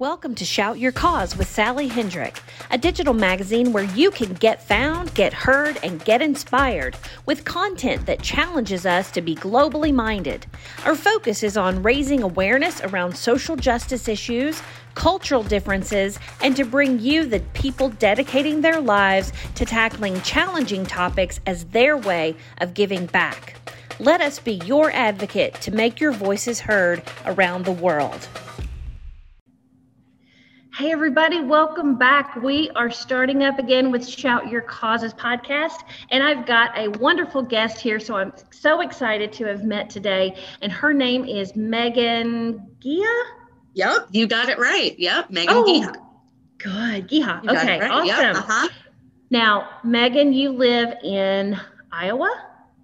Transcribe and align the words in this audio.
Welcome 0.00 0.36
to 0.36 0.44
Shout 0.44 0.78
Your 0.78 0.92
Cause 0.92 1.36
with 1.36 1.48
Sally 1.48 1.88
Hendrick, 1.88 2.40
a 2.70 2.78
digital 2.78 3.14
magazine 3.14 3.72
where 3.72 3.82
you 3.82 4.12
can 4.12 4.32
get 4.34 4.62
found, 4.62 5.12
get 5.14 5.32
heard, 5.32 5.76
and 5.82 6.04
get 6.04 6.22
inspired 6.22 6.96
with 7.26 7.44
content 7.44 8.06
that 8.06 8.22
challenges 8.22 8.86
us 8.86 9.10
to 9.10 9.20
be 9.20 9.34
globally 9.34 9.92
minded. 9.92 10.46
Our 10.84 10.94
focus 10.94 11.42
is 11.42 11.56
on 11.56 11.82
raising 11.82 12.22
awareness 12.22 12.80
around 12.80 13.16
social 13.16 13.56
justice 13.56 14.06
issues, 14.06 14.62
cultural 14.94 15.42
differences, 15.42 16.20
and 16.42 16.54
to 16.54 16.64
bring 16.64 17.00
you 17.00 17.26
the 17.26 17.40
people 17.52 17.88
dedicating 17.88 18.60
their 18.60 18.80
lives 18.80 19.32
to 19.56 19.64
tackling 19.64 20.20
challenging 20.20 20.86
topics 20.86 21.40
as 21.44 21.64
their 21.64 21.96
way 21.96 22.36
of 22.58 22.72
giving 22.72 23.06
back. 23.06 23.56
Let 23.98 24.20
us 24.20 24.38
be 24.38 24.60
your 24.64 24.92
advocate 24.92 25.54
to 25.62 25.72
make 25.72 25.98
your 25.98 26.12
voices 26.12 26.60
heard 26.60 27.02
around 27.26 27.64
the 27.64 27.72
world. 27.72 28.28
Hey, 30.78 30.92
everybody, 30.92 31.40
welcome 31.40 31.96
back. 31.96 32.36
We 32.36 32.70
are 32.76 32.88
starting 32.88 33.42
up 33.42 33.58
again 33.58 33.90
with 33.90 34.08
Shout 34.08 34.48
Your 34.48 34.60
Causes 34.60 35.12
podcast, 35.12 35.82
and 36.12 36.22
I've 36.22 36.46
got 36.46 36.78
a 36.78 36.86
wonderful 37.00 37.42
guest 37.42 37.80
here. 37.80 37.98
So 37.98 38.14
I'm 38.14 38.32
so 38.52 38.80
excited 38.80 39.32
to 39.32 39.46
have 39.46 39.64
met 39.64 39.90
today, 39.90 40.36
and 40.62 40.70
her 40.70 40.92
name 40.94 41.24
is 41.24 41.56
Megan 41.56 42.64
Gia. 42.78 43.22
Yep, 43.74 44.06
you 44.12 44.28
got 44.28 44.50
it 44.50 44.60
right. 44.60 44.96
Yep, 44.96 45.30
Megan 45.30 45.56
oh, 45.56 45.64
Giha. 45.64 45.96
Good, 46.58 47.08
Giha. 47.08 47.40
Okay, 47.40 47.80
right. 47.80 47.90
awesome. 47.90 48.06
Yep. 48.06 48.36
Uh-huh. 48.36 48.68
Now, 49.30 49.68
Megan, 49.82 50.32
you 50.32 50.50
live 50.50 50.94
in 51.02 51.58
Iowa. 51.90 52.30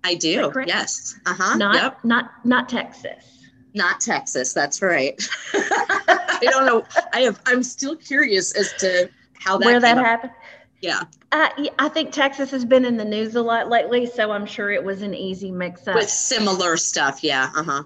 I 0.02 0.16
do. 0.16 0.52
Yes. 0.66 1.14
Uh 1.26 1.34
huh. 1.38 1.56
Not 1.56 1.74
yep. 1.76 2.04
not 2.04 2.44
not 2.44 2.68
Texas. 2.68 3.24
Not 3.72 4.00
Texas. 4.00 4.52
That's 4.52 4.82
right. 4.82 5.22
I 6.40 6.50
don't 6.50 6.66
know. 6.66 6.84
I 7.12 7.20
have. 7.20 7.40
I'm 7.46 7.62
still 7.62 7.96
curious 7.96 8.52
as 8.54 8.72
to 8.74 9.08
how 9.34 9.58
that 9.58 9.66
where 9.66 9.80
that 9.80 9.98
up. 9.98 10.04
happened. 10.04 10.32
Yeah. 10.80 11.02
Uh, 11.32 11.48
I 11.78 11.88
think 11.88 12.12
Texas 12.12 12.50
has 12.50 12.64
been 12.64 12.84
in 12.84 12.96
the 12.96 13.04
news 13.04 13.34
a 13.36 13.42
lot 13.42 13.68
lately, 13.68 14.06
so 14.06 14.30
I'm 14.30 14.46
sure 14.46 14.70
it 14.70 14.84
was 14.84 15.02
an 15.02 15.14
easy 15.14 15.50
mix 15.50 15.88
up 15.88 15.94
with 15.96 16.10
similar 16.10 16.76
stuff. 16.76 17.24
Yeah. 17.24 17.50
Uh 17.56 17.62
huh. 17.62 17.82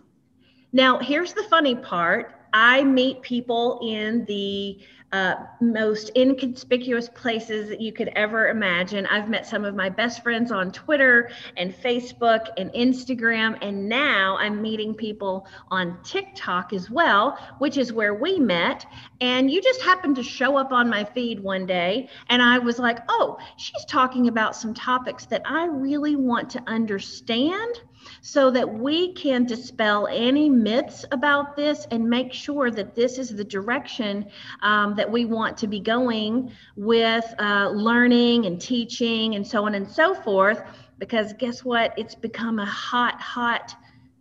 Now, 0.72 0.98
here's 0.98 1.32
the 1.32 1.44
funny 1.44 1.76
part. 1.76 2.34
I 2.52 2.82
meet 2.82 3.22
people 3.22 3.80
in 3.82 4.24
the 4.24 4.78
uh, 5.12 5.34
most 5.60 6.10
inconspicuous 6.16 7.08
places 7.08 7.68
that 7.70 7.80
you 7.80 7.92
could 7.92 8.08
ever 8.08 8.48
imagine. 8.48 9.06
I've 9.06 9.28
met 9.28 9.46
some 9.46 9.64
of 9.64 9.74
my 9.74 9.88
best 9.88 10.22
friends 10.22 10.52
on 10.52 10.70
Twitter 10.70 11.30
and 11.56 11.74
Facebook 11.74 12.48
and 12.58 12.70
Instagram, 12.72 13.56
and 13.62 13.88
now 13.88 14.36
I'm 14.38 14.60
meeting 14.60 14.94
people 14.94 15.46
on 15.70 15.98
TikTok 16.02 16.74
as 16.74 16.90
well, 16.90 17.38
which 17.58 17.78
is 17.78 17.92
where 17.92 18.14
we 18.14 18.38
met. 18.38 18.84
And 19.20 19.50
you 19.50 19.62
just 19.62 19.80
happened 19.80 20.16
to 20.16 20.22
show 20.22 20.58
up 20.58 20.72
on 20.72 20.90
my 20.90 21.04
feed 21.04 21.40
one 21.40 21.64
day, 21.64 22.10
and 22.28 22.42
I 22.42 22.58
was 22.58 22.78
like, 22.78 22.98
oh, 23.08 23.38
she's 23.56 23.84
talking 23.86 24.28
about 24.28 24.56
some 24.56 24.74
topics 24.74 25.24
that 25.26 25.42
I 25.46 25.66
really 25.66 26.16
want 26.16 26.50
to 26.50 26.62
understand 26.66 27.80
so 28.20 28.50
that 28.50 28.72
we 28.72 29.12
can 29.12 29.44
dispel 29.44 30.08
any 30.10 30.48
myths 30.48 31.04
about 31.12 31.56
this 31.56 31.86
and 31.90 32.08
make 32.08 32.32
sure 32.32 32.70
that 32.70 32.94
this 32.94 33.18
is 33.18 33.30
the 33.30 33.44
direction 33.44 34.26
um, 34.62 34.94
that 34.96 35.10
we 35.10 35.24
want 35.24 35.56
to 35.58 35.66
be 35.66 35.80
going 35.80 36.52
with 36.76 37.24
uh, 37.38 37.70
learning 37.70 38.46
and 38.46 38.60
teaching 38.60 39.34
and 39.34 39.46
so 39.46 39.64
on 39.64 39.74
and 39.74 39.88
so 39.88 40.14
forth. 40.14 40.62
Because 40.98 41.32
guess 41.34 41.64
what? 41.64 41.94
It's 41.96 42.14
become 42.14 42.58
a 42.58 42.66
hot, 42.66 43.20
hot, 43.20 43.74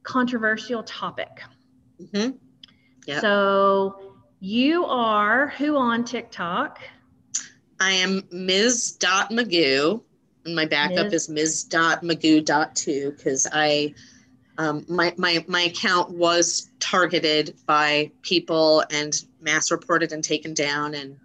controversial 0.04 0.84
topic. 0.84 1.42
Mm-hmm. 2.00 2.32
Yep. 3.08 3.22
So 3.22 4.16
you 4.40 4.86
are 4.86 5.48
who 5.48 5.78
on 5.78 6.04
TikTok? 6.04 6.80
I 7.80 7.92
am 7.92 8.24
Ms. 8.32 8.94
Dot 8.94 9.32
Magoo 9.32 10.02
and 10.48 10.56
my 10.56 10.66
backup 10.66 11.12
Ms. 11.12 11.14
is 11.14 11.30
Ms. 11.30 11.68
Magoo 11.70 12.74
two 12.74 13.12
because 13.12 13.46
I 13.52 13.94
um, 14.58 14.86
my 14.88 15.14
my 15.18 15.46
my 15.48 15.62
account 15.62 16.10
was 16.12 16.72
targeted 16.80 17.56
by 17.68 18.12
people 18.24 18.84
and 18.92 19.14
mass 19.40 19.70
reported 19.70 20.12
and 20.12 20.24
taken 20.24 20.54
down, 20.54 20.96
and 20.96 21.18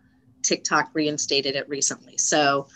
TikTok 0.42 0.90
reinstated 0.92 1.56
it 1.56 1.68
recently. 1.68 2.18
So. 2.18 2.66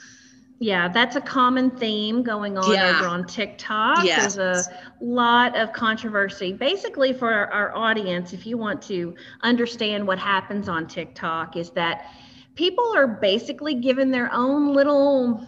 Yeah, 0.58 0.88
that's 0.88 1.16
a 1.16 1.20
common 1.20 1.70
theme 1.70 2.22
going 2.22 2.56
on 2.56 2.72
yeah. 2.72 2.96
over 2.96 3.06
on 3.06 3.26
TikTok. 3.26 4.02
Yes. 4.02 4.36
There's 4.36 4.68
a 4.68 4.70
lot 5.02 5.54
of 5.54 5.74
controversy. 5.74 6.54
Basically, 6.54 7.12
for 7.12 7.30
our, 7.30 7.52
our 7.52 7.76
audience, 7.76 8.32
if 8.32 8.46
you 8.46 8.56
want 8.56 8.80
to 8.84 9.14
understand 9.42 10.06
what 10.06 10.18
happens 10.18 10.66
on 10.66 10.86
TikTok, 10.86 11.58
is 11.58 11.68
that 11.72 12.10
people 12.54 12.90
are 12.96 13.06
basically 13.06 13.74
given 13.74 14.10
their 14.10 14.32
own 14.32 14.72
little 14.72 15.46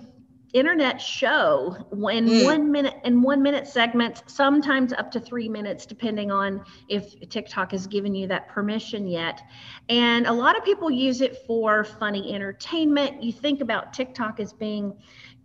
internet 0.54 1.00
show 1.00 1.76
when 1.91 2.26
mm. 2.26 2.44
one 2.44 2.72
minute 2.72 2.94
and 3.04 3.22
one 3.22 3.42
minute 3.42 3.66
segments 3.66 4.22
sometimes 4.26 4.94
up 4.94 5.10
to 5.10 5.20
three 5.20 5.48
minutes 5.48 5.84
depending 5.84 6.31
on 6.31 6.64
if 6.88 7.19
tiktok 7.28 7.72
has 7.72 7.86
given 7.86 8.14
you 8.14 8.26
that 8.26 8.48
permission 8.48 9.06
yet 9.06 9.42
and 9.91 10.26
a 10.26 10.32
lot 10.32 10.56
of 10.56 10.64
people 10.64 10.91
use 10.91 11.20
it 11.20 11.36
for 11.47 11.84
funny 11.84 12.34
entertainment 12.34 13.22
you 13.22 13.31
think 13.31 13.60
about 13.60 13.92
tiktok 13.92 14.41
as 14.41 14.54
being 14.54 14.97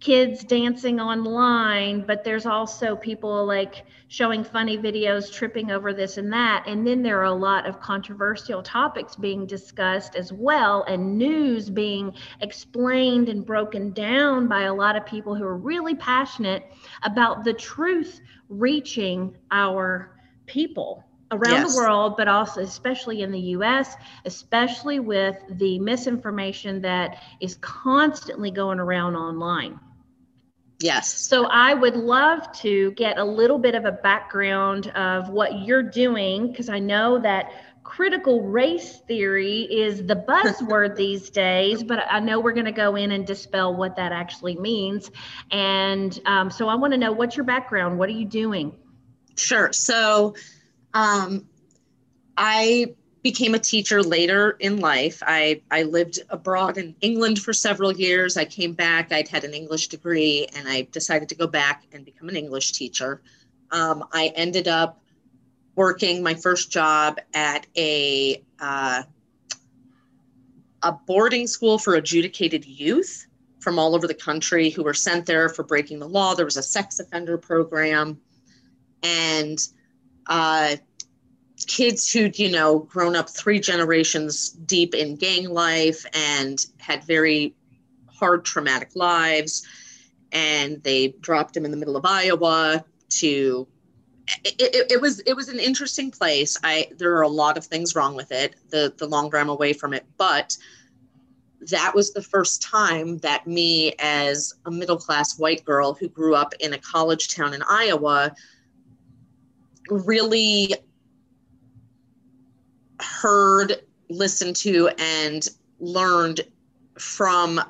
kids 0.04 0.44
dancing 0.44 1.00
online, 1.00 2.02
but 2.06 2.26
there's 2.26 2.46
also 2.46 2.94
people 2.94 3.46
like 3.46 3.86
showing 4.10 4.44
funny 4.44 4.78
videos, 4.78 5.32
tripping 5.32 5.72
over 5.72 5.94
this 5.94 6.18
and 6.18 6.32
that. 6.34 6.66
And 6.68 6.86
then 6.86 7.02
there 7.02 7.22
are 7.22 7.24
a 7.24 7.34
lot 7.34 7.66
of 7.66 7.80
controversial 7.80 8.62
topics 8.62 9.16
being 9.16 9.46
discussed 9.46 10.18
as 10.18 10.34
well, 10.34 10.84
and 10.90 11.18
news 11.18 11.70
being 11.70 12.14
explained 12.42 13.30
and 13.30 13.46
broken 13.46 13.94
down 13.94 14.50
by 14.50 14.64
a 14.64 14.74
lot 14.74 14.98
of 14.98 15.06
people 15.06 15.36
who 15.36 15.46
are 15.46 15.56
really 15.56 15.96
passionate 15.96 16.70
about 17.04 17.46
the 17.46 17.54
truth 17.54 18.20
reaching 18.50 19.34
our 19.52 20.20
people 20.48 21.06
around 21.32 21.62
yes. 21.62 21.74
the 21.74 21.78
world, 21.78 22.16
but 22.18 22.28
also 22.28 22.60
especially 22.60 23.22
in 23.22 23.32
the 23.32 23.40
US, 23.40 23.96
especially 24.26 25.00
with 25.00 25.38
the 25.52 25.80
misinformation 25.80 26.82
that 26.82 27.24
is 27.40 27.56
constantly 27.62 28.52
going 28.52 28.82
around 28.82 29.16
online. 29.16 29.80
Yes. 30.80 31.14
So 31.14 31.46
I 31.46 31.74
would 31.74 31.96
love 31.96 32.52
to 32.60 32.92
get 32.92 33.18
a 33.18 33.24
little 33.24 33.58
bit 33.58 33.76
of 33.76 33.86
a 33.86 33.92
background 33.92 34.88
of 34.90 35.30
what 35.30 35.62
you're 35.62 35.84
doing 35.84 36.48
because 36.48 36.70
I 36.70 36.80
know 36.80 37.20
that 37.20 37.52
critical 37.84 38.42
race 38.42 39.00
theory 39.08 39.62
is 39.62 40.06
the 40.06 40.16
buzzword 40.28 40.96
these 40.96 41.30
days, 41.30 41.84
but 41.84 42.04
I 42.10 42.20
know 42.20 42.40
we're 42.40 42.54
going 42.54 42.66
to 42.66 42.72
go 42.72 42.96
in 42.96 43.12
and 43.12 43.26
dispel 43.26 43.76
what 43.76 43.96
that 43.96 44.12
actually 44.12 44.56
means. 44.58 45.12
And 45.52 46.20
um, 46.26 46.50
so 46.50 46.68
I 46.68 46.76
want 46.76 46.92
to 46.94 46.98
know 46.98 47.12
what's 47.12 47.38
your 47.38 47.46
background? 47.46 47.98
What 47.98 48.10
are 48.10 48.14
you 48.14 48.26
doing? 48.26 48.76
Sure. 49.36 49.72
So 49.72 50.36
um, 50.94 51.48
I 52.38 52.96
became 53.24 53.56
a 53.56 53.60
teacher 53.60 54.04
later 54.04 54.58
in 54.60 54.80
life. 54.80 55.24
I, 55.26 55.62
I 55.72 55.84
lived 55.84 56.20
abroad 56.30 56.78
in 56.78 56.94
England 57.00 57.40
for 57.40 57.54
several 57.54 57.94
years. 57.94 58.36
I 58.36 58.44
came 58.44 58.74
back, 58.74 59.14
I'd 59.14 59.30
had 59.30 59.46
an 59.46 59.54
English 59.54 59.88
degree, 59.88 60.48
and 60.56 60.68
I 60.68 60.88
decided 60.92 61.30
to 61.30 61.36
go 61.36 61.48
back 61.48 61.86
and 61.94 62.04
become 62.04 62.28
an 62.28 62.36
English 62.36 62.74
teacher. 62.74 63.22
Um, 63.72 64.04
I 64.12 64.34
ended 64.36 64.68
up 64.68 65.02
working 65.76 66.22
my 66.22 66.36
first 66.36 66.70
job 66.70 67.20
at 67.34 67.66
a 67.78 68.44
uh, 68.60 69.04
a 70.84 70.92
boarding 70.92 71.48
school 71.48 71.80
for 71.80 71.96
adjudicated 71.96 72.66
youth 72.66 73.26
from 73.62 73.80
all 73.80 73.96
over 73.96 74.06
the 74.06 74.14
country 74.14 74.70
who 74.70 74.84
were 74.84 74.94
sent 74.94 75.26
there 75.26 75.48
for 75.48 75.64
breaking 75.64 75.98
the 75.98 76.08
law. 76.08 76.36
There 76.36 76.46
was 76.46 76.58
a 76.58 76.64
sex 76.64 77.00
offender 77.00 77.38
program, 77.38 78.20
and 79.02 79.58
uh, 80.28 80.76
kids 81.66 82.12
who'd 82.12 82.38
you 82.38 82.52
know 82.52 82.80
grown 82.80 83.16
up 83.16 83.30
three 83.30 83.60
generations 83.60 84.50
deep 84.50 84.94
in 84.94 85.16
gang 85.16 85.50
life 85.50 86.06
and 86.14 86.66
had 86.78 87.04
very 87.04 87.56
hard 88.08 88.46
traumatic 88.46 88.92
lives 88.96 89.68
and 90.32 90.82
they 90.84 91.10
dropped 91.20 91.56
him 91.56 91.66
in 91.66 91.72
the 91.72 91.78
middle 91.78 91.96
of 91.96 92.06
iowa 92.06 92.84
to 93.10 93.68
it, 94.46 94.56
it, 94.60 94.92
it, 94.94 95.02
was 95.02 95.20
it 95.22 95.36
was 95.36 95.50
an 95.50 95.60
interesting 95.60 96.10
place. 96.10 96.58
I 96.64 96.88
there 96.98 97.16
are 97.18 97.24
a 97.24 97.28
lot 97.28 97.58
of 97.58 97.66
things 97.66 97.96
wrong 97.96 98.16
with 98.16 98.32
it 98.32 98.56
the 98.70 98.94
the 98.98 99.08
longer 99.08 99.38
i'm 99.38 99.50
away 99.50 99.74
from 99.74 99.94
it 99.94 100.06
but 100.18 100.58
that 101.70 101.94
was 101.96 102.14
the 102.14 102.22
first 102.22 102.62
time 102.62 103.18
that 103.20 103.48
me 103.48 103.94
as 104.00 104.54
a 104.66 104.72
middle 104.72 104.98
class 104.98 105.38
white 105.38 105.64
girl 105.64 105.94
who 105.94 106.08
grew 106.10 106.36
up 106.36 106.54
in 106.60 106.74
a 106.74 106.78
college 106.78 107.34
town 107.34 107.54
in 107.54 107.62
iowa 107.64 108.34
really 109.90 110.74
heard, 113.24 113.82
listened 114.10 114.58
to, 114.58 114.90
and 115.00 115.48
learned 115.80 116.42
from 117.00 117.62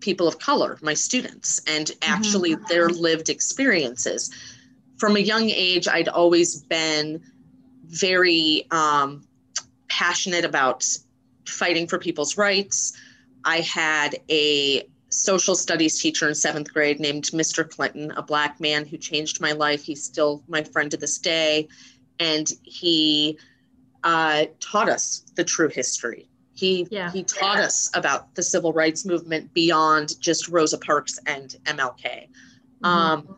people 0.00 0.28
of 0.28 0.38
color, 0.38 0.78
my 0.82 0.92
students, 0.92 1.62
and 1.66 1.86
mm-hmm. 1.86 2.12
actually 2.12 2.54
mm-hmm. 2.54 2.64
their 2.68 2.90
lived 2.90 3.30
experiences. 3.30 4.30
From 4.98 5.16
a 5.16 5.20
young 5.20 5.48
age, 5.48 5.88
I'd 5.88 6.08
always 6.08 6.62
been 6.62 7.22
very 7.86 8.66
um, 8.70 9.26
passionate 9.88 10.44
about 10.44 10.84
fighting 11.48 11.86
for 11.88 11.98
people's 11.98 12.36
rights. 12.36 12.92
I 13.44 13.60
had 13.60 14.16
a 14.28 14.86
social 15.08 15.54
studies 15.54 15.98
teacher 15.98 16.28
in 16.28 16.34
seventh 16.34 16.74
grade 16.74 17.00
named 17.00 17.24
Mr. 17.32 17.68
Clinton, 17.68 18.10
a 18.16 18.22
black 18.22 18.60
man 18.60 18.84
who 18.84 18.98
changed 18.98 19.40
my 19.40 19.52
life. 19.52 19.82
He's 19.82 20.04
still 20.04 20.42
my 20.46 20.62
friend 20.62 20.90
to 20.90 20.98
this 20.98 21.16
day. 21.16 21.68
And 22.18 22.50
he 22.64 23.38
uh, 24.04 24.46
taught 24.60 24.88
us 24.88 25.24
the 25.34 25.44
true 25.44 25.68
history. 25.68 26.28
He, 26.54 26.86
yeah. 26.90 27.10
he 27.10 27.22
taught 27.22 27.58
us 27.58 27.90
about 27.94 28.34
the 28.34 28.42
civil 28.42 28.72
rights 28.72 29.04
movement 29.04 29.52
beyond 29.52 30.18
just 30.20 30.48
Rosa 30.48 30.78
Parks 30.78 31.18
and 31.26 31.54
MLK. 31.64 32.28
Mm-hmm. 32.82 32.84
Um, 32.84 33.36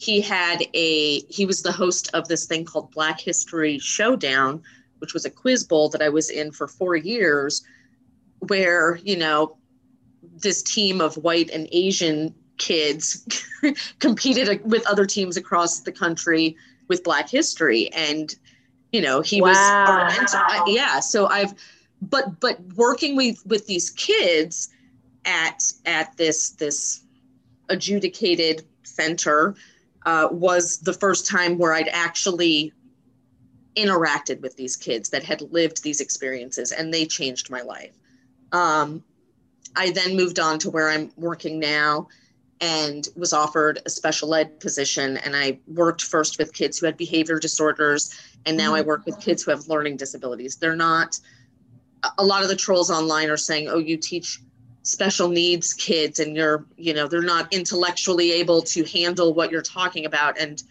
he 0.00 0.22
had 0.22 0.62
a 0.72 1.20
he 1.28 1.44
was 1.44 1.62
the 1.62 1.72
host 1.72 2.10
of 2.14 2.26
this 2.26 2.46
thing 2.46 2.64
called 2.64 2.90
Black 2.90 3.20
History 3.20 3.78
Showdown, 3.78 4.62
which 4.98 5.12
was 5.12 5.26
a 5.26 5.30
quiz 5.30 5.62
bowl 5.62 5.90
that 5.90 6.00
I 6.00 6.08
was 6.08 6.30
in 6.30 6.52
for 6.52 6.66
four 6.66 6.96
years, 6.96 7.62
where 8.38 8.96
you 9.04 9.18
know 9.18 9.58
this 10.22 10.62
team 10.62 11.02
of 11.02 11.18
white 11.18 11.50
and 11.50 11.68
Asian 11.70 12.34
kids 12.56 13.44
competed 13.98 14.64
with 14.64 14.86
other 14.86 15.04
teams 15.04 15.36
across 15.36 15.80
the 15.80 15.92
country 15.92 16.56
with 16.88 17.04
Black 17.04 17.28
history, 17.28 17.92
and 17.92 18.34
you 18.92 19.00
know 19.00 19.20
he 19.20 19.40
wow. 19.40 19.48
was 20.08 20.34
our, 20.34 20.68
yeah. 20.68 21.00
So 21.00 21.26
I've 21.26 21.54
but 22.02 22.40
but 22.40 22.60
working 22.76 23.16
with 23.16 23.44
with 23.46 23.66
these 23.66 23.90
kids 23.90 24.70
at 25.24 25.62
at 25.86 26.16
this 26.16 26.50
this 26.50 27.02
adjudicated 27.68 28.64
center 28.82 29.54
uh, 30.06 30.28
was 30.30 30.78
the 30.78 30.92
first 30.92 31.26
time 31.26 31.58
where 31.58 31.72
I'd 31.72 31.88
actually 31.88 32.72
interacted 33.76 34.40
with 34.40 34.56
these 34.56 34.76
kids 34.76 35.10
that 35.10 35.22
had 35.22 35.40
lived 35.52 35.82
these 35.82 36.00
experiences 36.00 36.72
and 36.72 36.92
they 36.92 37.06
changed 37.06 37.50
my 37.50 37.60
life. 37.60 37.94
Um, 38.52 39.04
I 39.76 39.92
then 39.92 40.16
moved 40.16 40.40
on 40.40 40.58
to 40.60 40.70
where 40.70 40.88
I'm 40.88 41.12
working 41.16 41.60
now 41.60 42.08
and 42.60 43.08
was 43.16 43.32
offered 43.32 43.80
a 43.86 43.90
special 43.90 44.34
ed 44.34 44.60
position. 44.60 45.16
And 45.18 45.34
I 45.34 45.58
worked 45.66 46.02
first 46.02 46.38
with 46.38 46.52
kids 46.52 46.78
who 46.78 46.86
had 46.86 46.96
behavior 46.96 47.38
disorders, 47.38 48.14
and 48.46 48.56
now 48.56 48.74
I 48.74 48.80
mm-hmm. 48.80 48.88
work 48.88 49.06
with 49.06 49.18
kids 49.20 49.42
who 49.42 49.50
have 49.50 49.68
learning 49.68 49.96
disabilities. 49.96 50.56
They're 50.56 50.76
not, 50.76 51.18
a 52.18 52.24
lot 52.24 52.42
of 52.42 52.48
the 52.48 52.56
trolls 52.56 52.90
online 52.90 53.30
are 53.30 53.36
saying, 53.36 53.68
oh, 53.68 53.78
you 53.78 53.96
teach 53.96 54.40
special 54.82 55.28
needs 55.28 55.72
kids 55.74 56.18
and 56.20 56.34
you're, 56.34 56.66
you 56.76 56.94
know, 56.94 57.06
they're 57.06 57.22
not 57.22 57.52
intellectually 57.52 58.32
able 58.32 58.62
to 58.62 58.84
handle 58.84 59.34
what 59.34 59.50
you're 59.50 59.62
talking 59.62 60.06
about. 60.06 60.38
And 60.38 60.62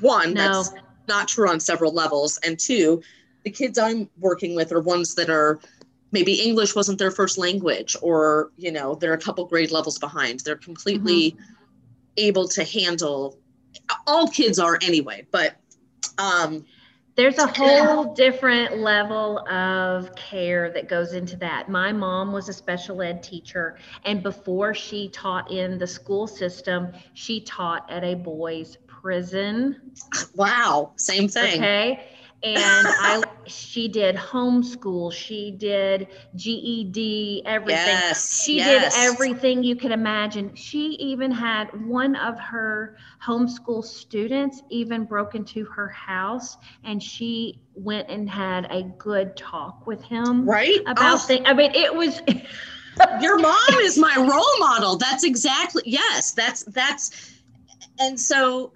one, 0.00 0.34
no. 0.34 0.40
that's 0.42 0.72
not 1.08 1.28
true 1.28 1.48
on 1.48 1.60
several 1.60 1.92
levels. 1.92 2.38
And 2.44 2.58
two, 2.58 3.02
the 3.44 3.50
kids 3.50 3.78
I'm 3.78 4.08
working 4.18 4.54
with 4.54 4.72
are 4.72 4.80
ones 4.80 5.14
that 5.16 5.30
are 5.30 5.60
maybe 6.12 6.34
English 6.34 6.74
wasn't 6.74 6.98
their 6.98 7.10
first 7.10 7.38
language, 7.38 7.96
or 8.02 8.50
you 8.56 8.72
know, 8.72 8.94
they're 8.94 9.12
a 9.12 9.18
couple 9.18 9.44
grade 9.46 9.70
levels 9.70 9.98
behind. 9.98 10.40
They're 10.40 10.56
completely 10.56 11.32
mm-hmm. 11.32 11.42
able 12.16 12.48
to 12.48 12.64
handle. 12.64 13.38
All 14.06 14.28
kids 14.28 14.58
are 14.58 14.78
anyway, 14.82 15.26
but 15.30 15.56
um, 16.18 16.64
there's 17.16 17.38
a 17.38 17.46
whole 17.46 18.14
different 18.14 18.78
level 18.78 19.46
of 19.48 20.14
care 20.16 20.70
that 20.72 20.88
goes 20.88 21.12
into 21.12 21.36
that. 21.36 21.68
My 21.68 21.92
mom 21.92 22.32
was 22.32 22.48
a 22.48 22.52
special 22.52 23.02
ed 23.02 23.22
teacher, 23.22 23.78
and 24.04 24.22
before 24.22 24.74
she 24.74 25.08
taught 25.08 25.50
in 25.50 25.78
the 25.78 25.86
school 25.86 26.26
system, 26.26 26.92
she 27.14 27.40
taught 27.40 27.90
at 27.90 28.04
a 28.04 28.14
boys' 28.14 28.78
prison. 28.86 29.92
Wow, 30.34 30.92
same 30.96 31.28
thing. 31.28 31.62
Okay 31.62 32.04
and 32.42 32.58
I 32.88 33.22
she 33.46 33.88
did 33.88 34.16
homeschool, 34.16 35.12
she 35.12 35.50
did 35.50 36.08
GED, 36.36 37.42
everything. 37.44 37.86
Yes, 37.86 38.42
she 38.42 38.56
yes. 38.56 38.94
did 38.94 39.02
everything 39.02 39.62
you 39.62 39.76
could 39.76 39.92
imagine. 39.92 40.54
She 40.54 40.90
even 41.00 41.30
had 41.30 41.68
one 41.86 42.16
of 42.16 42.38
her 42.38 42.96
homeschool 43.22 43.84
students 43.84 44.62
even 44.70 45.04
broke 45.04 45.34
into 45.34 45.64
her 45.66 45.88
house 45.88 46.56
and 46.84 47.02
she 47.02 47.60
went 47.74 48.08
and 48.08 48.28
had 48.28 48.66
a 48.70 48.82
good 48.98 49.36
talk 49.36 49.86
with 49.86 50.02
him 50.02 50.48
right 50.48 50.80
about 50.86 51.14
oh. 51.14 51.18
things. 51.18 51.44
I 51.46 51.54
mean 51.54 51.72
it 51.74 51.94
was 51.94 52.20
your 53.20 53.38
mom 53.38 53.74
is 53.80 53.98
my 53.98 54.16
role 54.16 54.58
model. 54.58 54.96
That's 54.96 55.24
exactly 55.24 55.82
yes, 55.86 56.32
that's 56.32 56.64
that's 56.64 57.32
and 57.98 58.18
so 58.18 58.72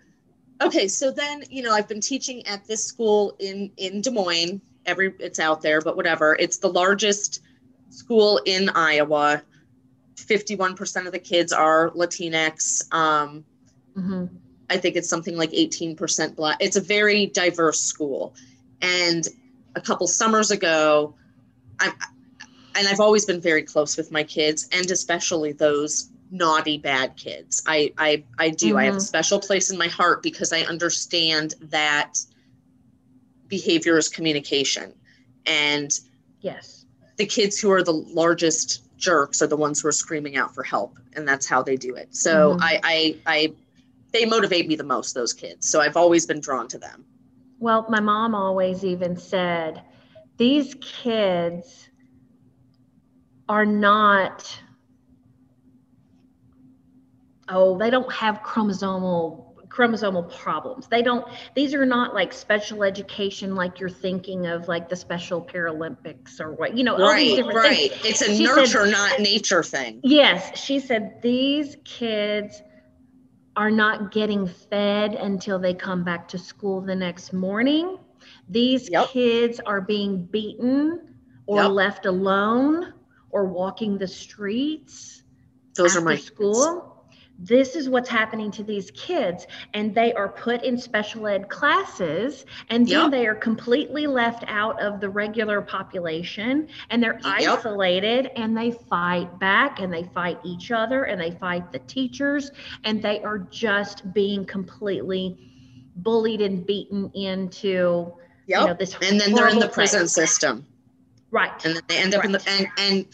okay 0.65 0.89
so 0.89 1.11
then 1.11 1.45
you 1.51 1.63
know 1.63 1.73
i've 1.73 1.89
been 1.89 2.01
teaching 2.01 2.47
at 2.47 2.67
this 2.67 2.85
school 2.85 3.37
in 3.39 3.71
in 3.77 4.01
des 4.01 4.11
moines. 4.11 4.61
Every 4.87 5.15
it's 5.19 5.39
out 5.39 5.63
there 5.63 5.81
but 5.81 5.97
whatever. 5.97 6.37
It's 6.39 6.59
the 6.59 6.69
largest 6.69 7.41
school 7.91 8.41
in 8.45 8.69
iowa. 8.71 9.43
51% 10.17 11.07
of 11.07 11.13
the 11.13 11.19
kids 11.19 11.53
are 11.53 11.91
latinx. 11.91 12.93
Um, 12.93 13.45
mm-hmm. 13.97 14.27
i 14.71 14.77
think 14.77 14.97
it's 14.97 15.09
something 15.09 15.37
like 15.37 15.51
18% 15.51 16.37
black 16.37 16.57
it's 16.61 16.77
a 16.77 16.81
very 16.81 17.27
diverse 17.27 17.81
school. 17.81 18.35
And 18.83 19.27
a 19.75 19.81
couple 19.81 20.07
summers 20.07 20.51
ago 20.51 21.15
i 21.81 21.93
and 22.77 22.89
i've 22.89 23.01
always 23.01 23.25
been 23.25 23.41
very 23.41 23.63
close 23.63 23.97
with 23.97 24.13
my 24.13 24.23
kids 24.23 24.69
and 24.73 24.91
especially 24.91 25.53
those 25.53 26.11
naughty 26.31 26.79
bad 26.79 27.17
kids 27.17 27.63
i 27.67 27.93
i 27.99 28.23
i 28.39 28.49
do 28.51 28.69
mm-hmm. 28.69 28.77
i 28.79 28.85
have 28.85 28.95
a 28.95 28.97
mm-hmm. 28.97 29.05
special 29.05 29.39
place 29.39 29.71
in 29.71 29.79
my 29.79 29.89
heart 29.89 30.23
because 30.23 30.53
i 30.53 30.61
understand 30.63 31.55
that 31.61 32.19
behavior 33.49 33.99
is 33.99 34.09
communication 34.09 34.93
and 35.47 36.01
yes 36.41 36.87
the 37.17 37.27
kids 37.27 37.61
who 37.61 37.71
are 37.71 37.83
the 37.83 37.93
largest 37.93 38.83
jerks 38.97 39.43
are 39.43 39.47
the 39.47 39.57
ones 39.57 39.81
who 39.81 39.89
are 39.89 39.93
screaming 39.93 40.37
out 40.37 40.55
for 40.55 40.63
help 40.63 40.99
and 41.15 41.29
that's 41.29 41.47
how 41.47 41.63
they 41.63 41.77
do 41.77 41.95
it 41.95 42.15
so 42.15 42.53
mm-hmm. 42.53 42.63
I, 42.63 42.81
I 42.85 43.17
i 43.27 43.53
they 44.13 44.25
motivate 44.25 44.67
me 44.67 44.77
the 44.77 44.85
most 44.85 45.15
those 45.15 45.33
kids 45.33 45.69
so 45.69 45.81
i've 45.81 45.97
always 45.97 46.27
been 46.27 46.41
drawn 46.41 46.69
to 46.69 46.79
them 46.79 47.05
well 47.59 47.87
my 47.89 48.01
mom 48.01 48.35
always 48.35 48.85
even 48.85 49.17
said 49.17 49.83
these 50.37 50.75
kids 50.81 51.89
are 53.49 53.67
not 53.67 54.59
oh, 57.49 57.79
they 57.79 57.91
don't 57.91 58.11
have 58.13 58.41
chromosomal 58.43 59.55
chromosomal 59.75 60.33
problems. 60.39 60.87
They 60.87 61.03
don't, 61.03 61.27
these 61.55 61.75
are 61.75 61.85
not 61.85 62.15
like 62.15 62.33
special 62.33 62.85
education 62.85 63.55
like 63.57 63.81
you're 63.81 63.89
thinking 63.89 64.47
of 64.47 64.69
like 64.69 64.89
the 64.89 64.97
special 64.97 65.43
Paralympics 65.43 66.41
or 66.41 66.53
what, 66.53 66.77
you 66.77 66.85
know, 66.85 66.95
all 66.95 67.11
right, 67.11 67.45
right. 67.53 67.91
things. 67.91 68.05
It's 68.05 68.23
a 68.23 68.37
she 68.37 68.45
nurture, 68.45 68.85
said, 68.85 68.93
not 68.93 69.21
nature 69.21 69.63
thing. 69.63 70.01
Yes. 70.05 70.59
She 70.59 70.79
said 70.79 71.21
these 71.23 71.77
kids 71.85 72.63
are 73.57 73.71
not 73.71 74.13
getting 74.13 74.47
fed 74.47 75.15
until 75.15 75.59
they 75.59 75.75
come 75.75 76.05
back 76.05 76.29
to 76.29 76.39
school 76.39 76.81
the 76.81 76.95
next 76.95 77.33
morning. 77.33 77.99
These 78.49 78.91
yep. 78.91 79.09
kids 79.09 79.61
are 79.67 79.81
being 79.81 80.25
beaten 80.25 81.17
or 81.47 81.63
yep. 81.63 81.71
left 81.73 82.07
alone 82.07 82.95
or 83.31 83.47
walking 83.47 83.99
the 83.99 84.09
streets. 84.09 85.23
Those 85.75 85.97
are 85.97 86.01
my 86.01 86.17
school. 86.17 86.83
Kids 86.83 86.94
this 87.39 87.75
is 87.75 87.89
what's 87.89 88.09
happening 88.09 88.51
to 88.51 88.63
these 88.63 88.91
kids 88.93 89.47
and 89.73 89.95
they 89.95 90.13
are 90.15 90.29
put 90.29 90.63
in 90.63 90.79
special 90.79 91.27
ed 91.27 91.49
classes 91.49 92.47
and 92.71 92.87
then 92.87 93.03
yep. 93.03 93.11
they 93.11 93.27
are 93.27 93.35
completely 93.35 94.07
left 94.07 94.45
out 94.47 94.81
of 94.81 95.01
the 95.01 95.09
regular 95.09 95.61
population 95.61 96.69
and 96.91 97.03
they're 97.03 97.21
yep. 97.25 97.59
isolated 97.59 98.31
and 98.37 98.57
they 98.57 98.71
fight 98.71 99.39
back 99.41 99.81
and 99.81 99.93
they 99.93 100.05
fight 100.05 100.39
each 100.45 100.71
other 100.71 101.05
and 101.05 101.21
they 101.21 101.33
fight 101.33 101.73
the 101.73 101.79
teachers 101.81 102.53
and 102.85 103.03
they 103.03 103.21
are 103.23 103.39
just 103.39 104.13
being 104.15 104.45
completely 104.45 105.37
bullied 105.97 106.41
and 106.41 106.65
beaten 106.67 107.11
into 107.15 108.13
yep. 108.47 108.61
you 108.61 108.67
know 108.69 108.75
this 108.75 108.97
and 109.03 109.21
then 109.21 109.33
they're 109.33 109.49
in 109.49 109.59
the 109.59 109.69
prison 109.69 110.01
place. 110.01 110.13
system 110.13 110.65
right 111.31 111.65
and 111.65 111.75
then 111.75 111.83
they 111.89 111.99
end 111.99 112.15
up 112.15 112.21
right. 112.21 112.27
in 112.27 112.33
the 112.33 112.49
and 112.49 112.69
and 112.79 113.07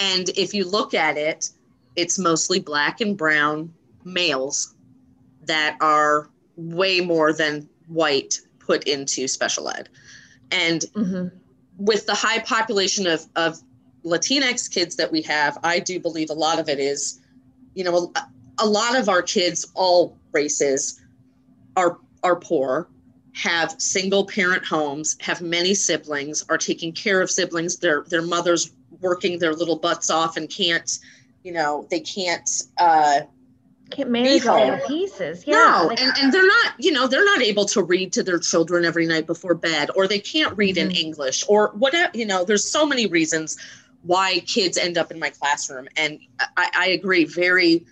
and 0.00 0.28
if 0.30 0.52
you 0.52 0.68
look 0.68 0.94
at 0.94 1.16
it 1.16 1.50
it's 1.98 2.16
mostly 2.16 2.60
black 2.60 3.00
and 3.00 3.16
brown 3.16 3.74
males 4.04 4.76
that 5.46 5.76
are 5.80 6.30
way 6.54 7.00
more 7.00 7.32
than 7.32 7.68
white 7.88 8.38
put 8.60 8.84
into 8.84 9.26
special 9.26 9.68
ed. 9.68 9.88
And 10.52 10.82
mm-hmm. 10.94 11.36
with 11.76 12.06
the 12.06 12.14
high 12.14 12.38
population 12.38 13.08
of, 13.08 13.26
of 13.34 13.58
Latinx 14.04 14.70
kids 14.70 14.94
that 14.94 15.10
we 15.10 15.22
have, 15.22 15.58
I 15.64 15.80
do 15.80 15.98
believe 15.98 16.30
a 16.30 16.34
lot 16.34 16.60
of 16.60 16.68
it 16.68 16.78
is, 16.78 17.20
you 17.74 17.82
know, 17.82 18.12
a, 18.14 18.28
a 18.60 18.66
lot 18.66 18.96
of 18.96 19.08
our 19.08 19.22
kids, 19.22 19.66
all 19.74 20.16
races, 20.30 21.00
are 21.76 21.98
are 22.22 22.36
poor, 22.36 22.88
have 23.32 23.74
single 23.78 24.24
parent 24.24 24.64
homes, 24.64 25.16
have 25.20 25.40
many 25.40 25.74
siblings, 25.74 26.44
are 26.48 26.58
taking 26.58 26.92
care 26.92 27.20
of 27.20 27.28
siblings. 27.28 27.78
Their 27.78 28.04
their 28.08 28.22
mothers 28.22 28.70
working 29.00 29.40
their 29.40 29.52
little 29.52 29.76
butts 29.76 30.10
off 30.10 30.36
and 30.36 30.48
can't 30.48 30.98
you 31.44 31.52
know 31.52 31.86
they 31.90 32.00
can't 32.00 32.48
uh, 32.78 33.20
can't 33.90 34.10
manage 34.10 34.46
all 34.46 34.66
the 34.66 34.82
pieces. 34.86 35.46
Yeah, 35.46 35.54
no, 35.54 35.90
and, 35.90 36.12
and 36.18 36.32
they're 36.32 36.46
not, 36.46 36.74
you 36.78 36.92
know, 36.92 37.06
they're 37.06 37.24
not 37.24 37.42
able 37.42 37.64
to 37.66 37.82
read 37.82 38.12
to 38.14 38.22
their 38.22 38.38
children 38.38 38.84
every 38.84 39.06
night 39.06 39.26
before 39.26 39.54
bed, 39.54 39.90
or 39.96 40.06
they 40.06 40.18
can't 40.18 40.56
read 40.56 40.76
mm-hmm. 40.76 40.90
in 40.90 40.96
English, 40.96 41.44
or 41.48 41.72
whatever. 41.74 42.10
You 42.16 42.26
know, 42.26 42.44
there's 42.44 42.70
so 42.70 42.86
many 42.86 43.06
reasons 43.06 43.56
why 44.02 44.40
kids 44.40 44.78
end 44.78 44.98
up 44.98 45.10
in 45.10 45.18
my 45.18 45.30
classroom, 45.30 45.88
and 45.96 46.18
I, 46.56 46.70
I 46.76 46.86
agree. 46.88 47.24
Very, 47.24 47.86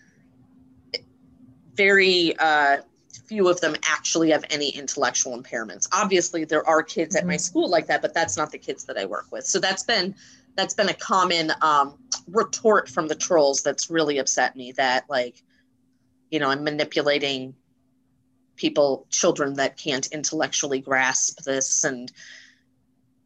very 1.75 2.37
uh, 2.39 2.79
few 3.27 3.49
of 3.49 3.61
them 3.61 3.75
actually 3.85 4.31
have 4.31 4.45
any 4.51 4.71
intellectual 4.71 5.41
impairments. 5.41 5.89
Obviously, 5.93 6.45
there 6.45 6.67
are 6.69 6.83
kids 6.83 7.17
mm-hmm. 7.17 7.25
at 7.25 7.27
my 7.27 7.35
mm-hmm. 7.35 7.41
school 7.41 7.71
like 7.71 7.87
that, 7.87 8.03
but 8.03 8.15
that's 8.15 8.37
not 8.37 8.53
the 8.53 8.59
kids 8.59 8.85
that 8.85 8.99
I 8.99 9.07
work 9.07 9.27
with. 9.33 9.47
So 9.47 9.59
that's 9.59 9.83
been 9.83 10.15
that's 10.57 10.75
been 10.75 10.89
a 10.89 10.95
common 10.95 11.53
um, 11.61 11.95
retort 12.29 12.89
from 12.89 13.09
the 13.09 13.15
trolls 13.15 13.63
that's 13.63 13.91
really 13.91 14.19
upset 14.19 14.57
me 14.57 14.73
that 14.73 15.05
like 15.09 15.43
you 16.31 16.39
know 16.39 16.51
i'm 16.51 16.65
manipulating 16.65 17.55
people 18.57 19.07
children 19.11 19.55
that 19.55 19.77
can't 19.77 20.07
intellectually 20.09 20.81
grasp 20.81 21.43
this 21.45 21.85
and 21.85 22.11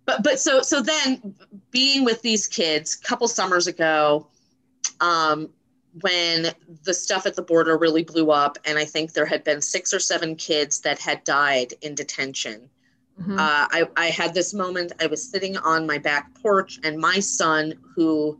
but 0.04 0.23
but 0.23 0.38
so 0.38 0.61
so 0.61 0.83
then 0.83 1.35
being 1.71 2.04
with 2.04 2.21
these 2.23 2.47
kids 2.47 2.99
a 3.00 3.07
couple 3.07 3.26
summers 3.26 3.66
ago 3.66 4.26
um 5.00 5.49
when 6.02 6.52
the 6.85 6.95
stuff 6.95 7.26
at 7.26 7.35
the 7.35 7.42
border 7.42 7.76
really 7.78 8.04
blew 8.04 8.30
up 8.30 8.59
and 8.64 8.78
i 8.78 8.85
think 8.85 9.12
there 9.12 9.26
had 9.26 9.42
been 9.45 9.62
six 9.62 9.95
or 9.95 9.99
seven 9.99 10.37
kids 10.37 10.80
that 10.80 10.99
had 10.99 11.25
died 11.25 11.73
in 11.80 11.95
detention 11.95 12.69
mm-hmm. 13.21 13.38
uh, 13.38 13.66
I, 13.71 13.88
I 13.97 14.07
had 14.07 14.35
this 14.35 14.52
moment 14.52 14.92
i 15.00 15.07
was 15.07 15.26
sitting 15.26 15.57
on 15.57 15.87
my 15.87 15.99
back 15.99 16.35
porch 16.42 16.78
and 16.85 16.99
my 16.99 17.19
son 17.19 17.75
who 17.97 18.38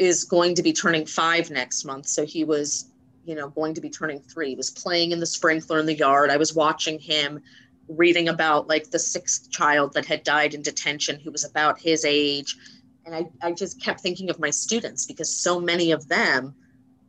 is 0.00 0.24
going 0.24 0.56
to 0.56 0.62
be 0.62 0.72
turning 0.72 1.06
five 1.06 1.50
next 1.50 1.84
month 1.84 2.08
so 2.08 2.26
he 2.26 2.42
was 2.42 2.90
you 3.24 3.34
know, 3.34 3.48
going 3.50 3.74
to 3.74 3.80
be 3.80 3.90
turning 3.90 4.20
three, 4.20 4.50
he 4.50 4.56
was 4.56 4.70
playing 4.70 5.12
in 5.12 5.20
the 5.20 5.26
sprinkler 5.26 5.78
in 5.78 5.86
the 5.86 5.94
yard. 5.94 6.30
I 6.30 6.36
was 6.36 6.54
watching 6.54 6.98
him 6.98 7.40
reading 7.88 8.28
about 8.28 8.68
like 8.68 8.90
the 8.90 8.98
sixth 8.98 9.50
child 9.50 9.94
that 9.94 10.06
had 10.06 10.22
died 10.24 10.54
in 10.54 10.62
detention 10.62 11.20
who 11.20 11.30
was 11.30 11.44
about 11.44 11.78
his 11.78 12.04
age. 12.04 12.56
And 13.04 13.14
I, 13.14 13.26
I 13.42 13.52
just 13.52 13.82
kept 13.82 14.00
thinking 14.00 14.30
of 14.30 14.38
my 14.38 14.50
students 14.50 15.06
because 15.06 15.34
so 15.34 15.60
many 15.60 15.92
of 15.92 16.08
them 16.08 16.54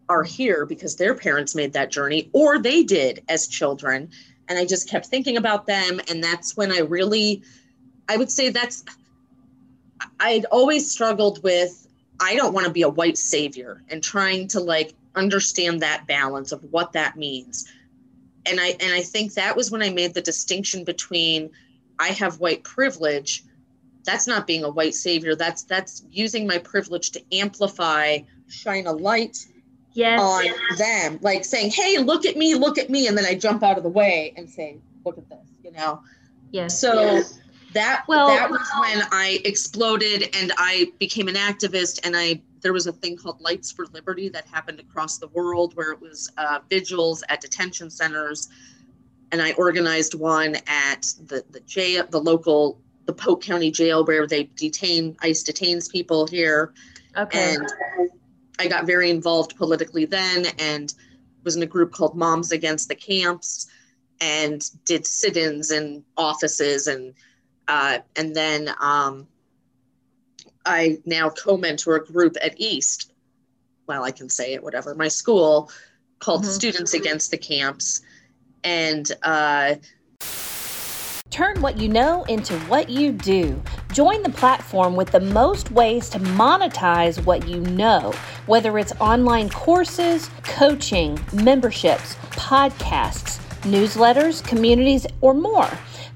are 0.09 0.23
here 0.23 0.65
because 0.65 0.95
their 0.95 1.15
parents 1.15 1.55
made 1.55 1.73
that 1.73 1.91
journey 1.91 2.29
or 2.33 2.59
they 2.59 2.83
did 2.83 3.23
as 3.29 3.47
children. 3.47 4.09
And 4.49 4.59
I 4.59 4.65
just 4.65 4.89
kept 4.89 5.05
thinking 5.05 5.37
about 5.37 5.65
them. 5.65 6.01
And 6.09 6.23
that's 6.23 6.57
when 6.57 6.71
I 6.71 6.79
really, 6.79 7.43
I 8.09 8.17
would 8.17 8.31
say 8.31 8.49
that's, 8.49 8.83
I'd 10.19 10.45
always 10.45 10.91
struggled 10.91 11.41
with, 11.43 11.87
I 12.21 12.35
don't 12.35 12.53
want 12.53 12.67
to 12.67 12.71
be 12.71 12.83
a 12.83 12.89
white 12.89 13.17
savior 13.17 13.81
and 13.89 14.03
trying 14.03 14.47
to 14.49 14.59
like 14.59 14.93
understand 15.15 15.81
that 15.81 16.07
balance 16.07 16.51
of 16.51 16.63
what 16.71 16.93
that 16.93 17.17
means 17.17 17.69
and 18.45 18.59
i 18.59 18.67
and 18.67 18.93
i 18.93 19.01
think 19.01 19.33
that 19.33 19.55
was 19.55 19.71
when 19.71 19.81
i 19.81 19.89
made 19.89 20.13
the 20.13 20.21
distinction 20.21 20.83
between 20.83 21.49
i 21.99 22.07
have 22.07 22.39
white 22.39 22.63
privilege 22.63 23.43
that's 24.03 24.27
not 24.27 24.47
being 24.47 24.63
a 24.63 24.69
white 24.69 24.95
savior 24.95 25.35
that's 25.35 25.63
that's 25.63 26.03
using 26.09 26.47
my 26.47 26.57
privilege 26.57 27.11
to 27.11 27.21
amplify 27.31 28.17
shine 28.47 28.87
a 28.87 28.91
light 28.91 29.45
yes. 29.93 30.19
on 30.19 30.77
them 30.77 31.19
like 31.21 31.45
saying 31.45 31.69
hey 31.69 31.97
look 31.97 32.25
at 32.25 32.35
me 32.37 32.55
look 32.55 32.77
at 32.77 32.89
me 32.89 33.07
and 33.07 33.17
then 33.17 33.25
i 33.25 33.35
jump 33.35 33.63
out 33.63 33.77
of 33.77 33.83
the 33.83 33.89
way 33.89 34.33
and 34.37 34.49
say 34.49 34.77
look 35.05 35.17
at 35.17 35.27
this 35.29 35.47
you 35.63 35.71
know 35.71 36.01
yes 36.51 36.79
so 36.79 36.93
yes. 36.93 37.39
That 37.73 38.03
well 38.07 38.27
that 38.27 38.49
was 38.49 38.67
when 38.79 39.01
i 39.11 39.39
exploded 39.45 40.29
and 40.35 40.51
i 40.57 40.91
became 40.99 41.27
an 41.27 41.35
activist 41.35 41.99
and 42.05 42.15
i 42.15 42.41
there 42.61 42.73
was 42.73 42.87
a 42.87 42.91
thing 42.91 43.17
called 43.17 43.41
Lights 43.41 43.71
for 43.71 43.85
Liberty 43.87 44.29
that 44.29 44.45
happened 44.47 44.79
across 44.79 45.17
the 45.17 45.27
world 45.29 45.75
where 45.75 45.91
it 45.91 46.01
was 46.01 46.31
uh, 46.37 46.59
vigils 46.69 47.23
at 47.29 47.41
detention 47.41 47.89
centers. 47.89 48.49
And 49.31 49.41
I 49.41 49.53
organized 49.53 50.13
one 50.13 50.55
at 50.67 51.01
the, 51.25 51.43
the 51.51 51.59
jail, 51.61 52.05
the 52.09 52.19
local, 52.19 52.79
the 53.05 53.13
Polk 53.13 53.41
County 53.41 53.71
jail 53.71 54.05
where 54.05 54.27
they 54.27 54.43
detain, 54.55 55.17
ICE 55.21 55.41
detains 55.43 55.87
people 55.87 56.27
here. 56.27 56.73
Okay. 57.17 57.55
And 57.55 57.67
I 58.59 58.67
got 58.67 58.85
very 58.85 59.09
involved 59.09 59.55
politically 59.57 60.05
then 60.05 60.45
and 60.59 60.93
was 61.43 61.55
in 61.55 61.63
a 61.63 61.67
group 61.67 61.91
called 61.91 62.15
Moms 62.15 62.51
Against 62.51 62.87
the 62.89 62.95
Camps 62.95 63.67
and 64.19 64.69
did 64.85 65.07
sit-ins 65.07 65.71
in 65.71 66.03
offices 66.15 66.85
and 66.85 67.15
uh, 67.67 67.99
and 68.15 68.35
then 68.35 68.69
um, 68.79 69.27
I 70.65 70.99
now 71.05 71.29
co-mentor 71.29 71.95
a 71.95 72.05
group 72.05 72.35
at 72.41 72.55
East. 72.57 73.11
Well, 73.87 74.03
I 74.03 74.11
can 74.11 74.29
say 74.29 74.53
it, 74.53 74.63
whatever. 74.63 74.95
My 74.95 75.07
school 75.07 75.71
called 76.19 76.43
mm-hmm. 76.43 76.51
Students 76.51 76.93
Against 76.93 77.31
the 77.31 77.37
Camps, 77.37 78.01
and 78.63 79.11
uh, 79.23 79.75
Turn 81.31 81.61
what 81.61 81.77
you 81.77 81.87
know 81.87 82.23
into 82.25 82.59
what 82.61 82.89
you 82.89 83.13
do. 83.13 83.59
Join 83.93 84.21
the 84.21 84.29
platform 84.29 84.97
with 84.97 85.11
the 85.11 85.21
most 85.21 85.71
ways 85.71 86.09
to 86.09 86.19
monetize 86.19 87.23
what 87.23 87.47
you 87.47 87.61
know, 87.61 88.13
whether 88.47 88.77
it's 88.77 88.91
online 88.99 89.49
courses, 89.49 90.29
coaching, 90.43 91.17
memberships, 91.31 92.15
podcasts, 92.31 93.39
newsletters, 93.61 94.45
communities, 94.45 95.07
or 95.21 95.33
more. 95.33 95.69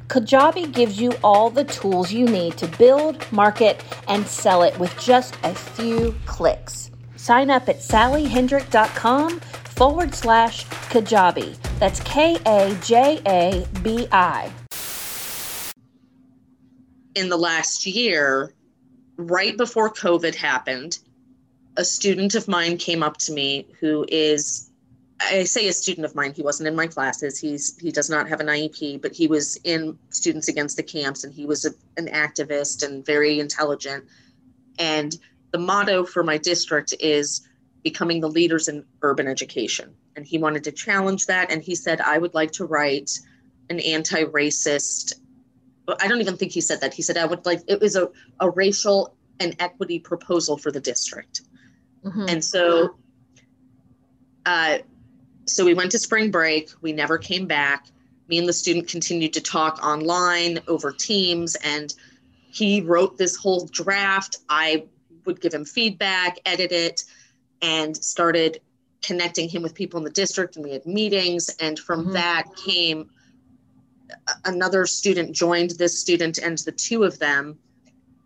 Kajabi 0.07 0.71
gives 0.71 1.01
you 1.01 1.13
all 1.23 1.49
the 1.49 1.63
tools 1.63 2.11
you 2.11 2.25
need 2.25 2.57
to 2.57 2.67
build, 2.77 3.29
market, 3.31 3.83
and 4.07 4.25
sell 4.27 4.61
it 4.61 4.77
with 4.77 4.95
just 4.99 5.35
a 5.43 5.53
few 5.53 6.15
clicks. 6.25 6.91
Sign 7.15 7.49
up 7.49 7.67
at 7.67 7.77
sallyhendrick.com 7.77 9.39
forward 9.39 10.13
slash 10.13 10.65
Kajabi. 10.65 11.57
That's 11.79 11.99
K 12.01 12.37
A 12.45 12.77
J 12.83 13.19
A 13.25 13.65
B 13.81 14.07
I. 14.11 14.51
In 17.15 17.29
the 17.29 17.37
last 17.37 17.85
year, 17.85 18.53
right 19.17 19.57
before 19.57 19.91
COVID 19.91 20.35
happened, 20.35 20.99
a 21.77 21.83
student 21.83 22.35
of 22.35 22.47
mine 22.47 22.77
came 22.77 23.01
up 23.01 23.17
to 23.17 23.33
me 23.33 23.67
who 23.79 24.05
is 24.07 24.64
I 25.19 25.43
say 25.45 25.67
a 25.67 25.73
student 25.73 26.05
of 26.05 26.15
mine. 26.15 26.33
He 26.33 26.41
wasn't 26.41 26.67
in 26.67 26.75
my 26.75 26.87
classes. 26.87 27.39
He's 27.39 27.77
he 27.79 27.91
does 27.91 28.09
not 28.09 28.27
have 28.27 28.41
an 28.41 28.47
IEP, 28.47 29.01
but 29.01 29.13
he 29.13 29.27
was 29.27 29.57
in 29.63 29.97
Students 30.09 30.47
Against 30.47 30.77
the 30.77 30.83
Camps, 30.83 31.23
and 31.23 31.33
he 31.33 31.45
was 31.45 31.65
a, 31.65 31.71
an 31.97 32.07
activist 32.07 32.85
and 32.85 33.05
very 33.05 33.39
intelligent. 33.39 34.05
And 34.77 35.15
the 35.51 35.57
motto 35.57 36.03
for 36.03 36.23
my 36.23 36.37
district 36.37 36.93
is 36.99 37.47
becoming 37.83 38.19
the 38.19 38.27
leaders 38.27 38.67
in 38.67 38.83
urban 39.01 39.27
education. 39.27 39.95
And 40.15 40.25
he 40.25 40.37
wanted 40.37 40.63
to 40.65 40.71
challenge 40.71 41.27
that, 41.27 41.49
and 41.49 41.63
he 41.63 41.75
said, 41.75 42.01
"I 42.01 42.17
would 42.17 42.33
like 42.33 42.51
to 42.53 42.65
write 42.65 43.11
an 43.69 43.79
anti-racist." 43.79 45.13
I 45.99 46.07
don't 46.07 46.19
even 46.19 46.35
think 46.35 46.51
he 46.51 46.61
said 46.61 46.81
that. 46.81 46.93
He 46.93 47.01
said, 47.01 47.17
"I 47.17 47.25
would 47.25 47.45
like." 47.45 47.61
It 47.67 47.79
was 47.79 47.95
a 47.95 48.09
a 48.41 48.49
racial 48.49 49.15
and 49.39 49.55
equity 49.59 49.99
proposal 49.99 50.57
for 50.57 50.71
the 50.71 50.81
district, 50.81 51.41
mm-hmm. 52.03 52.25
and 52.27 52.43
so. 52.43 52.95
Uh, 54.45 54.77
so 55.45 55.65
we 55.65 55.73
went 55.73 55.91
to 55.91 55.99
spring 55.99 56.31
break. 56.31 56.71
We 56.81 56.93
never 56.93 57.17
came 57.17 57.45
back. 57.45 57.87
Me 58.27 58.39
and 58.39 58.47
the 58.47 58.53
student 58.53 58.87
continued 58.87 59.33
to 59.33 59.41
talk 59.41 59.79
online 59.83 60.59
over 60.67 60.91
Teams, 60.91 61.55
and 61.57 61.93
he 62.47 62.81
wrote 62.81 63.17
this 63.17 63.35
whole 63.35 63.67
draft. 63.67 64.37
I 64.49 64.85
would 65.25 65.41
give 65.41 65.53
him 65.53 65.65
feedback, 65.65 66.39
edit 66.45 66.71
it, 66.71 67.03
and 67.61 67.95
started 67.95 68.61
connecting 69.01 69.49
him 69.49 69.61
with 69.61 69.75
people 69.75 69.97
in 69.99 70.03
the 70.03 70.09
district. 70.09 70.55
And 70.55 70.65
we 70.65 70.71
had 70.71 70.85
meetings. 70.85 71.49
And 71.59 71.77
from 71.77 72.05
mm-hmm. 72.05 72.13
that 72.13 72.45
came 72.55 73.09
another 74.45 74.85
student 74.85 75.35
joined 75.35 75.71
this 75.71 75.99
student, 75.99 76.37
and 76.37 76.57
the 76.59 76.71
two 76.71 77.03
of 77.03 77.19
them 77.19 77.57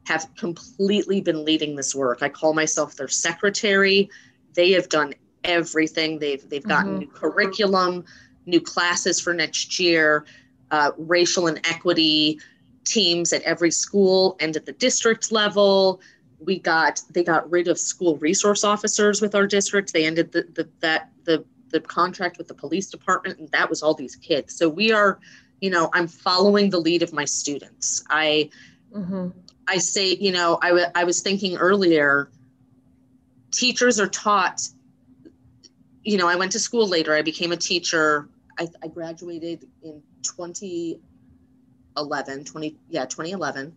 have 0.06 0.28
completely 0.38 1.22
been 1.22 1.46
leading 1.46 1.76
this 1.76 1.94
work. 1.94 2.22
I 2.22 2.30
call 2.30 2.54
myself 2.54 2.96
their 2.96 3.08
secretary. 3.08 4.10
They 4.54 4.72
have 4.72 4.90
done 4.90 5.14
everything. 5.43 6.19
They've 6.19 6.48
they've 6.50 6.63
gotten 6.63 6.91
mm-hmm. 6.91 7.00
new 7.00 7.08
curriculum, 7.08 8.05
new 8.46 8.62
classes 8.62 9.19
for 9.19 9.34
next 9.34 9.79
year, 9.79 10.25
uh, 10.72 10.91
racial 10.98 11.48
and 11.48 11.60
equity 11.65 12.39
teams 12.86 13.34
at 13.34 13.41
every 13.43 13.72
school 13.72 14.36
and 14.39 14.55
at 14.55 14.65
the 14.65 14.74
district 14.74 15.31
level. 15.31 16.01
We 16.39 16.60
got 16.60 17.01
they 17.12 17.24
got 17.24 17.50
rid 17.50 17.67
of 17.67 17.77
school 17.77 18.17
resource 18.17 18.63
officers 18.63 19.22
with 19.22 19.36
our 19.36 19.46
district. 19.46 19.93
They 19.93 20.05
ended 20.05 20.31
the, 20.31 20.43
the 20.53 20.69
that 20.79 21.10
the 21.25 21.43
the 21.69 21.79
contract 21.79 22.38
with 22.38 22.48
the 22.48 22.53
police 22.53 22.89
department, 22.89 23.39
and 23.39 23.50
that 23.50 23.69
was 23.69 23.84
all 23.84 23.93
these 23.93 24.15
kids. 24.15 24.55
So 24.55 24.67
we 24.67 24.91
are, 24.91 25.19
you 25.62 25.69
know, 25.69 25.89
I'm 25.93 26.08
following 26.08 26.69
the 26.69 26.79
lead 26.79 27.03
of 27.03 27.13
my 27.13 27.25
students. 27.25 28.03
I 28.10 28.50
mm-hmm. 28.93 29.29
I 29.67 29.77
say, 29.77 30.15
you 30.15 30.31
know, 30.31 30.58
I, 30.63 30.69
w- 30.69 30.88
I 30.96 31.03
was 31.03 31.22
thinking 31.22 31.58
earlier, 31.58 32.31
teachers 33.51 34.00
are 34.00 34.08
taught 34.08 34.67
you 36.03 36.18
know, 36.18 36.27
I 36.27 36.36
went 36.36 36.51
to 36.53 36.60
school 36.60 36.88
later. 36.88 37.13
I 37.13 37.22
became 37.22 37.51
a 37.51 37.58
teacher. 37.58 38.27
I, 38.58 38.68
I 38.84 38.88
graduated 38.88 39.68
in 39.84 40.01
2011, 40.24 42.46
20, 42.46 42.75
yeah, 42.89 43.06
2011. 43.06 43.75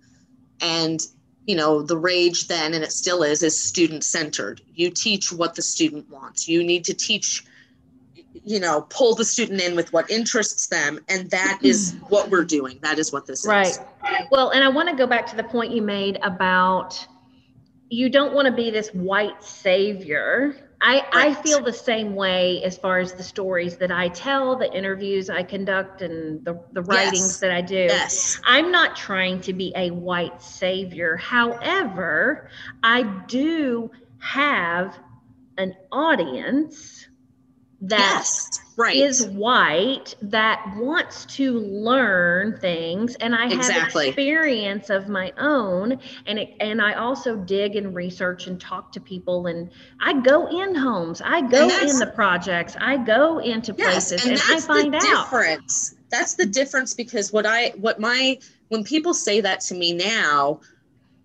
And, 0.60 1.00
you 1.46 1.56
know, 1.56 1.82
the 1.82 1.96
rage 1.96 2.48
then, 2.48 2.74
and 2.74 2.84
it 2.84 2.92
still 2.92 3.22
is, 3.22 3.42
is 3.42 3.58
student 3.60 4.04
centered. 4.04 4.60
You 4.74 4.90
teach 4.90 5.32
what 5.32 5.54
the 5.54 5.62
student 5.62 6.10
wants. 6.10 6.46
You 6.48 6.62
need 6.62 6.84
to 6.84 6.94
teach, 6.94 7.44
you 8.44 8.58
know 8.58 8.82
pull 8.88 9.14
the 9.14 9.24
student 9.24 9.60
in 9.60 9.76
with 9.76 9.92
what 9.92 10.10
interests 10.10 10.66
them 10.66 10.98
and 11.08 11.30
that 11.30 11.58
is 11.62 11.96
what 12.08 12.28
we're 12.30 12.44
doing 12.44 12.78
that 12.82 12.98
is 12.98 13.12
what 13.12 13.26
this 13.26 13.46
right. 13.46 13.66
is 13.66 13.80
right 14.02 14.26
well 14.30 14.50
and 14.50 14.64
i 14.64 14.68
want 14.68 14.88
to 14.88 14.96
go 14.96 15.06
back 15.06 15.26
to 15.26 15.36
the 15.36 15.44
point 15.44 15.70
you 15.70 15.82
made 15.82 16.18
about 16.22 17.06
you 17.88 18.08
don't 18.08 18.32
want 18.32 18.46
to 18.46 18.52
be 18.52 18.70
this 18.70 18.88
white 18.90 19.42
savior 19.42 20.61
I, 20.84 20.94
right. 20.94 21.06
I 21.14 21.34
feel 21.34 21.62
the 21.62 21.72
same 21.72 22.16
way 22.16 22.62
as 22.64 22.76
far 22.76 22.98
as 22.98 23.12
the 23.12 23.22
stories 23.22 23.76
that 23.76 23.92
I 23.92 24.08
tell, 24.08 24.56
the 24.56 24.72
interviews 24.76 25.30
I 25.30 25.44
conduct, 25.44 26.02
and 26.02 26.44
the, 26.44 26.60
the 26.72 26.82
writings 26.82 27.20
yes. 27.20 27.38
that 27.38 27.52
I 27.52 27.60
do. 27.60 27.74
Yes. 27.74 28.40
I'm 28.44 28.72
not 28.72 28.96
trying 28.96 29.40
to 29.42 29.52
be 29.52 29.72
a 29.76 29.90
white 29.90 30.42
savior. 30.42 31.16
However, 31.16 32.48
I 32.82 33.04
do 33.28 33.92
have 34.18 34.98
an 35.56 35.74
audience 35.92 37.06
that 37.82 37.98
yes, 37.98 38.60
right. 38.76 38.94
is 38.94 39.26
white 39.26 40.14
that 40.22 40.64
wants 40.76 41.26
to 41.26 41.58
learn 41.58 42.56
things 42.58 43.16
and 43.16 43.34
i 43.34 43.46
exactly. 43.46 44.06
have 44.06 44.12
experience 44.12 44.88
of 44.88 45.08
my 45.08 45.32
own 45.36 45.98
and 46.26 46.38
it, 46.38 46.54
and 46.60 46.80
i 46.80 46.92
also 46.92 47.34
dig 47.34 47.74
and 47.74 47.92
research 47.92 48.46
and 48.46 48.60
talk 48.60 48.92
to 48.92 49.00
people 49.00 49.48
and 49.48 49.68
i 50.00 50.12
go 50.20 50.46
in 50.46 50.76
homes 50.76 51.20
i 51.24 51.40
go 51.40 51.64
in 51.80 51.98
the 51.98 52.12
projects 52.14 52.76
i 52.80 52.96
go 52.96 53.40
into 53.40 53.74
places 53.74 54.24
yes, 54.24 54.26
and, 54.26 54.32
and 54.32 54.42
i 54.42 54.60
find 54.60 54.94
out 54.94 55.02
That's 55.02 55.04
the 55.04 55.18
difference 55.18 55.94
that's 56.08 56.34
the 56.34 56.46
difference 56.46 56.94
because 56.94 57.32
what 57.32 57.46
i 57.46 57.70
what 57.70 57.98
my 57.98 58.38
when 58.68 58.84
people 58.84 59.12
say 59.12 59.40
that 59.40 59.60
to 59.62 59.74
me 59.74 59.92
now 59.92 60.60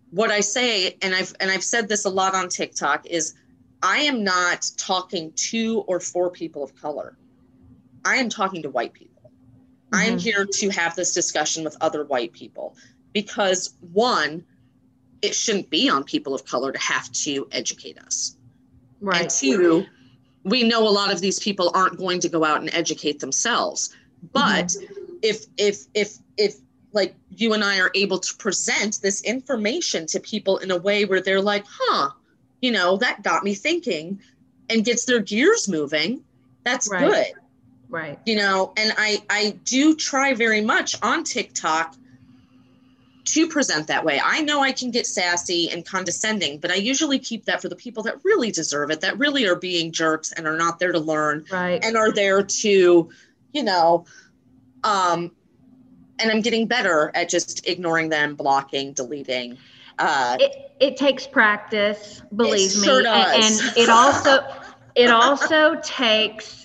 what 0.09 0.31
i 0.31 0.39
say 0.39 0.97
and 1.03 1.13
i've 1.13 1.35
and 1.39 1.51
i've 1.51 1.63
said 1.63 1.87
this 1.87 2.05
a 2.05 2.09
lot 2.09 2.33
on 2.33 2.49
tiktok 2.49 3.05
is 3.05 3.35
I 3.81 3.99
am 3.99 4.23
not 4.23 4.69
talking 4.77 5.31
to 5.35 5.83
or 5.87 5.99
for 5.99 6.29
people 6.29 6.63
of 6.63 6.75
color. 6.75 7.17
I 8.05 8.15
am 8.15 8.29
talking 8.29 8.61
to 8.63 8.69
white 8.69 8.93
people. 8.93 9.31
Mm-hmm. 9.91 9.95
I 9.95 10.05
am 10.05 10.13
mm-hmm. 10.13 10.19
here 10.19 10.45
to 10.45 10.69
have 10.69 10.95
this 10.95 11.13
discussion 11.13 11.63
with 11.63 11.77
other 11.81 12.05
white 12.05 12.33
people 12.33 12.75
because 13.13 13.73
one, 13.91 14.45
it 15.21 15.33
shouldn't 15.33 15.69
be 15.69 15.89
on 15.89 16.03
people 16.03 16.33
of 16.33 16.45
color 16.45 16.71
to 16.71 16.79
have 16.79 17.11
to 17.11 17.47
educate 17.51 17.97
us. 17.99 18.35
Right. 19.01 19.21
And 19.21 19.29
two, 19.29 19.85
we 20.43 20.63
know 20.63 20.87
a 20.87 20.89
lot 20.89 21.11
of 21.11 21.19
these 21.19 21.39
people 21.39 21.71
aren't 21.73 21.97
going 21.97 22.19
to 22.21 22.29
go 22.29 22.43
out 22.43 22.61
and 22.61 22.73
educate 22.73 23.19
themselves. 23.19 23.95
But 24.33 24.67
mm-hmm. 24.67 25.15
if 25.21 25.45
if 25.57 25.85
if 25.93 26.17
if 26.37 26.55
like 26.93 27.15
you 27.29 27.53
and 27.53 27.63
I 27.63 27.79
are 27.79 27.91
able 27.93 28.19
to 28.19 28.35
present 28.37 29.01
this 29.01 29.21
information 29.21 30.07
to 30.07 30.19
people 30.19 30.57
in 30.57 30.71
a 30.71 30.77
way 30.77 31.05
where 31.05 31.21
they're 31.21 31.41
like, 31.41 31.65
huh, 31.67 32.11
you 32.61 32.71
know, 32.71 32.97
that 32.97 33.23
got 33.23 33.43
me 33.43 33.53
thinking 33.53 34.19
and 34.69 34.83
gets 34.83 35.05
their 35.05 35.19
gears 35.19 35.67
moving. 35.67 36.23
That's 36.63 36.89
right. 36.89 37.09
good. 37.09 37.27
Right. 37.89 38.19
You 38.25 38.35
know, 38.35 38.73
and 38.75 38.93
I 38.97 39.23
I 39.29 39.57
do 39.63 39.95
try 39.95 40.33
very 40.33 40.61
much 40.61 41.01
on 41.01 41.23
TikTok 41.23 41.95
to 43.25 43.47
present 43.47 43.87
that 43.87 44.05
way. 44.05 44.21
I 44.23 44.41
know 44.41 44.61
I 44.61 44.71
can 44.71 44.89
get 44.89 45.05
sassy 45.05 45.69
and 45.69 45.85
condescending, 45.85 46.59
but 46.59 46.71
I 46.71 46.75
usually 46.75 47.19
keep 47.19 47.45
that 47.45 47.61
for 47.61 47.67
the 47.67 47.75
people 47.75 48.03
that 48.03 48.15
really 48.23 48.51
deserve 48.51 48.89
it, 48.89 49.01
that 49.01 49.17
really 49.17 49.45
are 49.45 49.55
being 49.55 49.91
jerks 49.91 50.31
and 50.31 50.47
are 50.47 50.55
not 50.55 50.79
there 50.79 50.93
to 50.93 50.99
learn 50.99 51.45
right. 51.51 51.83
and 51.83 51.97
are 51.97 52.11
there 52.11 52.41
to, 52.41 53.09
you 53.53 53.63
know, 53.63 54.05
um 54.83 55.31
and 56.19 56.31
I'm 56.31 56.41
getting 56.41 56.67
better 56.67 57.11
at 57.13 57.29
just 57.29 57.67
ignoring 57.67 58.09
them, 58.09 58.35
blocking, 58.35 58.93
deleting. 58.93 59.57
Uh, 59.99 60.37
it, 60.39 60.71
it 60.79 60.97
takes 60.97 61.25
practice, 61.27 62.21
believe 62.35 62.75
me, 62.75 62.83
sure 62.83 63.05
and, 63.07 63.43
and 63.43 63.77
it 63.77 63.89
also 63.89 64.45
it 64.95 65.09
also 65.09 65.75
takes 65.81 66.56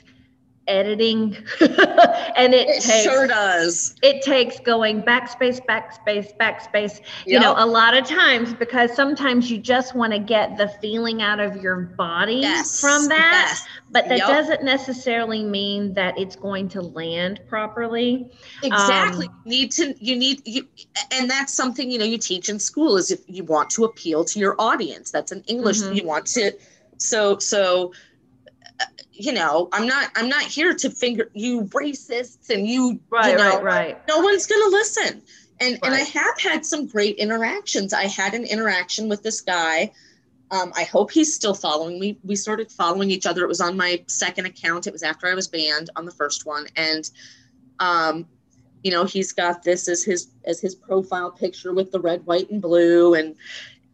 editing 0.73 1.37
and 1.61 2.55
it, 2.55 2.67
it 2.67 2.83
takes, 2.83 3.03
sure 3.03 3.27
does 3.27 3.95
it 4.03 4.23
takes 4.23 4.59
going 4.59 5.03
backspace 5.03 5.65
backspace 5.67 6.35
backspace 6.39 7.01
yep. 7.01 7.27
you 7.27 7.39
know 7.39 7.55
a 7.59 7.67
lot 7.67 7.95
of 7.95 8.07
times 8.07 8.55
because 8.55 8.95
sometimes 8.95 9.51
you 9.51 9.59
just 9.59 9.95
want 9.95 10.13
to 10.13 10.19
get 10.19 10.57
the 10.57 10.69
feeling 10.81 11.21
out 11.21 11.39
of 11.39 11.63
your 11.63 11.77
body 11.77 12.37
yes. 12.37 12.81
from 12.81 13.07
that 13.09 13.49
yes. 13.49 13.67
but 13.91 14.09
that 14.09 14.19
yep. 14.19 14.29
doesn't 14.29 14.65
necessarily 14.65 15.45
mean 15.45 15.93
that 15.93 16.19
it's 16.19 16.37
going 16.37 16.69
to 16.69 16.81
land 16.81 17.39
properly 17.49 18.31
exactly 18.63 19.27
um, 19.27 19.43
you 19.45 19.51
need 19.51 19.71
to 19.71 19.95
you 20.01 20.17
need 20.17 20.41
you 20.47 20.67
and 21.13 21.29
that's 21.29 21.53
something 21.53 21.91
you 21.91 21.99
know 21.99 22.05
you 22.05 22.19
teach 22.19 22.49
in 22.49 22.59
school 22.59 22.97
is 22.97 23.11
if 23.11 23.21
you 23.27 23.45
want 23.45 23.69
to 23.69 23.85
appeal 23.85 24.25
to 24.25 24.39
your 24.39 24.57
audience 24.59 25.11
that's 25.11 25.33
an 25.33 25.45
english 25.47 25.83
mm-hmm. 25.83 25.95
you 25.95 26.07
want 26.07 26.27
to 26.27 26.51
so 26.97 27.39
so 27.39 27.93
you 29.13 29.33
know, 29.33 29.69
I'm 29.73 29.87
not 29.87 30.11
I'm 30.17 30.29
not 30.29 30.43
here 30.43 30.75
to 30.75 30.91
finger 30.91 31.31
you 31.35 31.65
racists 31.65 32.51
and 32.51 32.67
you 32.67 33.01
right, 33.11 33.33
you 33.33 33.39
know, 33.39 33.63
right, 33.63 33.63
right. 33.63 34.09
No 34.09 34.21
one's 34.21 34.47
gonna 34.47 34.71
listen. 34.71 35.23
And 35.61 35.75
right. 35.75 35.81
and 35.85 35.95
I 35.95 36.01
have 36.01 36.41
had 36.41 36.67
some 36.67 36.87
great 36.87 37.17
interactions. 37.17 37.93
I 37.93 38.05
had 38.05 38.35
an 38.35 38.45
interaction 38.45 39.09
with 39.09 39.23
this 39.23 39.41
guy. 39.41 39.93
Um, 40.51 40.73
I 40.77 40.85
hope 40.85 41.11
he's 41.11 41.35
still 41.35 41.55
following 41.55 41.99
me. 41.99 42.19
We 42.25 42.37
started 42.37 42.71
following 42.71 43.11
each 43.11 43.25
other. 43.25 43.43
It 43.43 43.49
was 43.49 43.61
on 43.61 43.77
my 43.77 44.03
second 44.07 44.47
account. 44.47 44.87
It 44.87 44.93
was 44.93 45.03
after 45.03 45.27
I 45.27 45.35
was 45.35 45.49
banned 45.49 45.89
on 45.97 46.05
the 46.05 46.11
first 46.11 46.45
one, 46.45 46.67
and 46.77 47.09
um, 47.79 48.27
you 48.83 48.91
know, 48.91 49.05
he's 49.05 49.33
got 49.33 49.63
this 49.63 49.89
as 49.89 50.03
his 50.03 50.29
as 50.45 50.61
his 50.61 50.75
profile 50.75 51.31
picture 51.31 51.73
with 51.73 51.93
the 51.93 52.01
red, 52.01 52.27
white, 52.27 52.51
and 52.51 52.61
blue, 52.61 53.15
and 53.15 53.37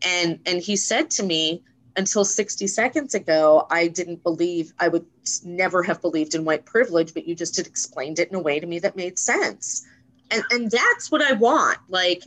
and 0.05 0.41
and 0.47 0.61
he 0.61 0.77
said 0.77 1.11
to 1.11 1.23
me, 1.23 1.63
until 1.99 2.25
60 2.25 2.69
seconds 2.69 3.15
ago, 3.15 3.67
I 3.71 3.89
didn't 3.89 4.23
believe, 4.23 4.73
I 4.79 4.87
would 4.87 5.05
never 5.45 5.83
have 5.83 6.01
believed 6.01 6.37
in 6.37 6.45
white 6.45 6.65
privilege, 6.65 7.13
but 7.13 7.27
you 7.27 7.35
just 7.35 7.57
had 7.57 7.67
explained 7.67 8.21
it 8.21 8.29
in 8.29 8.37
a 8.37 8.41
way 8.41 8.61
to 8.61 8.67
me 8.67 8.79
that 8.79 8.95
made 8.95 9.19
sense. 9.19 9.85
And, 10.31 10.45
and 10.53 10.71
that's 10.71 11.11
what 11.11 11.23
I 11.23 11.33
want. 11.33 11.79
Like, 11.89 12.23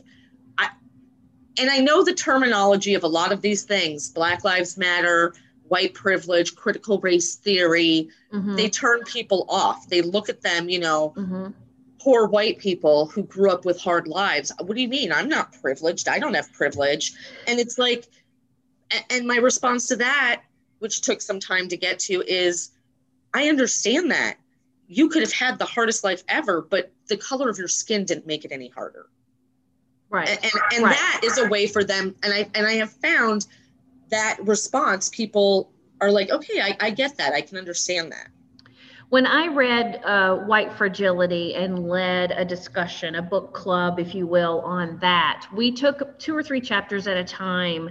I, 0.58 0.68
and 1.58 1.70
I 1.70 1.78
know 1.78 2.04
the 2.04 2.12
terminology 2.12 2.94
of 2.94 3.02
a 3.02 3.08
lot 3.08 3.32
of 3.32 3.40
these 3.40 3.64
things 3.64 4.10
Black 4.10 4.44
Lives 4.44 4.76
Matter, 4.76 5.32
white 5.68 5.94
privilege, 5.94 6.54
critical 6.54 7.00
race 7.00 7.36
theory. 7.36 8.10
Mm-hmm. 8.30 8.56
They 8.56 8.68
turn 8.68 9.00
people 9.04 9.46
off. 9.48 9.88
They 9.88 10.02
look 10.02 10.28
at 10.28 10.42
them, 10.42 10.68
you 10.68 10.80
know, 10.80 11.14
mm-hmm. 11.16 11.46
poor 11.98 12.26
white 12.26 12.58
people 12.58 13.06
who 13.06 13.22
grew 13.22 13.50
up 13.50 13.64
with 13.64 13.80
hard 13.80 14.06
lives. 14.06 14.52
What 14.60 14.74
do 14.74 14.82
you 14.82 14.88
mean? 14.88 15.12
I'm 15.12 15.30
not 15.30 15.54
privileged. 15.62 16.08
I 16.08 16.18
don't 16.18 16.34
have 16.34 16.52
privilege. 16.52 17.14
And 17.46 17.58
it's 17.58 17.78
like, 17.78 18.06
and 19.10 19.26
my 19.26 19.36
response 19.36 19.86
to 19.88 19.96
that 19.96 20.42
which 20.78 21.00
took 21.00 21.20
some 21.20 21.38
time 21.38 21.68
to 21.68 21.76
get 21.76 21.98
to 21.98 22.22
is 22.26 22.70
i 23.34 23.48
understand 23.48 24.10
that 24.10 24.36
you 24.88 25.08
could 25.08 25.22
have 25.22 25.32
had 25.32 25.58
the 25.58 25.64
hardest 25.64 26.04
life 26.04 26.22
ever 26.28 26.62
but 26.62 26.92
the 27.08 27.16
color 27.16 27.48
of 27.48 27.58
your 27.58 27.68
skin 27.68 28.04
didn't 28.04 28.26
make 28.26 28.44
it 28.44 28.52
any 28.52 28.68
harder 28.68 29.08
right 30.10 30.28
and 30.28 30.38
and, 30.42 30.62
and 30.74 30.84
right. 30.84 30.96
that 30.96 31.20
is 31.24 31.38
a 31.38 31.48
way 31.48 31.66
for 31.66 31.84
them 31.84 32.14
and 32.22 32.32
i 32.32 32.48
and 32.54 32.66
i 32.66 32.72
have 32.72 32.92
found 32.92 33.46
that 34.10 34.38
response 34.42 35.08
people 35.08 35.72
are 36.00 36.10
like 36.10 36.30
okay 36.30 36.60
i, 36.60 36.76
I 36.80 36.90
get 36.90 37.16
that 37.18 37.32
i 37.32 37.40
can 37.40 37.58
understand 37.58 38.12
that 38.12 38.28
when 39.12 39.26
I 39.26 39.48
read 39.48 40.00
uh, 40.06 40.36
White 40.36 40.72
Fragility 40.72 41.54
and 41.54 41.86
led 41.86 42.30
a 42.30 42.46
discussion, 42.46 43.16
a 43.16 43.20
book 43.20 43.52
club, 43.52 44.00
if 44.00 44.14
you 44.14 44.26
will, 44.26 44.62
on 44.62 44.96
that, 45.00 45.46
we 45.52 45.70
took 45.70 46.18
two 46.18 46.34
or 46.34 46.42
three 46.42 46.62
chapters 46.62 47.06
at 47.06 47.18
a 47.18 47.22
time. 47.22 47.90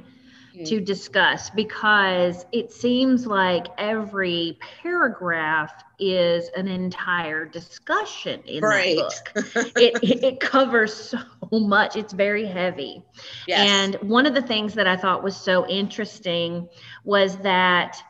To 0.66 0.80
discuss 0.80 1.50
because 1.50 2.46
it 2.52 2.72
seems 2.72 3.26
like 3.26 3.68
every 3.78 4.58
paragraph 4.82 5.84
is 6.00 6.50
an 6.56 6.68
entire 6.68 7.46
discussion 7.46 8.42
in 8.46 8.64
right. 8.64 8.98
that 8.98 9.34
book. 9.34 9.76
it, 9.78 10.04
it, 10.04 10.24
it 10.24 10.40
covers 10.40 10.94
so 10.94 11.20
much. 11.52 11.96
It's 11.96 12.14
very 12.14 12.46
heavy. 12.46 13.04
Yes. 13.48 13.70
And 13.70 13.96
one 14.10 14.26
of 14.26 14.34
the 14.34 14.42
things 14.42 14.74
that 14.74 14.88
I 14.88 14.98
thought 14.98 15.24
was 15.24 15.38
so 15.38 15.68
interesting 15.68 16.68
was 17.04 17.38
that 17.38 18.02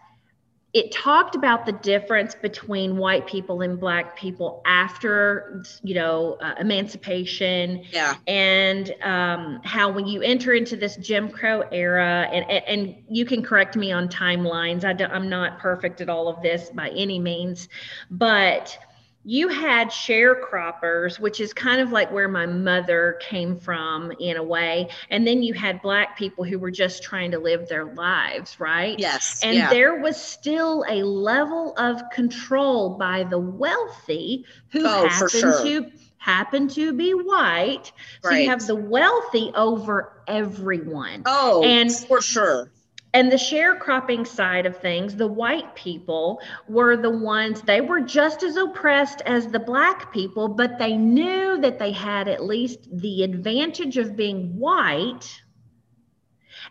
it 0.74 0.92
talked 0.92 1.36
about 1.36 1.66
the 1.66 1.74
difference 1.74 2.34
between 2.34 2.96
white 2.96 3.28
people 3.28 3.62
and 3.62 3.80
black 3.80 4.16
people 4.16 4.62
after 4.66 5.64
you 5.84 5.94
know 5.94 6.38
uh, 6.42 6.56
emancipation 6.60 7.84
yeah. 7.92 8.16
and 8.28 8.94
um, 9.02 9.60
how 9.64 9.92
when 9.92 10.08
you 10.08 10.22
enter 10.22 10.54
into 10.54 10.76
this 10.76 10.96
jim 10.98 11.30
crow 11.30 11.62
era 11.72 12.28
and, 12.32 12.50
and, 12.50 12.64
and 12.66 13.04
you 13.10 13.26
can 13.26 13.44
correct 13.44 13.76
me 13.76 13.92
on 13.92 14.08
timelines 14.08 14.86
I 14.86 15.04
i'm 15.06 15.30
not 15.30 15.60
perfect 15.60 16.02
at 16.02 16.10
all 16.10 16.28
of 16.28 16.42
this 16.42 16.70
by 16.70 16.90
any 16.90 17.20
means 17.20 17.68
but 18.10 18.78
you 19.24 19.50
had 19.50 19.90
sharecroppers, 19.90 21.20
which 21.20 21.40
is 21.40 21.54
kind 21.54 21.80
of 21.80 21.92
like 21.92 22.12
where 22.12 22.28
my 22.28 22.46
mother 22.46 23.20
came 23.22 23.58
from 23.58 24.12
in 24.20 24.38
a 24.38 24.44
way. 24.44 24.90
And 25.10 25.28
then 25.28 25.44
you 25.44 25.54
had 25.54 25.82
black 25.82 26.18
people 26.18 26.44
who 26.44 26.58
were 26.58 26.72
just 26.72 27.04
trying 27.04 27.32
to 27.32 27.40
live 27.40 27.70
their 27.70 27.86
lives, 27.86 28.60
right? 28.60 28.98
Yes. 28.98 29.42
And 29.44 29.56
yeah. 29.56 29.70
there 29.70 30.00
was 30.00 30.20
still 30.20 30.84
a 30.90 31.04
level 31.04 31.76
of 31.78 32.02
control 32.12 32.98
by 32.98 33.24
the 33.24 33.40
wealthy 33.40 34.46
who 34.70 34.84
oh, 34.86 35.08
happened 35.08 35.32
sure. 35.32 35.64
to 35.64 35.92
happen 36.18 36.68
to 36.70 36.94
be 36.94 37.14
white. 37.14 37.92
Right. 38.24 38.32
So 38.32 38.36
you 38.38 38.50
have 38.50 38.66
the 38.66 38.76
wealthy 38.76 39.52
over 39.54 40.24
everyone. 40.28 41.24
Oh, 41.26 41.64
and 41.64 41.94
for 41.94 42.22
sure 42.22 42.72
and 43.14 43.32
the 43.32 43.36
sharecropping 43.36 44.26
side 44.26 44.66
of 44.66 44.78
things, 44.78 45.16
the 45.16 45.28
white 45.28 45.76
people 45.76 46.42
were 46.70 46.96
the 46.96 47.10
ones, 47.10 47.62
they 47.62 47.82
were 47.82 48.00
just 48.00 48.42
as 48.42 48.56
oppressed 48.56 49.22
as 49.26 49.48
the 49.48 49.60
black 49.60 50.14
people, 50.14 50.48
but 50.48 50.80
they 50.80 50.96
knew 50.96 51.60
that 51.60 51.78
they 51.78 51.92
had 51.92 52.30
at 52.30 52.44
least 52.44 52.88
the 52.92 53.24
advantage 53.24 53.98
of 53.98 54.16
being 54.16 54.58
white. 54.58 55.42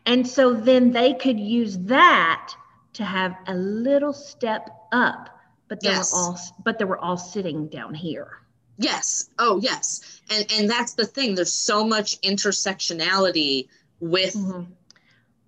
And 0.06 0.26
so 0.26 0.54
then 0.54 0.92
they 0.92 1.12
could 1.12 1.38
use 1.38 1.76
that 1.78 2.54
to 2.94 3.04
have 3.04 3.36
a 3.46 3.54
little 3.54 4.14
step 4.14 4.70
up, 4.92 5.28
but 5.68 5.80
they 5.80 5.90
yes. 5.90 6.12
were 6.12 6.18
all 6.18 6.38
but 6.64 6.78
they 6.78 6.86
were 6.86 6.98
all 6.98 7.18
sitting 7.18 7.68
down 7.68 7.92
here. 7.92 8.38
Yes. 8.78 9.28
Oh, 9.38 9.60
yes. 9.60 10.22
And 10.30 10.46
and 10.52 10.70
that's 10.70 10.94
the 10.94 11.04
thing. 11.04 11.34
There's 11.34 11.52
so 11.52 11.84
much 11.84 12.18
intersectionality 12.22 13.68
with 14.00 14.34
mm-hmm 14.34 14.72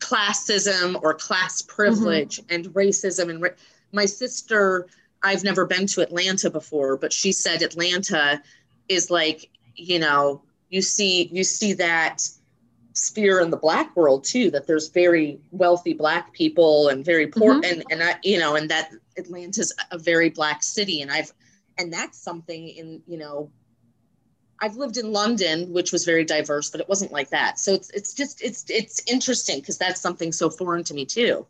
classism 0.02 1.00
or 1.02 1.14
class 1.14 1.62
privilege 1.62 2.38
mm-hmm. 2.38 2.54
and 2.54 2.74
racism 2.74 3.30
and 3.30 3.40
ra- 3.40 3.50
my 3.92 4.04
sister 4.04 4.88
i've 5.22 5.44
never 5.44 5.64
been 5.64 5.86
to 5.86 6.00
atlanta 6.00 6.50
before 6.50 6.96
but 6.96 7.12
she 7.12 7.30
said 7.30 7.62
atlanta 7.62 8.42
is 8.88 9.10
like 9.10 9.48
you 9.76 10.00
know 10.00 10.42
you 10.70 10.82
see 10.82 11.28
you 11.32 11.44
see 11.44 11.72
that 11.72 12.20
sphere 12.94 13.40
in 13.40 13.50
the 13.50 13.56
black 13.56 13.94
world 13.96 14.24
too 14.24 14.50
that 14.50 14.66
there's 14.66 14.88
very 14.88 15.38
wealthy 15.52 15.94
black 15.94 16.32
people 16.32 16.88
and 16.88 17.04
very 17.04 17.28
poor 17.28 17.54
mm-hmm. 17.54 17.64
and 17.64 17.84
and 17.90 18.02
I, 18.02 18.16
you 18.24 18.40
know 18.40 18.56
and 18.56 18.68
that 18.70 18.90
atlanta's 19.16 19.72
a 19.92 19.98
very 19.98 20.30
black 20.30 20.64
city 20.64 21.00
and 21.00 21.12
i've 21.12 21.32
and 21.78 21.92
that's 21.92 22.18
something 22.18 22.68
in 22.68 23.02
you 23.06 23.18
know 23.18 23.50
I've 24.62 24.76
lived 24.76 24.96
in 24.96 25.12
London, 25.12 25.72
which 25.72 25.90
was 25.90 26.04
very 26.04 26.24
diverse, 26.24 26.70
but 26.70 26.80
it 26.80 26.88
wasn't 26.88 27.10
like 27.10 27.30
that. 27.30 27.58
So 27.58 27.74
it's 27.74 27.90
it's 27.90 28.14
just 28.14 28.40
it's 28.40 28.64
it's 28.68 29.02
interesting 29.10 29.58
because 29.58 29.76
that's 29.76 30.00
something 30.00 30.30
so 30.30 30.48
foreign 30.48 30.84
to 30.84 30.94
me 30.94 31.04
too. 31.04 31.44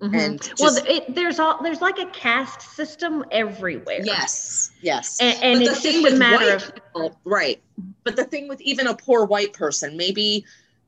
Mm-hmm. 0.00 0.14
And 0.14 0.42
just, 0.42 0.60
well, 0.60 0.76
it, 0.88 1.14
there's 1.14 1.38
all 1.38 1.62
there's 1.62 1.82
like 1.82 1.98
a 1.98 2.06
caste 2.06 2.62
system 2.62 3.22
everywhere. 3.30 4.00
Yes, 4.02 4.70
yes, 4.80 5.20
and, 5.20 5.40
and 5.42 5.62
it's 5.62 5.82
just 5.82 6.06
a 6.06 6.16
matter 6.16 6.56
of 6.56 6.74
people, 6.74 7.20
right. 7.24 7.62
But 8.02 8.16
the 8.16 8.24
thing 8.24 8.48
with 8.48 8.60
even 8.62 8.86
a 8.86 8.94
poor 8.94 9.26
white 9.26 9.52
person, 9.52 9.96
maybe 9.96 10.46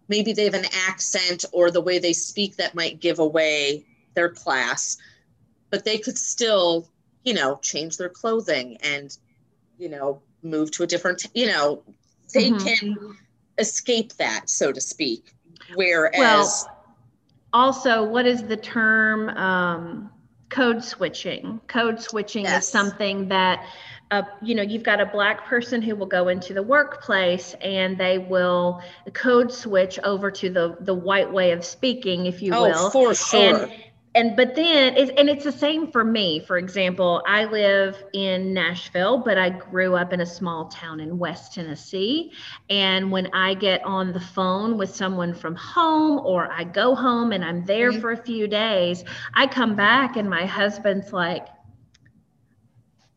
maybe 0.08 0.32
they 0.32 0.44
have 0.44 0.54
an 0.54 0.66
accent 0.88 1.44
or 1.52 1.70
the 1.70 1.82
way 1.82 1.98
they 1.98 2.14
speak 2.14 2.56
that 2.56 2.74
might 2.74 3.00
give 3.00 3.18
away 3.18 3.84
their 4.14 4.30
class, 4.30 4.96
but 5.70 5.84
they 5.84 5.98
could 5.98 6.16
still, 6.16 6.88
you 7.22 7.34
know, 7.34 7.58
change 7.62 7.98
their 7.98 8.08
clothing 8.08 8.78
and, 8.82 9.16
you 9.78 9.90
know, 9.90 10.22
move 10.42 10.70
to 10.72 10.82
a 10.82 10.86
different, 10.86 11.26
you 11.34 11.46
know, 11.46 11.82
they 12.32 12.50
mm-hmm. 12.50 12.66
can 12.66 13.16
escape 13.58 14.12
that, 14.14 14.48
so 14.50 14.72
to 14.72 14.80
speak. 14.80 15.34
Whereas, 15.74 16.18
well, 16.18 16.76
also, 17.52 18.04
what 18.04 18.26
is 18.26 18.42
the 18.42 18.56
term? 18.56 19.28
Um, 19.30 20.10
code 20.48 20.82
switching. 20.82 21.60
Code 21.66 22.00
switching 22.00 22.44
yes. 22.44 22.64
is 22.64 22.70
something 22.70 23.28
that 23.28 23.66
uh, 24.10 24.22
you 24.40 24.54
know 24.54 24.62
you've 24.62 24.84
got 24.84 25.00
a 25.00 25.06
black 25.06 25.46
person 25.46 25.82
who 25.82 25.96
will 25.96 26.06
go 26.06 26.28
into 26.28 26.54
the 26.54 26.62
workplace 26.62 27.54
and 27.60 27.98
they 27.98 28.18
will 28.18 28.80
code 29.12 29.52
switch 29.52 29.98
over 30.04 30.30
to 30.30 30.48
the 30.48 30.76
the 30.80 30.94
white 30.94 31.32
way 31.32 31.50
of 31.50 31.64
speaking 31.64 32.26
if 32.26 32.40
you 32.40 32.54
oh, 32.54 32.68
will 32.68 32.90
for 32.90 33.14
sure 33.14 33.64
and, 33.64 33.72
and 34.16 34.34
but 34.34 34.54
then 34.54 34.96
it's, 34.96 35.12
and 35.18 35.28
it's 35.28 35.44
the 35.44 35.52
same 35.52 35.92
for 35.92 36.02
me 36.02 36.40
for 36.40 36.56
example 36.56 37.22
i 37.26 37.44
live 37.44 38.02
in 38.14 38.52
nashville 38.52 39.18
but 39.18 39.38
i 39.38 39.50
grew 39.50 39.94
up 39.94 40.12
in 40.12 40.20
a 40.20 40.26
small 40.26 40.66
town 40.68 40.98
in 40.98 41.18
west 41.18 41.54
tennessee 41.54 42.32
and 42.70 43.12
when 43.12 43.28
i 43.32 43.54
get 43.54 43.84
on 43.84 44.12
the 44.12 44.20
phone 44.20 44.76
with 44.78 44.92
someone 44.92 45.34
from 45.34 45.54
home 45.54 46.18
or 46.24 46.50
i 46.50 46.64
go 46.64 46.94
home 46.94 47.30
and 47.30 47.44
i'm 47.44 47.64
there 47.66 47.92
mm-hmm. 47.92 48.00
for 48.00 48.12
a 48.12 48.16
few 48.16 48.48
days 48.48 49.04
i 49.34 49.46
come 49.46 49.76
back 49.76 50.16
and 50.16 50.28
my 50.28 50.46
husband's 50.46 51.12
like 51.12 51.46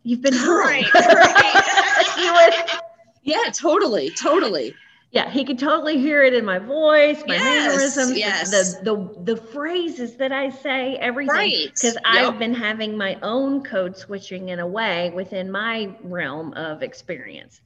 you've 0.03 0.21
been 0.21 0.33
right, 0.47 0.93
right. 0.93 2.79
yeah 3.23 3.43
totally 3.53 4.09
totally 4.11 4.75
yeah, 5.11 5.29
he 5.31 5.43
could 5.43 5.57
totally 5.57 5.97
hear 5.97 6.23
it 6.23 6.35
in 6.35 6.45
my 6.45 6.59
voice, 6.59 7.23
my 7.25 7.33
yes, 7.33 7.43
mannerisms, 7.43 8.17
yes. 8.17 8.51
the, 8.51 8.83
the 8.83 9.33
the 9.33 9.41
phrases 9.41 10.15
that 10.17 10.31
I 10.31 10.49
say, 10.49 10.97
everything. 10.97 11.33
Right. 11.33 11.71
Because 11.73 11.95
yep. 11.95 12.03
I've 12.05 12.37
been 12.37 12.53
having 12.53 12.95
my 12.95 13.17
own 13.23 13.63
code 13.63 13.97
switching 13.97 14.49
in 14.49 14.59
a 14.59 14.67
way 14.67 15.09
within 15.15 15.49
my 15.49 15.95
realm 16.03 16.53
of 16.53 16.83
experience. 16.83 17.61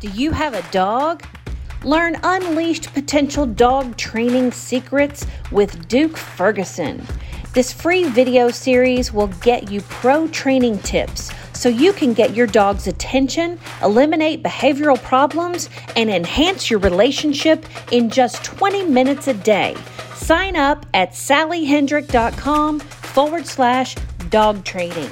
Do 0.00 0.08
you 0.08 0.32
have 0.32 0.54
a 0.54 0.62
dog? 0.72 1.24
Learn 1.84 2.16
unleashed 2.24 2.92
potential 2.92 3.46
dog 3.46 3.96
training 3.96 4.50
secrets 4.50 5.24
with 5.52 5.86
Duke 5.86 6.16
Ferguson. 6.16 7.06
This 7.54 7.72
free 7.72 8.04
video 8.04 8.50
series 8.50 9.12
will 9.12 9.28
get 9.40 9.70
you 9.70 9.80
pro 9.82 10.26
training 10.28 10.80
tips 10.80 11.30
so 11.58 11.68
you 11.68 11.92
can 11.92 12.14
get 12.14 12.36
your 12.36 12.46
dog's 12.46 12.86
attention, 12.86 13.58
eliminate 13.82 14.44
behavioral 14.44 15.02
problems, 15.02 15.68
and 15.96 16.08
enhance 16.08 16.70
your 16.70 16.78
relationship 16.78 17.66
in 17.90 18.10
just 18.10 18.44
20 18.44 18.84
minutes 18.84 19.26
a 19.26 19.34
day. 19.34 19.76
Sign 20.14 20.54
up 20.54 20.86
at 20.94 21.10
sallyhendrick.com 21.10 22.78
forward 22.78 23.44
slash 23.44 23.96
dog 24.30 24.64
training. 24.64 25.10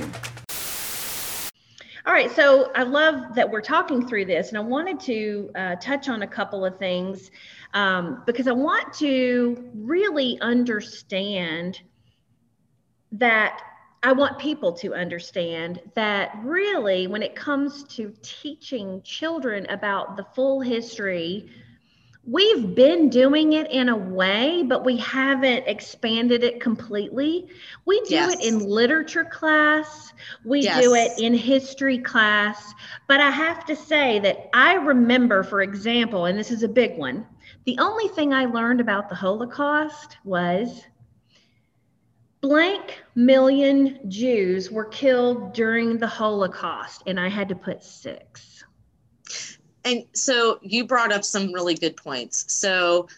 All 2.06 2.12
right, 2.12 2.30
so 2.30 2.70
I 2.76 2.84
love 2.84 3.34
that 3.34 3.50
we're 3.50 3.60
talking 3.60 4.06
through 4.06 4.26
this, 4.26 4.50
and 4.50 4.56
I 4.56 4.60
wanted 4.60 5.00
to 5.00 5.50
uh, 5.56 5.76
touch 5.76 6.08
on 6.08 6.22
a 6.22 6.28
couple 6.28 6.64
of 6.64 6.78
things 6.78 7.32
um, 7.74 8.22
because 8.24 8.46
I 8.46 8.52
want 8.52 8.92
to 8.94 9.68
really 9.74 10.38
understand 10.40 11.80
that 13.10 13.60
I 14.02 14.12
want 14.12 14.38
people 14.38 14.72
to 14.74 14.94
understand 14.94 15.80
that 15.94 16.36
really, 16.44 17.06
when 17.06 17.22
it 17.22 17.34
comes 17.34 17.84
to 17.94 18.14
teaching 18.22 19.02
children 19.02 19.66
about 19.68 20.16
the 20.16 20.24
full 20.34 20.60
history, 20.60 21.50
we've 22.26 22.74
been 22.74 23.08
doing 23.08 23.52
it 23.52 23.70
in 23.70 23.88
a 23.88 23.96
way, 23.96 24.64
but 24.64 24.84
we 24.84 24.96
haven't 24.96 25.66
expanded 25.66 26.42
it 26.42 26.60
completely. 26.60 27.48
We 27.84 28.00
do 28.02 28.14
yes. 28.14 28.34
it 28.34 28.44
in 28.44 28.68
literature 28.68 29.24
class, 29.24 30.12
we 30.44 30.60
yes. 30.60 30.82
do 30.82 30.94
it 30.94 31.12
in 31.18 31.34
history 31.34 31.98
class. 31.98 32.74
But 33.06 33.20
I 33.20 33.30
have 33.30 33.64
to 33.66 33.76
say 33.76 34.18
that 34.20 34.50
I 34.52 34.74
remember, 34.74 35.42
for 35.42 35.62
example, 35.62 36.26
and 36.26 36.38
this 36.38 36.50
is 36.50 36.62
a 36.62 36.68
big 36.68 36.98
one, 36.98 37.26
the 37.64 37.78
only 37.78 38.08
thing 38.08 38.32
I 38.34 38.44
learned 38.44 38.80
about 38.80 39.08
the 39.08 39.14
Holocaust 39.14 40.18
was 40.24 40.82
blank 42.46 43.02
million 43.16 43.98
Jews 44.08 44.70
were 44.70 44.84
killed 44.84 45.52
during 45.52 45.98
the 45.98 46.06
Holocaust, 46.06 47.02
and 47.06 47.18
I 47.18 47.28
had 47.28 47.48
to 47.48 47.56
put 47.56 47.82
six. 47.82 48.62
And 49.84 50.04
so 50.12 50.60
you 50.62 50.86
brought 50.86 51.10
up 51.10 51.24
some 51.24 51.52
really 51.52 51.74
good 51.74 51.96
points. 51.96 52.52
So, 52.52 53.08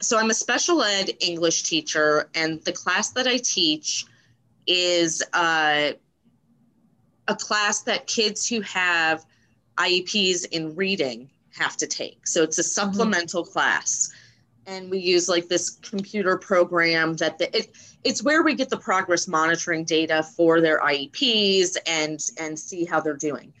so 0.00 0.18
I'm 0.18 0.30
a 0.30 0.34
special 0.34 0.82
ed 0.82 1.10
English 1.20 1.62
teacher, 1.62 2.28
and 2.34 2.60
the 2.64 2.72
class 2.72 3.10
that 3.10 3.28
I 3.28 3.36
teach 3.36 4.06
is 4.66 5.22
uh, 5.32 5.92
a 7.28 7.36
class 7.36 7.82
that 7.82 8.08
kids 8.08 8.48
who 8.48 8.60
have 8.62 9.24
IEPs 9.78 10.46
in 10.50 10.74
reading 10.74 11.30
have 11.56 11.76
to 11.76 11.86
take. 11.86 12.26
So 12.26 12.42
it's 12.42 12.58
a 12.58 12.62
mm-hmm. 12.62 12.92
supplemental 12.92 13.44
mm-hmm. 13.44 13.52
class 13.52 14.12
and 14.70 14.88
we 14.88 14.98
use 14.98 15.28
like 15.28 15.48
this 15.48 15.70
computer 15.70 16.38
program 16.38 17.16
that 17.16 17.38
the, 17.38 17.54
it, 17.56 17.76
it's 18.04 18.22
where 18.22 18.42
we 18.42 18.54
get 18.54 18.70
the 18.70 18.76
progress 18.76 19.26
monitoring 19.26 19.84
data 19.84 20.22
for 20.22 20.60
their 20.60 20.80
IEPs 20.80 21.76
and 21.86 22.20
and 22.38 22.58
see 22.58 22.84
how 22.84 23.00
they're 23.00 23.16
doing. 23.16 23.52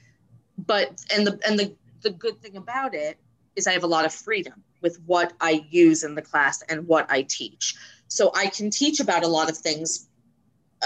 But 0.56 1.04
and 1.12 1.26
the 1.26 1.40
and 1.46 1.58
the 1.58 1.74
the 2.02 2.10
good 2.10 2.40
thing 2.40 2.56
about 2.56 2.94
it 2.94 3.18
is 3.56 3.66
I 3.66 3.72
have 3.72 3.82
a 3.82 3.88
lot 3.88 4.04
of 4.04 4.14
freedom 4.14 4.62
with 4.80 5.00
what 5.04 5.32
I 5.40 5.66
use 5.68 6.04
in 6.04 6.14
the 6.14 6.22
class 6.22 6.62
and 6.68 6.86
what 6.86 7.10
I 7.10 7.22
teach. 7.22 7.74
So 8.06 8.30
I 8.34 8.46
can 8.46 8.70
teach 8.70 9.00
about 9.00 9.24
a 9.24 9.28
lot 9.28 9.50
of 9.50 9.58
things 9.58 10.08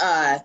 uh, 0.01 0.39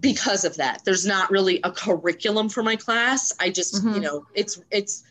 because 0.00 0.44
of 0.44 0.56
that. 0.56 0.84
There's 0.84 1.06
not 1.06 1.30
really 1.30 1.60
a 1.62 1.70
curriculum 1.70 2.48
for 2.48 2.62
my 2.62 2.76
class. 2.76 3.32
I 3.40 3.50
just, 3.50 3.76
mm-hmm. 3.76 3.94
you 3.94 4.00
know, 4.00 4.26
it's 4.34 4.60
it's 4.72 5.04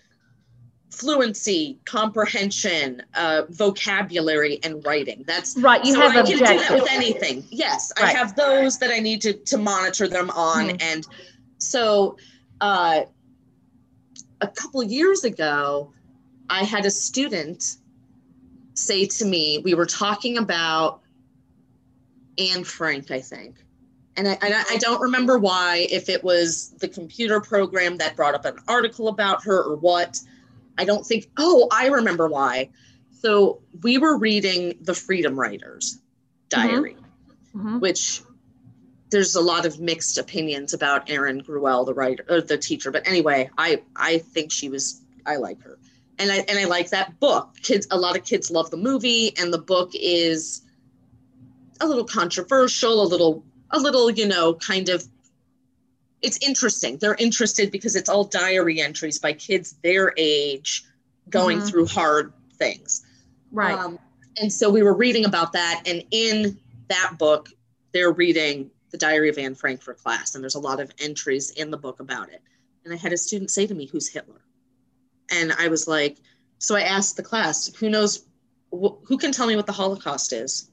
fluency, 0.93 1.79
comprehension, 1.85 3.01
uh, 3.15 3.43
vocabulary, 3.49 4.59
and 4.63 4.85
writing. 4.85 5.23
That's 5.25 5.57
right. 5.57 5.83
You 5.83 5.93
so 5.93 6.01
have 6.01 6.15
I 6.15 6.19
objectives. 6.19 6.41
can 6.41 6.57
do 6.57 6.63
that 6.63 6.73
with 6.73 6.91
anything. 6.91 7.45
Yes, 7.49 7.91
right. 7.99 8.15
I 8.15 8.17
have 8.17 8.35
those 8.35 8.77
that 8.79 8.91
I 8.91 8.99
need 8.99 9.21
to 9.21 9.33
to 9.33 9.57
monitor 9.57 10.07
them 10.07 10.29
on, 10.29 10.67
mm-hmm. 10.67 10.77
and 10.81 11.07
so 11.57 12.17
uh, 12.61 13.01
a 14.41 14.47
couple 14.47 14.83
years 14.83 15.23
ago, 15.23 15.91
I 16.49 16.63
had 16.63 16.85
a 16.85 16.91
student 16.91 17.77
say 18.73 19.05
to 19.05 19.25
me, 19.25 19.59
we 19.63 19.73
were 19.73 19.85
talking 19.85 20.37
about 20.37 21.01
Anne 22.37 22.63
Frank, 22.63 23.11
I 23.11 23.21
think. 23.21 23.55
And 24.15 24.27
I, 24.27 24.33
and 24.33 24.53
I 24.53 24.77
don't 24.77 25.01
remember 25.01 25.39
why, 25.39 25.87
if 25.89 26.07
it 26.07 26.23
was 26.23 26.69
the 26.79 26.87
computer 26.87 27.39
program 27.39 27.97
that 27.97 28.15
brought 28.15 28.35
up 28.35 28.45
an 28.45 28.57
article 28.67 29.07
about 29.07 29.43
her 29.43 29.63
or 29.63 29.75
what, 29.75 30.19
I 30.77 30.85
don't 30.85 31.05
think, 31.05 31.29
oh, 31.37 31.67
I 31.71 31.87
remember 31.87 32.27
why. 32.27 32.69
So 33.11 33.61
we 33.81 33.97
were 33.97 34.17
reading 34.17 34.77
the 34.81 34.93
Freedom 34.93 35.39
Writers 35.39 35.99
diary, 36.49 36.95
mm-hmm. 37.55 37.59
Mm-hmm. 37.59 37.79
which 37.79 38.21
there's 39.09 39.35
a 39.35 39.41
lot 39.41 39.65
of 39.65 39.79
mixed 39.79 40.17
opinions 40.17 40.73
about 40.73 41.09
Erin 41.09 41.41
Gruwell, 41.41 41.85
the 41.85 41.93
writer 41.93 42.25
or 42.27 42.41
the 42.41 42.57
teacher. 42.57 42.91
But 42.91 43.07
anyway, 43.07 43.49
I 43.57 43.83
I 43.95 44.17
think 44.17 44.51
she 44.51 44.69
was 44.69 45.01
I 45.25 45.37
like 45.37 45.61
her. 45.61 45.77
And 46.17 46.31
I 46.31 46.37
and 46.37 46.59
I 46.59 46.65
like 46.65 46.89
that 46.89 47.19
book. 47.19 47.55
Kids 47.61 47.87
a 47.91 47.97
lot 47.97 48.17
of 48.17 48.25
kids 48.25 48.51
love 48.51 48.71
the 48.71 48.77
movie 48.77 49.33
and 49.37 49.53
the 49.53 49.59
book 49.59 49.91
is 49.93 50.61
a 51.79 51.87
little 51.87 52.05
controversial, 52.05 53.03
a 53.03 53.07
little 53.07 53.45
a 53.69 53.79
little, 53.79 54.09
you 54.09 54.27
know, 54.27 54.55
kind 54.55 54.89
of 54.89 55.07
it's 56.23 56.39
interesting. 56.41 56.97
They're 56.97 57.15
interested 57.15 57.69
because 57.69 57.95
it's 57.95 58.09
all 58.09 58.23
diary 58.23 58.81
entries 58.81 59.19
by 59.19 59.33
kids 59.33 59.73
their 59.83 60.13
age 60.17 60.85
going 61.29 61.59
mm-hmm. 61.59 61.67
through 61.67 61.87
hard 61.87 62.33
things. 62.53 63.05
Right. 63.51 63.77
Um, 63.77 63.99
and 64.37 64.51
so 64.51 64.69
we 64.69 64.81
were 64.81 64.95
reading 64.95 65.25
about 65.25 65.51
that. 65.53 65.83
And 65.85 66.03
in 66.11 66.57
that 66.87 67.17
book, 67.19 67.49
they're 67.91 68.11
reading 68.11 68.71
the 68.89 68.97
Diary 68.97 69.29
of 69.29 69.37
Anne 69.37 69.53
Frank 69.53 69.81
for 69.81 69.93
class. 69.93 70.33
And 70.33 70.43
there's 70.43 70.55
a 70.55 70.59
lot 70.59 70.79
of 70.79 70.91
entries 70.99 71.51
in 71.51 71.69
the 71.69 71.77
book 71.77 71.99
about 71.99 72.29
it. 72.29 72.41
And 72.85 72.93
I 72.93 72.97
had 72.97 73.13
a 73.13 73.17
student 73.17 73.51
say 73.51 73.67
to 73.67 73.75
me, 73.75 73.85
Who's 73.85 74.07
Hitler? 74.07 74.41
And 75.29 75.53
I 75.53 75.67
was 75.67 75.87
like, 75.87 76.17
So 76.59 76.75
I 76.75 76.81
asked 76.81 77.17
the 77.17 77.23
class, 77.23 77.73
Who 77.75 77.89
knows, 77.89 78.25
wh- 78.71 78.95
who 79.03 79.17
can 79.17 79.31
tell 79.31 79.47
me 79.47 79.55
what 79.55 79.65
the 79.65 79.73
Holocaust 79.73 80.31
is? 80.33 80.69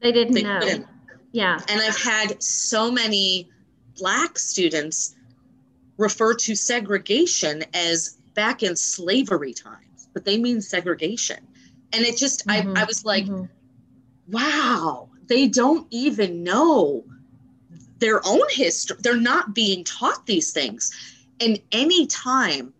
They 0.00 0.12
didn't 0.12 0.34
they 0.34 0.42
know. 0.42 0.60
Couldn't. 0.60 0.86
Yeah. 1.32 1.58
And 1.68 1.80
I've 1.80 2.00
had 2.00 2.42
so 2.42 2.90
many 2.90 3.50
Black 3.96 4.38
students 4.38 5.14
refer 5.96 6.34
to 6.34 6.54
segregation 6.54 7.64
as 7.72 8.18
back 8.34 8.62
in 8.62 8.76
slavery 8.76 9.52
times, 9.52 10.08
but 10.12 10.24
they 10.24 10.38
mean 10.38 10.60
segregation. 10.60 11.46
And 11.92 12.04
it 12.04 12.16
just, 12.16 12.46
mm-hmm. 12.46 12.76
I, 12.76 12.82
I 12.82 12.84
was 12.84 13.04
like, 13.04 13.26
mm-hmm. 13.26 13.44
wow, 14.28 15.08
they 15.26 15.46
don't 15.48 15.86
even 15.90 16.42
know 16.42 17.04
their 17.98 18.20
own 18.26 18.42
history. 18.50 18.96
They're 19.00 19.16
not 19.16 19.54
being 19.54 19.84
taught 19.84 20.26
these 20.26 20.52
things. 20.52 20.92
And 21.40 21.60
any 21.72 22.06
time 22.06 22.74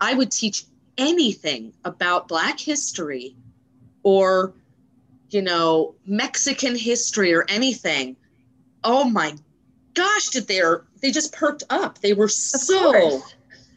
I 0.00 0.14
would 0.14 0.30
teach 0.30 0.64
anything 0.96 1.72
about 1.84 2.28
Black 2.28 2.58
history 2.58 3.36
or, 4.02 4.52
you 5.30 5.42
know, 5.42 5.94
Mexican 6.06 6.76
history 6.76 7.34
or 7.34 7.44
anything, 7.48 8.16
oh 8.84 9.04
my 9.04 9.34
gosh, 9.98 10.28
did 10.28 10.46
they 10.46 10.62
they 11.00 11.10
just 11.10 11.32
perked 11.32 11.64
up. 11.70 11.98
They 11.98 12.12
were 12.12 12.28
so 12.28 13.22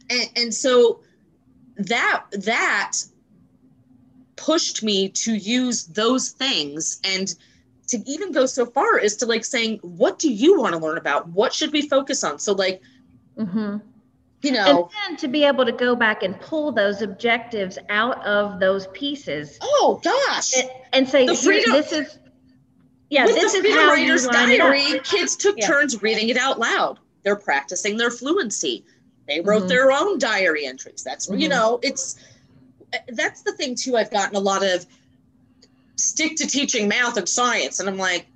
and, 0.09 0.29
and 0.35 0.53
so 0.53 1.01
that 1.77 2.25
that 2.31 2.93
pushed 4.35 4.83
me 4.83 5.09
to 5.09 5.33
use 5.33 5.85
those 5.85 6.29
things 6.29 6.99
and 7.03 7.33
to 7.87 7.97
even 8.05 8.31
go 8.31 8.45
so 8.45 8.65
far 8.65 8.99
as 8.99 9.15
to 9.17 9.25
like 9.25 9.43
saying, 9.43 9.79
what 9.81 10.19
do 10.19 10.31
you 10.31 10.59
want 10.59 10.73
to 10.73 10.79
learn 10.79 10.97
about? 10.97 11.27
What 11.29 11.53
should 11.53 11.71
we 11.73 11.81
focus 11.81 12.23
on? 12.23 12.39
So 12.39 12.53
like 12.53 12.81
mm-hmm. 13.37 13.77
you 14.41 14.51
know 14.51 14.65
and 14.65 14.85
then 15.09 15.17
to 15.17 15.27
be 15.27 15.43
able 15.43 15.65
to 15.65 15.71
go 15.71 15.95
back 15.95 16.23
and 16.23 16.39
pull 16.39 16.71
those 16.71 17.01
objectives 17.01 17.79
out 17.89 18.23
of 18.25 18.59
those 18.59 18.87
pieces. 18.87 19.57
Oh 19.61 19.99
gosh. 20.03 20.53
And, 20.57 20.69
and 20.93 21.09
say 21.09 21.25
this 21.25 21.91
is 21.91 22.19
yeah, 23.11 23.25
With 23.25 23.35
this 23.35 23.51
the 23.51 23.67
is 23.67 23.75
how 23.75 23.89
writer's 23.89 24.25
diary, 24.25 25.01
kids 25.03 25.35
took 25.35 25.57
yeah. 25.57 25.67
turns 25.67 26.01
reading 26.01 26.29
it 26.29 26.37
out 26.37 26.59
loud. 26.59 26.97
They're 27.23 27.35
practicing 27.35 27.97
their 27.97 28.09
fluency. 28.09 28.85
They 29.27 29.41
wrote 29.41 29.59
mm-hmm. 29.59 29.67
their 29.67 29.91
own 29.91 30.17
diary 30.17 30.65
entries. 30.65 31.03
That's 31.03 31.27
mm-hmm. 31.27 31.37
you 31.39 31.49
know, 31.49 31.81
it's 31.83 32.15
that's 33.09 33.41
the 33.41 33.51
thing 33.51 33.75
too. 33.75 33.97
I've 33.97 34.11
gotten 34.11 34.37
a 34.37 34.39
lot 34.39 34.63
of 34.65 34.85
stick 35.97 36.37
to 36.37 36.47
teaching 36.47 36.87
math 36.87 37.17
and 37.17 37.27
science, 37.27 37.81
and 37.81 37.89
I'm 37.89 37.97
like, 37.97 38.27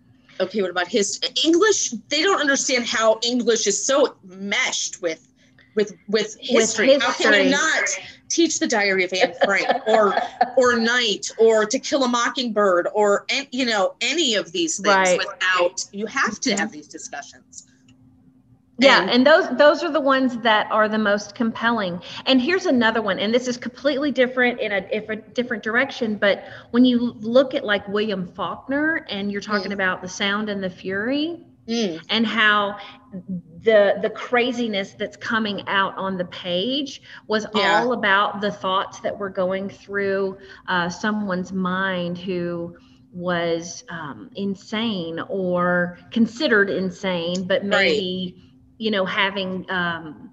okay, 0.42 0.62
what 0.62 0.72
about 0.72 0.90
his 0.90 1.22
English? 1.46 1.92
They 2.10 2.22
don't 2.22 2.42
understand 2.42 2.86
how 2.86 3.22
English 3.24 3.68
is 3.68 3.82
so 3.82 4.18
meshed 4.26 5.02
with 5.02 5.26
with 5.76 5.96
with 6.08 6.38
history. 6.40 6.56
With 6.56 6.66
history. 6.66 7.00
How 7.00 7.14
can 7.14 7.34
I 7.34 7.44
not 7.44 7.90
teach 8.30 8.60
the 8.60 8.68
Diary 8.68 9.04
of 9.04 9.14
Anne 9.14 9.34
Frank 9.44 9.68
or 9.88 10.16
or 10.58 10.78
Night 10.78 11.30
or 11.38 11.66
To 11.66 11.80
Kill 11.80 12.04
a 12.04 12.08
Mockingbird 12.08 12.88
or 12.94 13.26
you 13.52 13.66
know 13.66 13.96
any 14.02 14.36
of 14.36 14.52
these 14.52 14.80
things 14.80 14.96
right. 14.96 15.20
without 15.20 15.86
you 15.92 16.06
have 16.08 16.40
to 16.42 16.56
have 16.56 16.72
these 16.72 16.88
discussions. 16.88 17.68
Yeah, 18.78 19.02
and, 19.02 19.10
and 19.10 19.28
those 19.28 19.58
those 19.58 19.84
are 19.84 19.92
the 19.92 20.02
ones 20.02 20.38
that 20.40 20.70
are 20.70 20.90
the 20.90 20.98
most 20.98 21.34
compelling. 21.34 22.02
And 22.26 22.42
here's 22.42 22.66
another 22.66 23.02
one, 23.02 23.20
and 23.20 23.34
this 23.34 23.48
is 23.48 23.56
completely 23.56 24.12
different 24.12 24.60
in 24.60 24.74
a, 24.74 24.88
if 24.92 25.08
a 25.08 25.16
different 25.16 25.64
direction. 25.64 26.16
But 26.16 26.44
when 26.72 26.84
you 26.84 27.14
look 27.20 27.54
at 27.54 27.64
like 27.64 27.88
William 27.88 28.28
Faulkner, 28.28 29.06
and 29.10 29.32
you're 29.32 29.42
talking 29.42 29.72
mm. 29.72 29.76
about 29.76 30.02
the 30.02 30.10
sound 30.10 30.50
and 30.50 30.62
the 30.62 30.70
fury, 30.70 31.40
mm. 31.68 32.02
and 32.10 32.28
how 32.28 32.78
the 33.66 33.98
the 34.02 34.10
craziness 34.10 34.94
that's 34.94 35.18
coming 35.18 35.68
out 35.68 35.98
on 35.98 36.18
the 36.18 36.26
page 36.26 37.02
was 37.28 37.48
yeah. 37.56 37.82
all 37.82 37.94
about 37.94 38.40
the 38.40 38.52
thoughts 38.52 39.00
that 39.00 39.18
were 39.18 39.30
going 39.30 39.68
through 39.68 40.38
uh, 40.68 40.88
someone's 40.88 41.52
mind 41.52 42.18
who 42.18 42.78
was 43.12 43.84
um, 43.90 44.30
insane 44.36 45.20
or 45.30 45.98
considered 46.12 46.70
insane, 46.70 47.48
but 47.48 47.66
maybe 47.66 48.36
right. 48.38 48.52
you 48.78 48.92
know 48.92 49.04
having 49.04 49.66
um, 49.70 50.32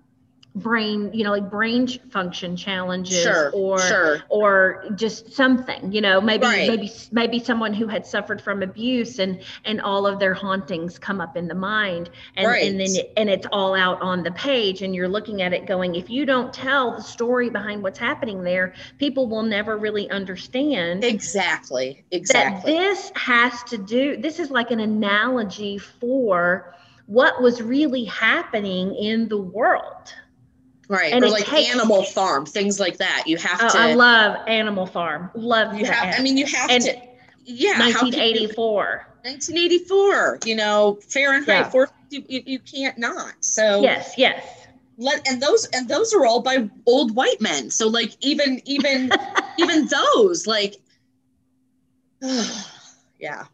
brain 0.55 1.11
you 1.15 1.25
know 1.25 1.31
like 1.31 1.49
brain 1.49 1.89
function 2.11 2.55
challenges 2.55 3.23
sure, 3.23 3.51
or 3.55 3.81
sure. 3.81 4.23
or 4.29 4.85
just 4.97 5.33
something 5.33 5.91
you 5.91 6.01
know 6.01 6.21
maybe 6.21 6.45
right. 6.45 6.69
maybe 6.69 6.93
maybe 7.11 7.39
someone 7.39 7.73
who 7.73 7.87
had 7.87 8.05
suffered 8.05 8.39
from 8.39 8.63
abuse 8.63 9.19
and 9.19 9.43
and 9.65 9.81
all 9.81 10.07
of 10.07 10.19
their 10.19 10.35
hauntings 10.35 10.99
come 10.99 11.23
up 11.23 11.39
in 11.39 11.49
the 11.49 11.55
mind 11.55 12.11
and 12.37 12.47
right. 12.47 12.67
and 12.67 12.79
then 12.79 12.89
and 13.17 13.31
it's 13.31 13.47
all 13.51 13.75
out 13.75 14.01
on 14.03 14.23
the 14.23 14.31
page 14.33 14.83
and 14.83 14.95
you're 14.95 15.09
looking 15.09 15.41
at 15.41 15.55
it 15.55 15.65
going 15.65 15.95
if 15.95 16.11
you 16.11 16.27
don't 16.27 16.53
tell 16.53 16.97
the 16.97 17.03
story 17.03 17.49
behind 17.49 17.83
what's 17.83 17.99
happening 17.99 18.43
there 18.43 18.75
people 18.99 19.27
will 19.27 19.43
never 19.43 19.79
really 19.79 20.11
understand 20.11 21.03
exactly 21.03 22.05
exactly 22.11 22.75
that 22.75 22.79
this 22.79 23.11
has 23.15 23.63
to 23.63 23.79
do 23.79 24.19
this 24.19 24.39
is 24.39 24.51
like 24.51 24.71
an 24.71 24.81
analogy 24.81 25.79
for 25.79 26.75
what 27.07 27.41
was 27.41 27.63
really 27.63 28.05
happening 28.05 28.95
in 28.95 29.29
the 29.29 29.39
world 29.39 30.13
Right. 30.89 31.13
And 31.13 31.25
or 31.25 31.31
like 31.31 31.47
takes, 31.47 31.71
Animal 31.71 32.05
Farm, 32.05 32.45
things 32.45 32.81
like 32.81 32.99
that. 32.99 33.25
You 33.27 33.37
have 33.39 33.61
oh, 33.63 33.69
to. 33.69 33.79
I 33.79 33.95
love 33.95 34.37
Animal 34.49 34.87
Farm. 34.87 35.31
Love 35.35 35.75
you 35.79 35.87
have. 35.87 36.15
I 36.19 36.23
mean, 36.23 36.37
you 36.37 36.47
have 36.47 36.71
and 36.71 36.83
to. 36.85 37.01
Yeah. 37.45 37.79
1984. 37.79 39.07
1984. 39.23 40.41
You 40.45 40.57
know, 40.57 40.99
Fahrenheit 41.09 41.49
yeah. 41.49 41.71
4. 41.71 41.89
You, 42.11 42.25
you, 42.29 42.43
you 42.45 42.59
can't 42.59 42.99
not. 42.99 43.35
So. 43.41 43.81
Yes. 43.81 44.15
Yes. 44.17 44.45
Let, 44.99 45.27
and 45.27 45.41
those 45.43 45.67
and 45.73 45.89
those 45.89 46.13
are 46.13 46.27
all 46.27 46.43
by 46.43 46.69
old 46.87 47.17
white 47.17 47.41
men. 47.41 47.71
So 47.71 47.89
like 47.89 48.13
even 48.21 48.61
even 48.65 49.11
even 49.59 49.89
those 49.89 50.47
like. 50.47 50.77
yeah. 53.19 53.47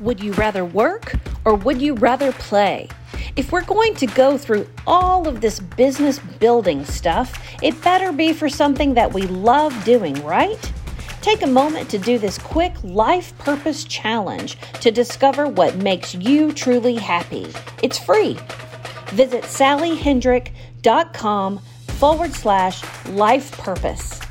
Would 0.00 0.22
you 0.22 0.32
rather 0.32 0.64
work 0.64 1.14
or 1.44 1.54
would 1.54 1.80
you 1.80 1.94
rather 1.94 2.32
play? 2.32 2.88
If 3.36 3.50
we're 3.50 3.64
going 3.64 3.96
to 3.96 4.06
go 4.06 4.38
through 4.38 4.68
all 4.86 5.26
of 5.26 5.40
this 5.40 5.58
business 5.58 6.20
building 6.20 6.84
stuff, 6.84 7.36
it 7.62 7.82
better 7.82 8.12
be 8.12 8.32
for 8.32 8.48
something 8.48 8.94
that 8.94 9.12
we 9.12 9.22
love 9.22 9.84
doing, 9.84 10.14
right? 10.24 10.72
Take 11.20 11.42
a 11.42 11.48
moment 11.48 11.90
to 11.90 11.98
do 11.98 12.16
this 12.16 12.38
quick 12.38 12.72
life 12.84 13.36
purpose 13.38 13.82
challenge 13.84 14.56
to 14.80 14.92
discover 14.92 15.48
what 15.48 15.74
makes 15.76 16.14
you 16.14 16.52
truly 16.52 16.94
happy. 16.94 17.48
It's 17.82 17.98
free. 17.98 18.38
Visit 19.08 19.42
sallyhendrick.com 19.42 21.58
forward 21.88 22.34
slash 22.34 23.08
life 23.08 23.50
purpose. 23.58 24.23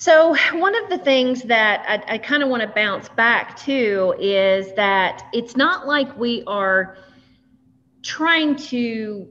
So, 0.00 0.34
one 0.54 0.74
of 0.82 0.88
the 0.88 0.96
things 0.96 1.42
that 1.42 1.84
I, 1.86 2.14
I 2.14 2.16
kind 2.16 2.42
of 2.42 2.48
want 2.48 2.62
to 2.62 2.68
bounce 2.68 3.10
back 3.10 3.54
to 3.64 4.14
is 4.18 4.72
that 4.72 5.26
it's 5.34 5.58
not 5.58 5.86
like 5.86 6.16
we 6.16 6.42
are 6.46 6.96
trying 8.02 8.56
to 8.56 9.28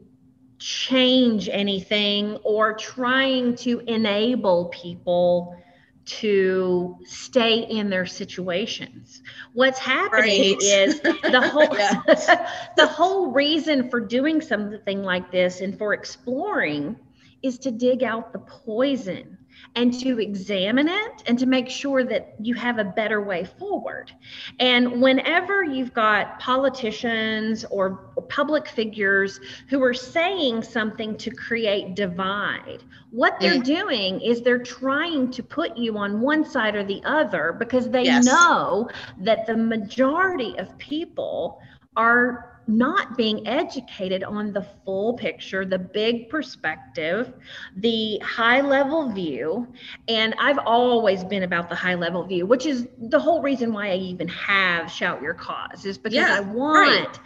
change 0.59 1.49
anything 1.51 2.35
or 2.43 2.75
trying 2.75 3.55
to 3.55 3.79
enable 3.87 4.65
people 4.65 5.59
to 6.05 6.99
stay 7.03 7.61
in 7.61 7.89
their 7.89 8.05
situations. 8.05 9.23
What's 9.53 9.79
happening 9.79 10.53
right. 10.53 10.61
is 10.61 10.99
the 11.01 11.49
whole 11.51 11.67
the 12.77 12.85
whole 12.85 13.31
reason 13.31 13.89
for 13.89 13.99
doing 13.99 14.39
something 14.39 15.01
like 15.01 15.31
this 15.31 15.61
and 15.61 15.75
for 15.75 15.95
exploring 15.95 16.95
is 17.41 17.57
to 17.57 17.71
dig 17.71 18.03
out 18.03 18.33
the 18.33 18.39
poison 18.39 19.38
and 19.75 19.93
to 19.99 20.19
examine 20.19 20.87
it 20.87 21.23
and 21.27 21.37
to 21.39 21.45
make 21.45 21.69
sure 21.69 22.03
that 22.03 22.35
you 22.41 22.53
have 22.55 22.79
a 22.79 22.83
better 22.83 23.21
way 23.21 23.45
forward. 23.45 24.11
And 24.59 25.01
whenever 25.01 25.63
you've 25.63 25.93
got 25.93 26.39
politicians 26.39 27.65
or 27.69 28.11
public 28.29 28.67
figures 28.67 29.39
who 29.69 29.83
are 29.83 29.93
saying 29.93 30.63
something 30.63 31.17
to 31.17 31.31
create 31.31 31.95
divide, 31.95 32.83
what 33.11 33.39
they're 33.39 33.53
mm-hmm. 33.53 33.87
doing 33.87 34.21
is 34.21 34.41
they're 34.41 34.63
trying 34.63 35.31
to 35.31 35.43
put 35.43 35.77
you 35.77 35.97
on 35.97 36.21
one 36.21 36.45
side 36.45 36.75
or 36.75 36.83
the 36.83 37.01
other 37.05 37.55
because 37.57 37.89
they 37.89 38.03
yes. 38.03 38.25
know 38.25 38.89
that 39.19 39.45
the 39.45 39.55
majority 39.55 40.57
of 40.57 40.77
people 40.77 41.61
are 41.95 42.58
not 42.69 43.17
being 43.17 43.47
educated 43.47 44.23
on 44.23 44.53
the 44.53 44.61
full 44.85 45.15
picture, 45.15 45.65
the 45.65 45.79
big 45.79 46.29
perspective, 46.29 47.33
the 47.77 48.19
high 48.19 48.61
level 48.61 49.11
view. 49.11 49.67
And 50.07 50.35
I've 50.39 50.59
always 50.59 51.23
been 51.23 51.43
about 51.43 51.67
the 51.67 51.75
high 51.75 51.95
level 51.95 52.23
view, 52.23 52.45
which 52.45 52.67
is 52.67 52.87
the 52.97 53.19
whole 53.19 53.41
reason 53.41 53.73
why 53.73 53.89
I 53.89 53.95
even 53.95 54.27
have 54.27 54.91
Shout 54.91 55.21
Your 55.21 55.33
Cause, 55.33 55.85
is 55.85 55.97
because 55.97 56.15
yeah, 56.15 56.37
I 56.37 56.41
want. 56.41 57.07
Right. 57.07 57.19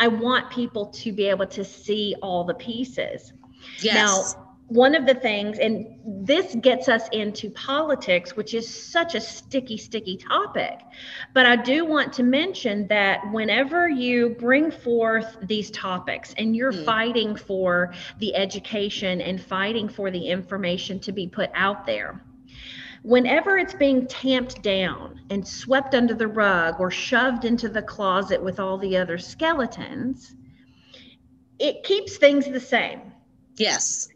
I 0.00 0.06
want 0.06 0.48
people 0.50 0.86
to 0.86 1.12
be 1.12 1.26
able 1.26 1.46
to 1.48 1.64
see 1.64 2.14
all 2.22 2.44
the 2.44 2.54
pieces. 2.54 3.32
Yes. 3.80 4.34
Now, 4.36 4.47
one 4.68 4.94
of 4.94 5.06
the 5.06 5.14
things, 5.14 5.58
and 5.58 5.98
this 6.04 6.54
gets 6.56 6.88
us 6.88 7.08
into 7.10 7.50
politics, 7.50 8.36
which 8.36 8.52
is 8.52 8.68
such 8.68 9.14
a 9.14 9.20
sticky, 9.20 9.78
sticky 9.78 10.18
topic. 10.18 10.80
But 11.32 11.46
I 11.46 11.56
do 11.56 11.86
want 11.86 12.12
to 12.14 12.22
mention 12.22 12.86
that 12.88 13.32
whenever 13.32 13.88
you 13.88 14.36
bring 14.38 14.70
forth 14.70 15.38
these 15.42 15.70
topics 15.70 16.34
and 16.36 16.54
you're 16.54 16.72
mm. 16.72 16.84
fighting 16.84 17.34
for 17.34 17.94
the 18.18 18.34
education 18.34 19.22
and 19.22 19.40
fighting 19.40 19.88
for 19.88 20.10
the 20.10 20.28
information 20.28 21.00
to 21.00 21.12
be 21.12 21.26
put 21.26 21.48
out 21.54 21.86
there, 21.86 22.22
whenever 23.02 23.56
it's 23.56 23.74
being 23.74 24.06
tamped 24.06 24.62
down 24.62 25.18
and 25.30 25.48
swept 25.48 25.94
under 25.94 26.12
the 26.12 26.28
rug 26.28 26.78
or 26.78 26.90
shoved 26.90 27.46
into 27.46 27.70
the 27.70 27.82
closet 27.82 28.42
with 28.42 28.60
all 28.60 28.76
the 28.76 28.98
other 28.98 29.16
skeletons, 29.16 30.34
it 31.58 31.84
keeps 31.84 32.18
things 32.18 32.44
the 32.44 32.60
same. 32.60 33.00
Yes 33.56 34.10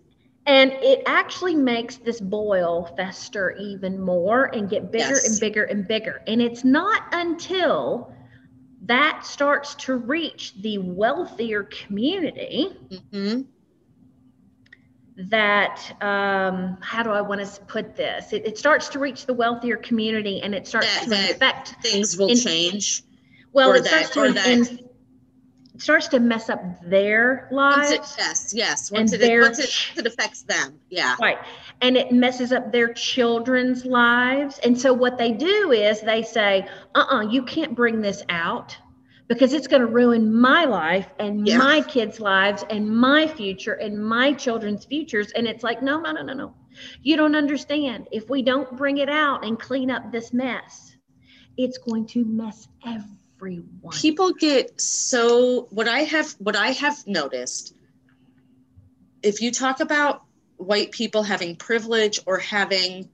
and 0.46 0.72
it 0.72 1.02
actually 1.06 1.54
makes 1.54 1.96
this 1.96 2.20
boil 2.20 2.92
fester 2.96 3.52
even 3.52 4.00
more 4.00 4.46
and 4.46 4.68
get 4.68 4.90
bigger 4.90 5.10
yes. 5.10 5.30
and 5.30 5.40
bigger 5.40 5.64
and 5.64 5.86
bigger. 5.86 6.22
And 6.26 6.42
it's 6.42 6.64
not 6.64 7.02
until 7.12 8.12
that 8.82 9.24
starts 9.24 9.76
to 9.76 9.94
reach 9.94 10.54
the 10.60 10.78
wealthier 10.78 11.62
community 11.62 12.76
mm-hmm. 12.90 13.42
that, 15.30 15.96
um, 16.02 16.76
how 16.80 17.04
do 17.04 17.10
I 17.10 17.20
want 17.20 17.40
to 17.46 17.60
put 17.62 17.94
this? 17.94 18.32
It, 18.32 18.44
it, 18.44 18.58
starts 18.58 18.88
to 18.90 18.98
reach 18.98 19.26
the 19.26 19.34
wealthier 19.34 19.76
community 19.76 20.42
and 20.42 20.56
it 20.56 20.66
starts 20.66 20.92
that, 20.92 21.04
to 21.04 21.10
that 21.10 21.30
affect 21.30 21.76
things 21.82 22.18
will 22.18 22.30
in, 22.30 22.36
change. 22.36 23.04
Well, 23.52 23.74
it 23.74 23.84
that, 23.84 24.06
starts 24.06 24.34
to 24.34 24.50
in, 24.50 24.88
starts 25.82 26.06
to 26.08 26.20
mess 26.20 26.48
up 26.48 26.62
their 26.84 27.48
lives. 27.50 27.90
It, 27.90 28.00
yes, 28.16 28.52
yes. 28.54 28.92
Once, 28.92 29.12
it, 29.12 29.40
once 29.40 29.58
it, 29.58 29.98
it 29.98 30.06
affects 30.06 30.42
them. 30.42 30.78
Yeah. 30.88 31.16
Right. 31.20 31.38
And 31.80 31.96
it 31.96 32.12
messes 32.12 32.52
up 32.52 32.70
their 32.70 32.92
children's 32.92 33.84
lives. 33.84 34.60
And 34.60 34.80
so 34.80 34.92
what 34.92 35.18
they 35.18 35.32
do 35.32 35.72
is 35.72 36.00
they 36.00 36.22
say, 36.22 36.68
uh 36.94 36.98
uh-uh, 37.00 37.16
uh 37.16 37.20
you 37.22 37.42
can't 37.42 37.74
bring 37.74 38.00
this 38.00 38.22
out 38.28 38.76
because 39.26 39.52
it's 39.52 39.66
going 39.66 39.80
to 39.80 39.88
ruin 39.88 40.32
my 40.32 40.66
life 40.66 41.08
and 41.18 41.48
yeah. 41.48 41.58
my 41.58 41.80
kids' 41.80 42.20
lives 42.20 42.64
and 42.70 42.88
my 42.88 43.26
future 43.26 43.72
and 43.72 43.98
my 43.98 44.32
children's 44.34 44.84
futures. 44.84 45.32
And 45.32 45.48
it's 45.48 45.64
like, 45.64 45.82
no, 45.82 46.00
no, 46.00 46.12
no, 46.12 46.22
no, 46.22 46.32
no. 46.32 46.54
You 47.02 47.16
don't 47.16 47.34
understand. 47.34 48.06
If 48.12 48.30
we 48.30 48.42
don't 48.42 48.76
bring 48.76 48.98
it 48.98 49.08
out 49.08 49.44
and 49.44 49.58
clean 49.58 49.90
up 49.90 50.12
this 50.12 50.32
mess, 50.32 50.94
it's 51.56 51.78
going 51.78 52.06
to 52.08 52.24
mess 52.24 52.68
everything 52.86 53.21
everyone. 53.42 53.92
People 53.92 54.32
get 54.32 54.80
so 54.80 55.66
what 55.70 55.88
I 55.88 56.00
have 56.00 56.32
what 56.38 56.56
I 56.56 56.68
have 56.68 57.06
noticed 57.06 57.74
if 59.22 59.40
you 59.40 59.50
talk 59.50 59.80
about 59.80 60.22
white 60.56 60.92
people 60.92 61.22
having 61.22 61.56
privilege 61.56 62.20
or 62.26 62.38
having 62.38 63.08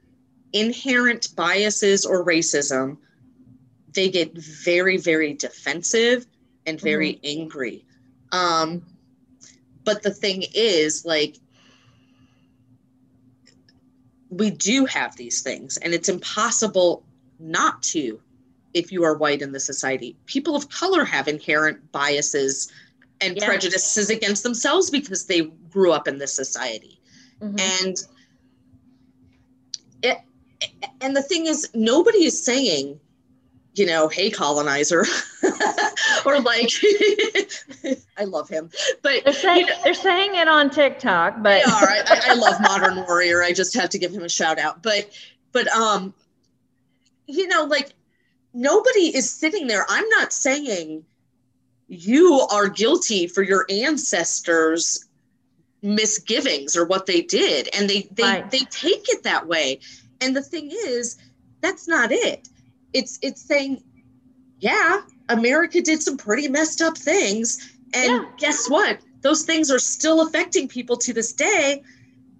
inherent 0.52 1.34
biases 1.34 2.04
or 2.06 2.24
racism, 2.24 2.98
they 3.94 4.10
get 4.10 4.36
very, 4.36 4.96
very 4.96 5.34
defensive 5.34 6.26
and 6.66 6.80
very 6.80 7.14
mm-hmm. 7.14 7.40
angry. 7.40 7.84
Um, 8.32 8.84
but 9.84 10.02
the 10.02 10.10
thing 10.10 10.44
is, 10.54 11.04
like, 11.04 11.36
we 14.30 14.50
do 14.50 14.84
have 14.86 15.16
these 15.16 15.40
things, 15.42 15.78
and 15.78 15.94
it's 15.94 16.10
impossible 16.10 17.02
not 17.38 17.82
to 17.82 18.20
if 18.78 18.92
you 18.92 19.04
are 19.04 19.16
white 19.16 19.42
in 19.42 19.52
the 19.52 19.60
society. 19.60 20.16
People 20.26 20.56
of 20.56 20.68
color 20.68 21.04
have 21.04 21.28
inherent 21.28 21.92
biases 21.92 22.72
and 23.20 23.36
prejudices 23.38 24.10
against 24.10 24.42
themselves 24.42 24.90
because 24.90 25.26
they 25.26 25.42
grew 25.70 25.92
up 25.92 26.06
in 26.08 26.18
this 26.18 26.34
society. 26.34 27.00
Mm-hmm. 27.40 27.86
And 27.86 27.96
it, 30.02 30.18
and 31.00 31.16
the 31.16 31.22
thing 31.22 31.46
is, 31.46 31.68
nobody 31.74 32.24
is 32.24 32.44
saying, 32.44 33.00
you 33.74 33.86
know, 33.86 34.08
hey, 34.08 34.30
colonizer, 34.30 35.04
or 36.24 36.40
like, 36.40 36.70
I 38.18 38.24
love 38.24 38.48
him, 38.48 38.70
but 39.02 39.24
they're 39.24 39.32
saying, 39.32 39.58
you 39.58 39.66
know, 39.66 39.80
they're 39.84 39.94
saying 39.94 40.34
it 40.34 40.48
on 40.48 40.70
TikTok, 40.70 41.42
but 41.42 41.62
they 41.64 41.70
are. 41.70 41.88
I, 41.88 42.20
I 42.30 42.34
love 42.34 42.60
Modern 42.60 43.04
Warrior. 43.06 43.42
I 43.42 43.52
just 43.52 43.74
have 43.74 43.90
to 43.90 43.98
give 43.98 44.12
him 44.12 44.24
a 44.24 44.28
shout 44.28 44.58
out, 44.58 44.82
but, 44.82 45.10
but, 45.52 45.68
um, 45.68 46.12
you 47.26 47.46
know, 47.46 47.64
like 47.64 47.92
nobody 48.54 49.14
is 49.14 49.30
sitting 49.30 49.66
there. 49.66 49.84
I'm 49.88 50.08
not 50.10 50.32
saying 50.32 51.04
you 51.88 52.46
are 52.50 52.68
guilty 52.68 53.26
for 53.26 53.42
your 53.42 53.66
ancestors 53.70 55.08
misgivings 55.82 56.76
or 56.76 56.84
what 56.84 57.06
they 57.06 57.22
did 57.22 57.68
and 57.72 57.88
they 57.88 58.02
they 58.12 58.22
right. 58.22 58.50
they 58.50 58.60
take 58.70 59.08
it 59.08 59.22
that 59.22 59.46
way 59.46 59.78
and 60.20 60.34
the 60.34 60.42
thing 60.42 60.70
is 60.72 61.16
that's 61.60 61.86
not 61.86 62.10
it 62.10 62.48
it's 62.92 63.18
it's 63.22 63.40
saying 63.40 63.82
yeah 64.58 65.00
america 65.28 65.80
did 65.80 66.02
some 66.02 66.16
pretty 66.16 66.48
messed 66.48 66.82
up 66.82 66.98
things 66.98 67.76
and 67.94 68.10
yeah. 68.10 68.24
guess 68.38 68.68
what 68.68 68.98
those 69.20 69.44
things 69.44 69.70
are 69.70 69.78
still 69.78 70.26
affecting 70.26 70.66
people 70.66 70.96
to 70.96 71.12
this 71.12 71.32
day 71.32 71.80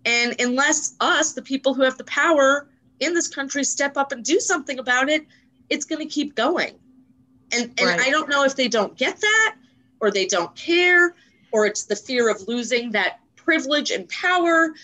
and 0.04 0.34
unless 0.40 0.96
us 0.98 1.32
the 1.32 1.42
people 1.42 1.74
who 1.74 1.82
have 1.82 1.96
the 1.96 2.04
power 2.04 2.68
in 2.98 3.14
this 3.14 3.28
country 3.28 3.62
step 3.62 3.96
up 3.96 4.10
and 4.10 4.24
do 4.24 4.40
something 4.40 4.80
about 4.80 5.08
it 5.08 5.24
it's 5.70 5.84
going 5.84 6.06
to 6.06 6.12
keep 6.12 6.34
going. 6.34 6.74
And 7.52 7.72
and 7.78 7.88
right. 7.88 8.00
I 8.00 8.10
don't 8.10 8.28
know 8.28 8.44
if 8.44 8.56
they 8.56 8.68
don't 8.68 8.96
get 8.96 9.20
that 9.20 9.56
or 10.00 10.10
they 10.10 10.26
don't 10.26 10.54
care 10.54 11.14
or 11.50 11.66
it's 11.66 11.84
the 11.84 11.96
fear 11.96 12.30
of 12.30 12.46
losing 12.46 12.92
that 12.92 13.20
privilege 13.36 13.90
and 13.90 14.08
power. 14.08 14.74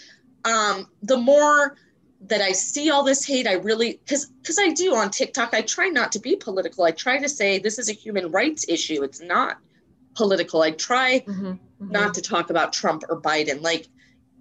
Um, 0.45 0.89
the 1.03 1.17
more 1.17 1.77
that 2.23 2.41
I 2.41 2.53
see 2.53 2.91
all 2.91 3.03
this 3.03 3.25
hate, 3.25 3.47
I 3.47 3.55
really 3.55 4.01
because 4.05 4.27
because 4.27 4.59
I 4.59 4.71
do 4.71 4.95
on 4.95 5.11
TikTok, 5.11 5.53
I 5.53 5.63
try 5.63 5.89
not 5.89 6.13
to 6.13 6.19
be 6.19 6.37
political. 6.37 6.85
I 6.85 6.91
try 6.91 7.19
to 7.19 7.29
say 7.29 7.59
this 7.59 7.79
is 7.79 7.89
a 7.89 7.93
human 7.93 8.31
rights 8.31 8.65
issue. 8.69 9.03
It's 9.03 9.21
not 9.21 9.59
political. 10.15 10.63
I 10.63 10.71
try 10.71 11.21
mm-hmm, 11.21 11.47
mm-hmm. 11.47 11.91
not 11.91 12.15
to 12.15 12.23
talk 12.23 12.51
about 12.51 12.73
Trump 12.73 13.05
or 13.09 13.21
Biden. 13.21 13.61
Like 13.61 13.89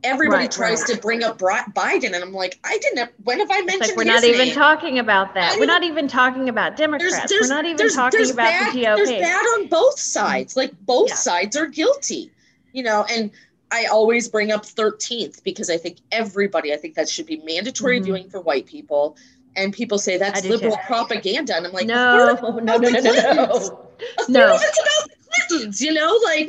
everybody 0.03 0.43
right, 0.43 0.51
tries 0.51 0.81
right. 0.81 0.95
to 0.95 1.01
bring 1.01 1.23
up 1.23 1.39
Biden, 1.39 2.13
and 2.13 2.15
I'm 2.15 2.33
like, 2.33 2.59
I 2.63 2.77
didn't. 2.77 3.11
When 3.23 3.39
have 3.39 3.49
I 3.51 3.61
mentioned? 3.61 3.89
Like 3.89 3.97
we're 3.97 4.03
not 4.03 4.23
even 4.23 4.47
name? 4.47 4.55
talking 4.55 4.99
about 4.99 5.33
that. 5.33 5.57
We're 5.59 5.65
not 5.65 5.83
even 5.83 6.07
talking 6.07 6.49
about 6.49 6.77
Democrats. 6.77 7.15
There's, 7.15 7.29
there's, 7.29 7.49
we're 7.49 7.55
not 7.55 7.65
even 7.65 7.89
talking 7.89 8.29
about 8.29 8.35
bad, 8.35 8.73
the 8.73 8.79
GOP. 8.79 8.95
There's 8.95 9.09
bad 9.09 9.43
on 9.55 9.67
both 9.67 9.99
sides. 9.99 10.55
Like 10.55 10.73
both 10.85 11.09
yeah. 11.09 11.15
sides 11.15 11.55
are 11.55 11.67
guilty. 11.67 12.31
You 12.71 12.83
know, 12.83 13.05
and 13.09 13.31
I 13.71 13.85
always 13.85 14.27
bring 14.27 14.51
up 14.51 14.63
13th 14.65 15.43
because 15.43 15.69
I 15.69 15.77
think 15.77 15.97
everybody. 16.11 16.73
I 16.73 16.77
think 16.77 16.95
that 16.95 17.09
should 17.09 17.25
be 17.25 17.37
mandatory 17.37 17.97
mm-hmm. 17.97 18.05
viewing 18.05 18.29
for 18.29 18.41
white 18.41 18.65
people. 18.65 19.17
And 19.55 19.71
people 19.71 19.99
say 19.99 20.17
that's 20.17 20.43
liberal 20.45 20.75
too. 20.75 20.81
propaganda, 20.87 21.55
and 21.55 21.67
I'm 21.67 21.73
like, 21.73 21.85
no, 21.85 22.35
no, 22.41 22.57
no, 22.57 22.77
no, 22.77 22.77
no, 22.77 22.89
no, 22.89 23.01
no. 23.01 23.87
no. 24.27 24.55
It's 24.55 24.79
about 24.79 25.09
the 25.09 25.15
Clintons, 25.47 25.79
you 25.79 25.93
know, 25.93 26.19
like. 26.25 26.47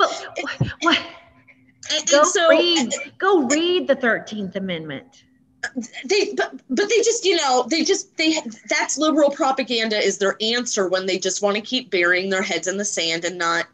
what? 0.81 1.03
And, 1.93 2.09
go 2.09 2.21
and 2.21 2.27
so, 2.29 2.49
read, 2.49 2.95
go 3.19 3.43
read 3.47 3.87
the 3.87 3.97
Thirteenth 3.97 4.57
Amendment. 4.57 5.25
They, 6.05 6.35
but, 6.35 6.61
but 6.69 6.89
they 6.91 6.99
just, 6.99 7.25
you 7.25 7.37
know, 7.37 7.67
they 7.69 7.85
just, 7.85 8.17
they, 8.19 8.39
that's 8.69 8.99
liberal 8.99 9.31
propaganda 9.31 9.97
is 9.97 10.19
their 10.19 10.37
answer 10.41 10.89
when 10.89 11.07
they 11.07 11.19
just 11.19 11.41
want 11.41 11.57
to 11.57 11.63
keep 11.63 11.91
burying 11.91 12.29
their 12.29 12.43
heads 12.43 12.67
in 12.67 12.77
the 12.77 12.85
sand 12.85 13.25
and 13.25 13.39
not, 13.39 13.67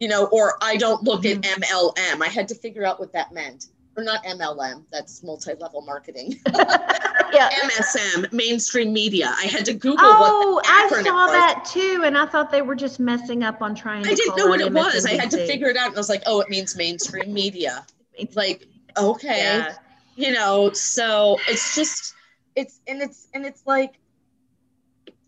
you 0.00 0.08
know, 0.08 0.26
or 0.26 0.54
I 0.60 0.76
don't 0.76 1.04
look 1.04 1.22
mm-hmm. 1.22 1.44
at 1.44 1.60
MLM. 1.60 2.22
I 2.22 2.28
had 2.28 2.48
to 2.48 2.56
figure 2.56 2.84
out 2.84 2.98
what 2.98 3.12
that 3.12 3.32
meant 3.32 3.68
or 3.98 4.04
not 4.04 4.22
MLM, 4.24 4.84
that's 4.92 5.24
multi-level 5.24 5.82
marketing. 5.82 6.40
yeah. 6.54 7.50
MSM, 7.64 8.32
mainstream 8.32 8.92
media. 8.92 9.34
I 9.36 9.46
had 9.46 9.64
to 9.64 9.74
Google 9.74 9.98
oh, 10.00 10.62
I 10.64 10.88
saw 10.88 11.26
was. 11.26 11.32
that 11.32 11.64
too, 11.68 12.02
and 12.04 12.16
I 12.16 12.24
thought 12.24 12.52
they 12.52 12.62
were 12.62 12.76
just 12.76 13.00
messing 13.00 13.42
up 13.42 13.60
on 13.60 13.74
trying. 13.74 14.06
I 14.06 14.14
didn't 14.14 14.36
know 14.36 14.46
what 14.46 14.60
it 14.60 14.72
was. 14.72 15.04
I 15.04 15.14
had 15.14 15.32
to 15.32 15.44
figure 15.46 15.66
it 15.66 15.76
out, 15.76 15.88
and 15.88 15.96
I 15.96 15.98
was 15.98 16.08
like, 16.08 16.22
"Oh, 16.26 16.40
it 16.40 16.48
means 16.48 16.76
mainstream 16.76 17.32
media." 17.34 17.84
It's 18.14 18.36
like, 18.36 18.66
okay. 18.96 19.38
Yeah. 19.38 19.74
you 20.14 20.32
know, 20.32 20.70
so 20.72 21.38
it's 21.48 21.74
just 21.74 22.14
it's 22.54 22.78
and 22.86 23.02
it's 23.02 23.26
and 23.34 23.44
it's 23.44 23.66
like 23.66 23.98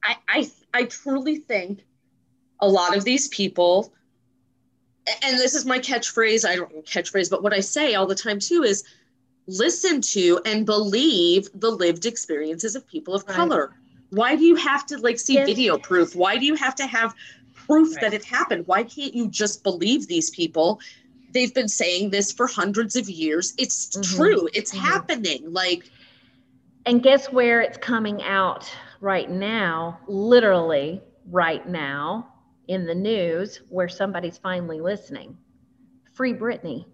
I 0.05 0.17
I 0.29 0.51
I 0.73 0.85
truly 0.85 1.37
think 1.39 1.81
a 2.61 2.69
lot 2.69 2.97
of 2.97 3.03
these 3.03 3.27
people 3.29 3.93
and 5.23 5.39
this 5.39 5.55
is 5.55 5.65
my 5.65 5.79
catchphrase, 5.79 6.49
I 6.49 6.57
don't 6.57 6.85
catchphrase, 6.85 7.31
but 7.31 7.43
what 7.43 7.53
I 7.53 7.61
say 7.61 7.95
all 7.95 8.07
the 8.07 8.15
time 8.15 8.39
too 8.39 8.63
is 8.63 8.85
listen 9.47 10.01
to 10.01 10.41
and 10.45 10.67
believe 10.67 11.49
the 11.55 11.71
lived 11.71 12.07
experiences 12.07 12.77
of 12.77 12.87
people 12.87 13.15
of 13.15 13.25
right. 13.27 13.35
color. 13.35 13.75
Why 14.11 14.37
do 14.37 14.45
you 14.45 14.57
have 14.57 14.87
to 14.87 14.99
like 14.99 15.19
see 15.19 15.35
yes. 15.35 15.47
video 15.47 15.79
proof? 15.79 16.15
Why 16.15 16.37
do 16.37 16.45
you 16.45 16.55
have 16.57 16.75
to 16.77 16.87
have 16.87 17.15
proof 17.55 17.95
right. 17.97 18.03
that 18.03 18.15
it 18.15 18.25
happened? 18.25 18.67
Why 18.67 18.83
can't 18.83 19.15
you 19.15 19.29
just 19.29 19.63
believe 19.63 20.09
these 20.09 20.31
people? 20.31 20.81
They've 21.33 21.55
been 21.55 21.69
saying 21.69 22.11
this 22.11 22.33
for 22.33 22.47
hundreds 22.47 22.97
of 22.97 23.09
years. 23.09 23.55
It's 23.57 23.89
mm-hmm. 23.89 24.17
true. 24.17 24.49
It's 24.53 24.75
mm-hmm. 24.75 24.85
happening. 24.85 25.53
Like 25.53 25.91
and 26.87 27.03
guess 27.03 27.31
where 27.31 27.61
it's 27.61 27.79
coming 27.79 28.23
out 28.23 28.71
right 29.01 29.31
now? 29.31 30.01
Literally 30.07 31.01
right 31.31 31.67
now 31.69 32.33
in 32.71 32.87
the 32.87 32.95
news 32.95 33.61
where 33.69 33.89
somebody's 33.89 34.39
finally 34.39 34.81
listening. 34.81 35.37
Free 36.15 36.33
Britney. 36.33 36.87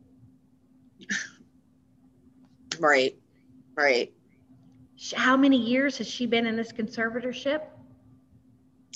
Right. 2.79 3.17
Right. 3.75 4.13
How 5.15 5.35
many 5.35 5.57
years 5.57 5.97
has 5.97 6.07
she 6.07 6.27
been 6.27 6.45
in 6.47 6.57
this 6.57 6.73
conservatorship? 6.73 7.63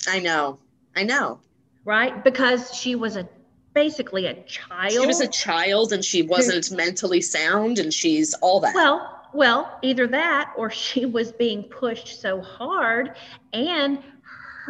I 0.07 0.19
know. 0.19 0.59
I 0.95 1.01
know. 1.01 1.39
Right? 1.83 2.23
Because 2.23 2.75
she 2.75 2.93
was 2.93 3.15
a 3.15 3.27
basically 3.73 4.27
a 4.27 4.35
child. 4.43 4.91
She 4.91 4.99
was 5.07 5.19
a 5.19 5.27
child 5.27 5.93
and 5.93 6.05
she 6.05 6.21
wasn't 6.21 6.67
who, 6.67 6.75
mentally 6.75 7.21
sound 7.21 7.79
and 7.79 7.91
she's 7.91 8.35
all 8.35 8.59
that. 8.59 8.75
Well, 8.75 9.21
well, 9.33 9.79
either 9.81 10.05
that 10.05 10.53
or 10.55 10.69
she 10.69 11.07
was 11.07 11.31
being 11.31 11.63
pushed 11.63 12.21
so 12.21 12.39
hard 12.39 13.15
and 13.51 13.97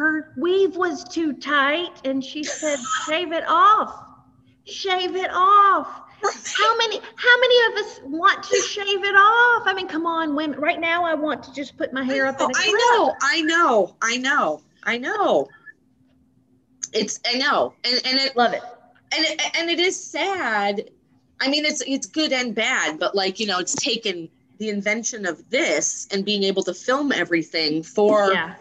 her 0.02 0.32
weave 0.36 0.76
was 0.76 1.04
too 1.04 1.32
tight 1.32 1.92
and 2.04 2.24
she 2.24 2.44
said 2.44 2.78
shave 3.06 3.32
it 3.32 3.44
off. 3.46 4.04
Shave 4.64 5.16
it 5.16 5.30
off 5.32 6.02
how 6.22 6.76
many 6.76 7.00
how 7.16 7.40
many 7.40 7.66
of 7.66 7.84
us 7.84 8.00
want 8.04 8.42
to 8.42 8.56
shave 8.60 9.04
it 9.04 9.14
off? 9.14 9.62
I 9.66 9.74
mean, 9.74 9.88
come 9.88 10.06
on, 10.06 10.34
women. 10.34 10.58
Right 10.60 10.80
now, 10.80 11.04
I 11.04 11.14
want 11.14 11.42
to 11.44 11.52
just 11.52 11.76
put 11.76 11.92
my 11.92 12.04
hair 12.04 12.26
up. 12.26 12.36
I 12.38 12.72
know, 12.72 13.14
I 13.20 13.42
know, 13.42 13.96
I 14.02 14.16
know, 14.18 14.62
I 14.84 14.98
know. 14.98 15.48
It's 16.92 17.20
I 17.26 17.38
know, 17.38 17.74
and 17.84 18.00
and 18.04 18.18
it 18.18 18.36
love 18.36 18.52
it, 18.52 18.62
and 19.14 19.24
it, 19.24 19.58
and 19.58 19.70
it 19.70 19.80
is 19.80 20.02
sad. 20.02 20.90
I 21.40 21.48
mean, 21.48 21.64
it's 21.64 21.82
it's 21.86 22.06
good 22.06 22.32
and 22.32 22.54
bad, 22.54 22.98
but 22.98 23.14
like 23.14 23.40
you 23.40 23.46
know, 23.46 23.58
it's 23.58 23.74
taken 23.74 24.28
the 24.58 24.68
invention 24.68 25.26
of 25.26 25.48
this 25.50 26.06
and 26.12 26.24
being 26.24 26.44
able 26.44 26.62
to 26.62 26.74
film 26.74 27.10
everything 27.10 27.82
for 27.82 28.32
yeah. 28.32 28.54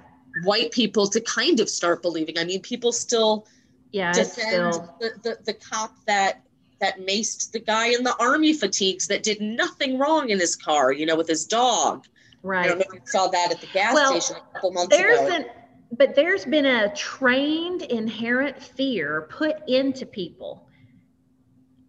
White 0.44 0.72
people 0.72 1.08
to 1.08 1.22
kind 1.22 1.60
of 1.60 1.70
start 1.70 2.02
believing. 2.02 2.38
I 2.38 2.44
mean, 2.44 2.62
people 2.62 2.92
still 2.92 3.48
yeah 3.92 4.12
defend 4.14 4.74
still... 4.74 4.96
The, 5.00 5.12
the 5.24 5.38
the 5.46 5.54
cop 5.54 5.94
that 6.06 6.42
that 6.80 7.00
maced 7.00 7.52
the 7.52 7.60
guy 7.60 7.88
in 7.88 8.04
the 8.04 8.16
army 8.20 8.54
fatigues 8.54 9.08
that 9.08 9.24
did 9.24 9.40
nothing 9.40 10.00
wrong 10.00 10.30
in 10.30 10.40
his 10.40 10.56
car, 10.56 10.92
you 10.92 11.06
know, 11.06 11.16
with 11.16 11.28
his 11.28 11.46
dog. 11.46 12.06
Right. 12.44 12.66
I 12.66 12.70
don't 12.70 12.80
know 12.80 12.86
if 12.88 12.94
you 12.94 13.02
saw 13.06 13.28
that 13.28 13.52
at 13.52 13.62
the 13.62 13.68
gas 13.68 13.94
well, 13.94 14.20
station 14.20 14.38
a 14.38 14.54
couple 14.54 14.72
months 14.72 14.96
there's 14.96 15.20
ago. 15.20 15.36
An, 15.36 15.46
but 15.98 16.16
there's 16.16 16.46
been 16.46 16.66
a 16.66 16.92
trained 16.96 17.84
inherent 17.84 18.62
fear 18.62 19.28
put 19.30 19.58
into 19.68 20.06
people 20.06 20.66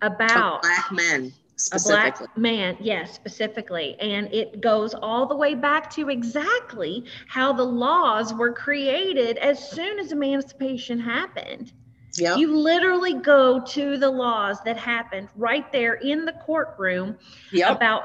about 0.03 0.61
black 0.61 0.93
men 0.93 1.33
a 1.73 1.79
black 1.85 2.37
man 2.37 2.77
yes 2.81 3.15
specifically 3.15 3.97
and 4.01 4.33
it 4.33 4.61
goes 4.61 4.95
all 4.95 5.27
the 5.27 5.37
way 5.37 5.55
back 5.55 5.91
to 5.91 6.09
exactly 6.09 7.05
how 7.29 7.53
the 7.53 7.63
laws 7.65 8.33
were 8.35 8.53
created 8.53 9.39
as 9.39 9.71
soon 9.71 9.99
as 9.99 10.13
emancipation 10.13 10.99
happened 10.99 11.73
Yep. 12.19 12.39
You 12.39 12.57
literally 12.57 13.15
go 13.15 13.61
to 13.69 13.97
the 13.97 14.11
laws 14.11 14.59
that 14.65 14.77
happened 14.77 15.29
right 15.35 15.71
there 15.73 15.95
in 15.95 16.27
the 16.27 16.33
courtroom 16.45 17.17
yep. 17.53 17.75
about 17.77 18.03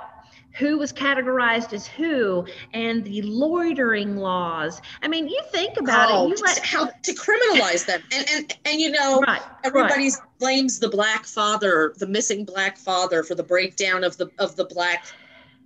who 0.58 0.78
was 0.78 0.92
categorized 0.92 1.74
as 1.74 1.88
who 1.88 2.46
and 2.74 3.04
the 3.04 3.22
loitering 3.22 4.18
laws. 4.18 4.82
I 5.02 5.08
mean, 5.08 5.28
you 5.28 5.40
think 5.52 5.80
about 5.80 6.10
oh, 6.12 6.26
it. 6.26 6.38
You 6.38 6.44
let 6.44 6.60
how 6.60 6.86
to 6.88 7.14
criminalize 7.14 7.86
them, 7.86 8.02
and 8.12 8.28
and 8.34 8.58
and 8.66 8.80
you 8.80 8.92
know, 8.92 9.22
right, 9.22 9.42
everybody 9.64 10.06
right. 10.06 10.40
blames 10.40 10.80
the 10.80 10.90
black 10.90 11.26
father, 11.26 11.94
the 11.98 12.08
missing 12.08 12.46
black 12.46 12.78
father, 12.78 13.24
for 13.24 13.36
the 13.36 13.44
breakdown 13.44 14.04
of 14.04 14.18
the 14.18 14.30
of 14.40 14.56
the 14.56 14.66
black 14.66 15.06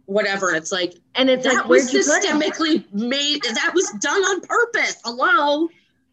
whatever. 0.05 0.53
It's 0.53 0.71
like, 0.71 0.95
and 1.15 1.29
it's 1.29 1.45
that 1.45 1.55
like, 1.55 1.67
was 1.67 1.91
systemically 1.91 2.85
made. 2.93 3.43
That 3.43 3.71
was 3.73 3.89
done 3.99 4.21
on 4.21 4.41
purpose. 4.41 4.97
Hello. 5.03 5.69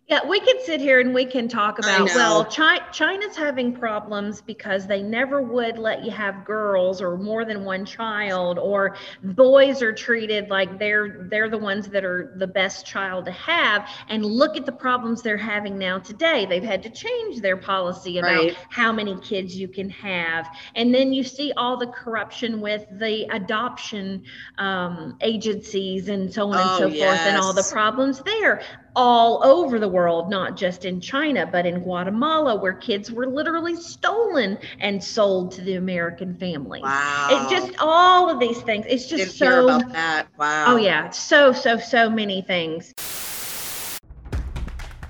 Yeah, 0.09 0.27
we 0.27 0.41
can 0.41 0.57
sit 0.65 0.81
here 0.81 1.01
and 1.01 1.13
we 1.13 1.27
can 1.27 1.49
talk 1.49 1.79
about 1.79 2.07
well, 2.15 2.43
China, 2.47 2.83
China's 2.93 3.37
having 3.37 3.75
problems 3.75 4.41
because 4.41 4.87
they 4.87 5.03
never 5.03 5.43
would 5.43 5.77
let 5.77 6.03
you 6.03 6.11
have 6.11 6.47
girls 6.47 7.03
or 7.03 7.19
more 7.19 7.45
than 7.45 7.63
one 7.63 7.85
child, 7.85 8.59
or 8.59 8.97
boys 9.23 9.83
are 9.83 9.93
treated 9.93 10.49
like 10.49 10.79
they're 10.79 11.27
they're 11.31 11.51
the 11.51 11.59
ones 11.59 11.89
that 11.89 12.07
are 12.07 12.33
the 12.39 12.47
best 12.47 12.87
child 12.87 13.27
to 13.27 13.33
have. 13.33 13.87
And 14.09 14.25
look 14.25 14.57
at 14.57 14.65
the 14.65 14.73
problems 14.73 15.21
they're 15.21 15.37
having 15.37 15.77
now 15.77 15.99
today. 15.99 16.47
They've 16.47 16.63
had 16.63 16.83
to 16.85 16.91
change 16.91 17.43
their 17.43 17.59
policy 17.59 18.17
about 18.17 18.45
right. 18.45 18.57
how 18.71 18.91
many 18.91 19.21
kids 19.21 19.55
you 19.57 19.69
can 19.69 19.91
have, 19.91 20.49
and 20.75 20.95
then 20.95 21.13
you 21.13 21.23
see 21.23 21.53
all 21.55 21.77
the 21.77 21.89
corruption 21.89 22.63
with 22.63 22.87
the 22.93 23.27
adoption 23.31 24.23
um, 24.57 25.19
agencies 25.21 26.09
and 26.09 26.33
so 26.33 26.49
on 26.49 26.57
oh, 26.57 26.61
and 26.61 26.79
so 26.79 26.87
yes. 26.87 27.07
forth, 27.07 27.29
and 27.29 27.37
all 27.37 27.53
the 27.53 27.69
problems 27.71 28.23
there 28.23 28.63
all 28.99 29.45
over 29.45 29.79
the 29.79 29.89
world, 29.89 30.29
not 30.29 30.57
just 30.57 30.85
in 30.85 31.01
China, 31.01 31.47
but 31.47 31.65
in 31.65 31.79
Guatemala, 31.85 32.57
where 32.57 32.73
kids 32.73 33.13
were 33.13 33.29
literally 33.29 33.77
stolen 33.77 34.59
and 34.81 35.03
sold 35.03 35.53
to 35.53 35.63
the 35.63 35.75
American 35.75 36.37
families. 36.37 36.83
Wow. 36.83 37.29
It 37.31 37.49
just 37.49 37.79
all 37.79 38.29
of 38.29 38.41
these 38.41 38.61
things. 38.63 38.85
It's 38.89 39.07
just 39.07 39.23
Didn't 39.23 39.35
so 39.35 39.69
about 39.69 39.93
that. 39.93 40.27
Wow. 40.37 40.65
Oh 40.67 40.77
yeah. 40.79 41.11
So, 41.11 41.53
so, 41.53 41.79
so 41.79 42.11
many 42.11 42.43
things. 42.43 42.93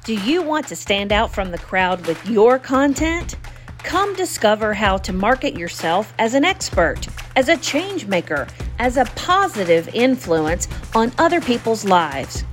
Do 0.05 0.15
you 0.15 0.43
want 0.43 0.69
to 0.69 0.77
stand 0.77 1.11
out 1.11 1.33
from 1.33 1.51
the 1.51 1.59
crowd 1.59 2.07
with 2.07 2.29
your 2.29 2.59
content? 2.59 3.37
Come 3.79 4.15
discover 4.17 4.75
how 4.75 4.99
to 4.99 5.15
market 5.15 5.57
yourself 5.57 6.13
as 6.19 6.35
an 6.35 6.45
expert, 6.45 7.09
as 7.37 7.49
a 7.49 7.57
change 7.57 8.07
maker, 8.07 8.49
as 8.79 8.99
a 8.99 9.07
positive 9.17 9.89
influence 9.95 10.69
on 10.95 11.11
other 11.17 11.41
people's 11.41 11.87
lives. 11.87 12.45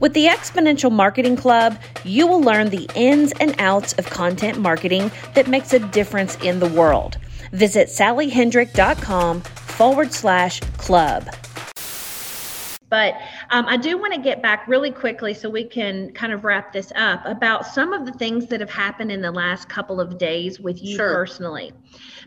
With 0.00 0.14
the 0.14 0.28
Exponential 0.28 0.90
Marketing 0.90 1.36
Club, 1.36 1.78
you 2.04 2.26
will 2.26 2.40
learn 2.40 2.70
the 2.70 2.88
ins 2.94 3.32
and 3.32 3.54
outs 3.58 3.92
of 3.98 4.06
content 4.08 4.58
marketing 4.58 5.10
that 5.34 5.46
makes 5.46 5.74
a 5.74 5.78
difference 5.78 6.36
in 6.36 6.58
the 6.58 6.68
world. 6.68 7.18
Visit 7.52 7.88
sallyhendrick.com 7.88 9.42
forward 9.42 10.12
slash 10.14 10.60
club. 10.78 11.28
But 12.88 13.14
um, 13.50 13.66
I 13.68 13.76
do 13.76 13.98
want 13.98 14.14
to 14.14 14.20
get 14.20 14.42
back 14.42 14.66
really 14.66 14.90
quickly 14.90 15.34
so 15.34 15.50
we 15.50 15.64
can 15.64 16.12
kind 16.12 16.32
of 16.32 16.44
wrap 16.44 16.72
this 16.72 16.92
up 16.96 17.20
about 17.26 17.66
some 17.66 17.92
of 17.92 18.06
the 18.06 18.12
things 18.12 18.46
that 18.46 18.60
have 18.60 18.70
happened 18.70 19.12
in 19.12 19.20
the 19.20 19.30
last 19.30 19.68
couple 19.68 20.00
of 20.00 20.16
days 20.16 20.58
with 20.58 20.82
you 20.82 20.96
sure. 20.96 21.14
personally. 21.14 21.72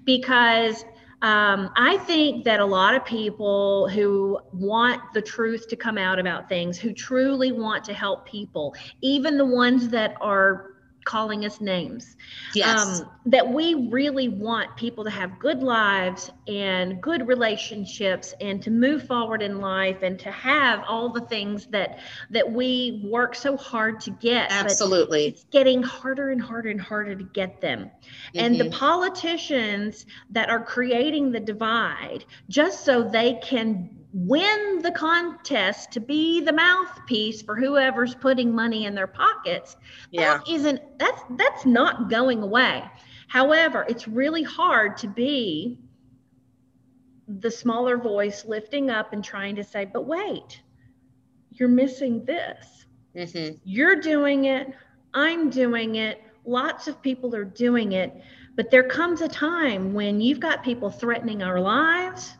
Because 0.05 0.85
um, 1.23 1.71
I 1.77 1.97
think 1.99 2.43
that 2.43 2.59
a 2.59 2.65
lot 2.65 2.95
of 2.95 3.05
people 3.05 3.87
who 3.87 4.37
want 4.51 5.01
the 5.13 5.21
truth 5.21 5.69
to 5.69 5.77
come 5.77 5.97
out 5.97 6.19
about 6.19 6.49
things, 6.49 6.77
who 6.77 6.91
truly 6.91 7.53
want 7.53 7.85
to 7.85 7.93
help 7.93 8.25
people, 8.25 8.75
even 8.99 9.37
the 9.37 9.45
ones 9.45 9.87
that 9.89 10.17
are 10.19 10.72
calling 11.03 11.45
us 11.45 11.61
names. 11.61 12.15
Yes. 12.53 13.01
Um, 13.01 13.09
that 13.27 13.47
we 13.47 13.89
really 13.89 14.27
want 14.29 14.75
people 14.75 15.03
to 15.03 15.09
have 15.09 15.39
good 15.39 15.63
lives 15.63 16.31
and 16.47 17.01
good 17.01 17.27
relationships 17.27 18.33
and 18.41 18.61
to 18.63 18.71
move 18.71 19.07
forward 19.07 19.41
in 19.41 19.59
life 19.59 19.97
and 20.01 20.19
to 20.19 20.31
have 20.31 20.83
all 20.87 21.09
the 21.09 21.21
things 21.21 21.67
that 21.67 21.99
that 22.29 22.51
we 22.51 23.01
work 23.05 23.35
so 23.35 23.57
hard 23.57 23.99
to 24.01 24.11
get. 24.11 24.51
Absolutely. 24.51 25.27
it's 25.27 25.45
getting 25.51 25.83
harder 25.83 26.29
and 26.31 26.41
harder 26.41 26.69
and 26.69 26.81
harder 26.81 27.15
to 27.15 27.23
get 27.23 27.61
them. 27.61 27.85
Mm-hmm. 27.85 28.39
And 28.39 28.59
the 28.59 28.65
mm-hmm. 28.65 28.73
politicians 28.73 30.05
that 30.31 30.49
are 30.49 30.63
creating 30.63 31.31
the 31.31 31.39
divide 31.39 32.25
just 32.49 32.83
so 32.83 33.03
they 33.03 33.33
can 33.35 34.02
win 34.13 34.79
the 34.83 34.91
contest 34.91 35.91
to 35.91 35.99
be 35.99 36.39
the 36.39 36.53
mouthpiece 36.53 37.41
for 37.41 37.55
whoever's 37.55 38.13
putting 38.13 38.53
money 38.53 38.85
in 38.85 38.93
their 38.93 39.07
pockets 39.07 39.75
yeah. 40.11 40.37
that 40.37 40.47
isn't 40.47 40.79
that's 40.99 41.21
that's 41.31 41.65
not 41.65 42.09
going 42.09 42.43
away. 42.43 42.83
However 43.27 43.85
it's 43.89 44.07
really 44.07 44.43
hard 44.43 44.97
to 44.97 45.07
be 45.07 45.79
the 47.27 47.49
smaller 47.49 47.97
voice 47.97 48.45
lifting 48.45 48.91
up 48.91 49.13
and 49.13 49.23
trying 49.23 49.55
to 49.55 49.63
say 49.63 49.85
but 49.85 50.05
wait 50.05 50.61
you're 51.51 51.69
missing 51.69 52.25
this. 52.25 52.85
Mm-hmm. 53.15 53.57
you're 53.63 53.97
doing 53.97 54.45
it. 54.45 54.73
I'm 55.13 55.51
doing 55.51 55.95
it. 55.95 56.21
Lots 56.45 56.87
of 56.87 56.99
people 57.01 57.35
are 57.35 57.45
doing 57.45 57.91
it. 57.91 58.11
But 58.55 58.71
there 58.71 58.83
comes 58.83 59.21
a 59.21 59.27
time 59.27 59.93
when 59.93 60.19
you've 60.19 60.39
got 60.39 60.63
people 60.63 60.89
threatening 60.89 61.43
our 61.43 61.59
lives 61.59 62.35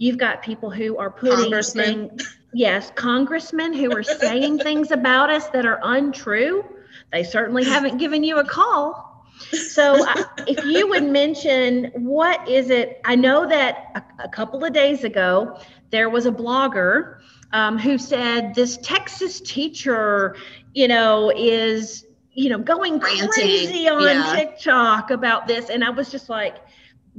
You've 0.00 0.16
got 0.16 0.40
people 0.40 0.70
who 0.70 0.96
are 0.96 1.10
putting 1.10 1.50
congressmen. 1.50 2.16
yes, 2.54 2.90
congressmen 2.94 3.74
who 3.74 3.94
are 3.94 4.02
saying 4.02 4.60
things 4.60 4.92
about 4.92 5.28
us 5.28 5.48
that 5.48 5.66
are 5.66 5.78
untrue. 5.82 6.64
They 7.12 7.22
certainly 7.22 7.64
haven't 7.64 7.98
given 7.98 8.24
you 8.24 8.38
a 8.38 8.44
call. 8.44 9.26
So, 9.52 10.02
uh, 10.08 10.24
if 10.46 10.64
you 10.64 10.88
would 10.88 11.04
mention 11.04 11.92
what 11.96 12.48
is 12.48 12.70
it? 12.70 13.02
I 13.04 13.14
know 13.14 13.46
that 13.46 13.90
a, 13.94 14.24
a 14.24 14.28
couple 14.30 14.64
of 14.64 14.72
days 14.72 15.04
ago 15.04 15.58
there 15.90 16.08
was 16.08 16.24
a 16.24 16.32
blogger 16.32 17.18
um, 17.52 17.76
who 17.76 17.98
said 17.98 18.54
this 18.54 18.78
Texas 18.78 19.38
teacher, 19.42 20.34
you 20.72 20.88
know, 20.88 21.30
is 21.36 22.06
you 22.32 22.48
know 22.48 22.58
going 22.58 23.00
crazy 23.00 23.86
on 23.86 24.02
yeah. 24.02 24.34
TikTok 24.34 25.10
about 25.10 25.46
this, 25.46 25.68
and 25.68 25.84
I 25.84 25.90
was 25.90 26.10
just 26.10 26.30
like, 26.30 26.56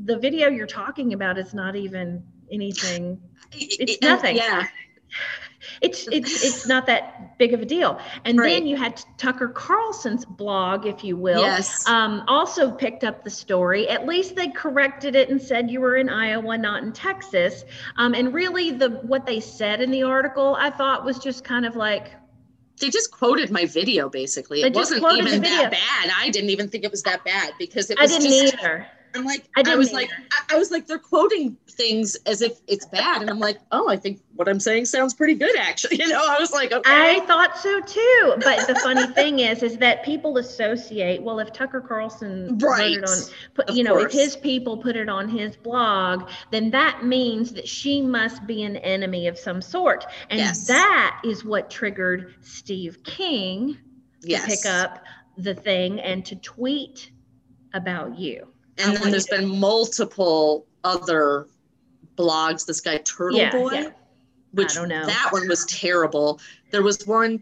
the 0.04 0.18
video 0.18 0.50
you're 0.50 0.66
talking 0.66 1.14
about 1.14 1.38
is 1.38 1.54
not 1.54 1.76
even 1.76 2.24
anything. 2.52 3.22
It's 3.54 4.02
nothing. 4.02 4.36
Yeah 4.36 4.68
it's 5.82 6.08
it's 6.12 6.44
it's 6.44 6.68
not 6.68 6.86
that 6.88 7.38
big 7.38 7.54
of 7.54 7.62
a 7.62 7.66
deal. 7.66 8.00
And 8.26 8.38
right. 8.38 8.50
then 8.50 8.68
you 8.68 8.76
had 8.76 9.04
Tucker 9.18 9.50
Carlson's 9.50 10.26
blog, 10.26 10.86
if 10.86 11.04
you 11.04 11.18
will. 11.18 11.42
Yes. 11.42 11.88
Um, 11.88 12.24
also 12.28 12.72
picked 12.72 13.04
up 13.04 13.24
the 13.24 13.30
story. 13.30 13.88
At 13.90 14.06
least 14.06 14.36
they 14.36 14.48
corrected 14.50 15.16
it 15.16 15.30
and 15.30 15.42
said 15.42 15.70
you 15.70 15.82
were 15.82 15.98
in 15.98 16.10
Iowa, 16.10 16.58
not 16.58 16.84
in 16.84 16.94
Texas. 16.94 17.64
Um, 17.98 18.14
and 18.14 18.34
really, 18.34 18.72
the 18.72 18.90
what 18.90 19.26
they 19.26 19.40
said 19.40 19.82
in 19.82 19.92
the 19.92 20.04
article, 20.04 20.56
I 20.60 20.70
thought 20.70 21.04
was 21.04 21.20
just 21.20 21.44
kind 21.44 21.66
of 21.66 21.76
like 21.76 22.12
they 22.80 22.90
just 22.90 23.12
quoted 23.12 23.52
my 23.52 23.66
video 23.66 24.10
basically. 24.10 24.62
It 24.62 24.74
wasn't 24.74 25.04
even 25.04 25.42
that 25.42 25.72
bad. 25.72 26.12
I 26.18 26.30
didn't 26.30 26.50
even 26.50 26.70
think 26.70 26.84
it 26.84 26.92
was 26.92 27.04
that 27.04 27.24
bad 27.24 27.54
because 27.60 27.90
it 27.90 28.00
was 28.00 28.12
I 28.12 28.18
didn't 28.18 28.32
just, 28.32 28.56
either. 28.56 28.88
I'm 29.16 29.26
like, 29.26 29.48
I, 29.56 29.64
I 29.66 29.76
was 29.76 29.92
like, 29.92 30.10
I, 30.32 30.56
I, 30.56 30.58
was 30.58 30.72
like, 30.72 30.88
they're 30.88 31.00
quoting 31.00 31.58
things 31.70 32.16
as 32.26 32.42
if 32.42 32.60
it's 32.68 32.86
bad, 32.86 33.22
and 33.22 33.30
I'm 33.30 33.40
like, 33.40 33.60
oh, 33.72 33.90
I 33.90 33.98
think 33.98 34.22
what 34.36 34.48
I'm 34.48 34.60
saying 34.60 34.86
sounds 34.86 35.14
pretty 35.14 35.36
good, 35.36 35.56
actually. 35.58 35.98
You 36.02 36.08
know, 36.08 36.26
I 36.28 36.38
was 36.40 36.52
like, 36.52 36.72
okay. 36.72 36.90
I 36.90 37.20
thought 37.26 37.58
so 37.58 37.80
too. 37.82 38.34
But 38.44 38.68
the 38.68 38.76
funny 38.76 39.06
thing 39.14 39.40
is, 39.40 39.62
is 39.62 39.78
that 39.78 40.04
people 40.04 40.38
associate. 40.38 41.22
Well, 41.22 41.40
if 41.40 41.54
Tucker 41.54 41.80
Carlson 41.80 42.58
right. 42.58 42.96
put 42.96 43.04
it 43.04 43.10
on, 43.10 43.18
put, 43.54 43.72
you 43.76 43.84
know, 43.84 43.94
course. 43.94 44.06
if 44.06 44.20
his 44.20 44.36
people 44.36 44.78
put 44.78 44.96
it 44.96 45.10
on 45.10 45.30
his 45.30 45.56
blog, 45.56 46.30
then 46.50 46.72
that 46.72 47.06
means 47.06 47.54
that 47.54 47.68
she 47.68 48.02
must 48.02 48.48
be 48.48 48.64
an 48.64 48.78
enemy 48.78 49.28
of 49.28 49.38
some 49.38 49.62
sort, 49.62 50.06
and 50.30 50.40
yes. 50.40 50.66
that 50.68 51.22
is 51.24 51.46
what 51.46 51.70
triggered 51.70 52.34
Steve 52.42 53.04
King 53.04 53.78
yes. 54.24 54.44
to 54.44 54.50
pick 54.50 54.66
up 54.66 55.04
the 55.38 55.54
thing 55.54 56.00
and 56.00 56.26
to 56.26 56.36
tweet 56.38 57.12
about 57.74 58.18
you 58.18 58.51
and 58.78 58.98
then 58.98 59.12
there's 59.12 59.28
been 59.28 59.48
multiple 59.60 60.66
other 60.84 61.48
blogs. 62.18 62.66
This 62.66 62.82
guy 62.82 62.98
Turtle 62.98 63.38
yeah, 63.38 63.52
Boy, 63.52 63.72
yeah. 63.74 63.90
which 64.54 64.76
that 64.76 65.28
one 65.32 65.48
was 65.48 65.66
terrible. 65.66 66.40
There 66.72 66.84
was 66.84 67.06
one, 67.06 67.42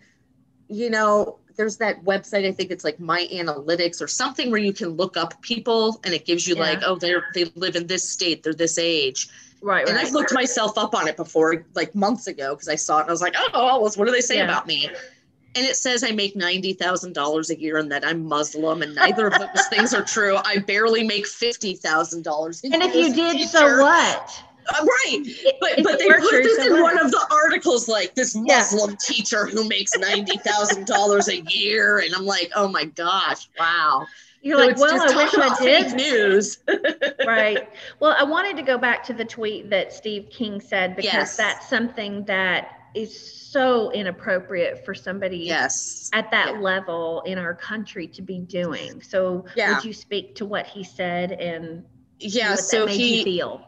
you 0.68 0.90
know, 0.90 1.40
there's 1.56 1.78
that 1.78 2.04
website. 2.04 2.48
I 2.48 2.52
think 2.52 2.72
it's 2.72 2.84
like 2.84 3.00
My 3.00 3.28
Analytics 3.32 4.02
or 4.02 4.08
something 4.08 4.50
where 4.50 4.60
you 4.60 4.74
can 4.74 4.90
look 4.90 5.18
up 5.18 5.42
people 5.42 6.00
and 6.04 6.14
it 6.14 6.26
gives 6.26 6.48
you 6.48 6.56
yeah. 6.56 6.62
like, 6.62 6.80
oh, 6.86 6.96
they're 6.96 7.26
they 7.34 7.46
live 7.56 7.76
in 7.76 7.88
this 7.88 8.08
state, 8.10 8.44
they're 8.44 8.54
this 8.54 8.78
age. 8.78 9.28
Right. 9.62 9.86
And 9.86 9.96
right, 9.98 10.06
I've 10.06 10.14
looked 10.14 10.34
myself 10.34 10.78
up 10.78 10.96
on 10.96 11.08
it 11.10 11.18
before, 11.18 11.66
like 11.76 11.94
months 11.94 12.28
ago, 12.28 12.56
because 12.56 12.70
I 12.70 12.76
saw 12.76 13.00
it 13.00 13.02
and 13.02 13.10
I 13.10 13.12
was 13.12 13.22
like, 13.22 13.36
oh, 13.54 13.80
what 13.80 14.06
do 14.06 14.12
they 14.12 14.22
say 14.22 14.40
about 14.40 14.68
me? 14.68 14.90
And 15.56 15.66
it 15.66 15.76
says 15.76 16.04
I 16.04 16.12
make 16.12 16.36
ninety 16.36 16.74
thousand 16.74 17.14
dollars 17.14 17.50
a 17.50 17.60
year 17.60 17.78
and 17.78 17.92
that 17.92 18.06
I'm 18.06 18.26
Muslim, 18.26 18.82
and 18.82 18.96
neither 18.96 19.28
of 19.28 19.34
those 19.34 19.68
things 19.68 19.94
are 19.94 20.04
true. 20.04 20.38
I 20.46 20.60
barely 20.60 21.04
make 21.04 21.28
fifty 21.28 21.76
thousand 21.76 22.24
dollars. 22.24 22.62
And 22.64 22.76
if 22.76 22.94
you 22.96 23.14
did, 23.14 23.48
so 23.48 23.82
what? 23.82 24.44
Uh, 24.68 24.86
right, 24.86 25.24
but 25.60 25.80
if 25.80 25.84
but 25.84 25.98
they 25.98 26.08
put 26.08 26.44
this 26.44 26.58
so 26.58 26.68
in 26.68 26.74
what? 26.74 26.96
one 26.96 27.06
of 27.06 27.12
the 27.12 27.26
articles, 27.32 27.88
like 27.88 28.14
this 28.14 28.36
Muslim 28.36 28.92
yeah. 28.92 28.96
teacher 29.02 29.48
who 29.48 29.68
makes 29.68 29.98
ninety 29.98 30.38
thousand 30.38 30.86
dollars 30.86 31.28
a 31.28 31.42
year, 31.42 32.00
and 32.00 32.14
I'm 32.14 32.26
like, 32.26 32.52
oh 32.56 32.68
my 32.68 32.86
gosh, 32.86 33.50
wow. 33.58 34.06
You're 34.42 34.58
so 34.58 34.66
like, 34.66 34.78
well, 34.78 35.02
I 35.02 35.16
wish 35.16 35.34
I 35.36 35.64
did. 35.64 35.96
News. 35.96 36.60
right. 37.26 37.68
Well, 38.00 38.16
I 38.18 38.24
wanted 38.24 38.56
to 38.56 38.64
go 38.64 38.78
back 38.78 39.04
to 39.06 39.14
the 39.14 39.26
tweet 39.26 39.70
that 39.70 39.92
Steve 39.92 40.30
King 40.30 40.62
said 40.62 40.96
because 40.96 41.14
yes. 41.14 41.36
that's 41.38 41.68
something 41.68 42.24
that 42.26 42.79
is 42.96 43.50
so 43.50 43.92
inappropriate 43.92 44.86
for 44.86 44.94
somebody 44.94 45.38
yes. 45.38 46.10
at 46.14 46.30
that 46.32 46.54
yeah. 46.54 46.60
level 46.60 47.22
in 47.26 47.38
our 47.38 47.54
country 47.54 48.08
to 48.08 48.22
be 48.22 48.40
doing. 48.40 49.02
So 49.02 49.46
yeah. 49.56 49.76
would 49.76 49.86
you 49.86 49.94
speak 49.94 50.36
to 50.36 50.46
what 50.46 50.68
he 50.68 50.84
said 50.84 51.32
and 51.32 51.84
yeah, 52.20 52.56
so 52.56 52.86
he 52.86 53.24
feel? 53.24 53.66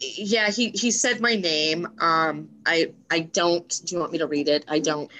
Yeah, 0.00 0.50
he 0.50 0.70
he 0.70 0.90
said 0.90 1.20
my 1.20 1.34
name. 1.34 1.88
Um 2.00 2.48
I 2.66 2.92
I 3.10 3.20
don't 3.20 3.68
do 3.84 3.94
you 3.94 4.00
want 4.00 4.12
me 4.12 4.18
to 4.18 4.26
read 4.26 4.48
it? 4.48 4.64
I 4.68 4.78
don't 4.78 5.10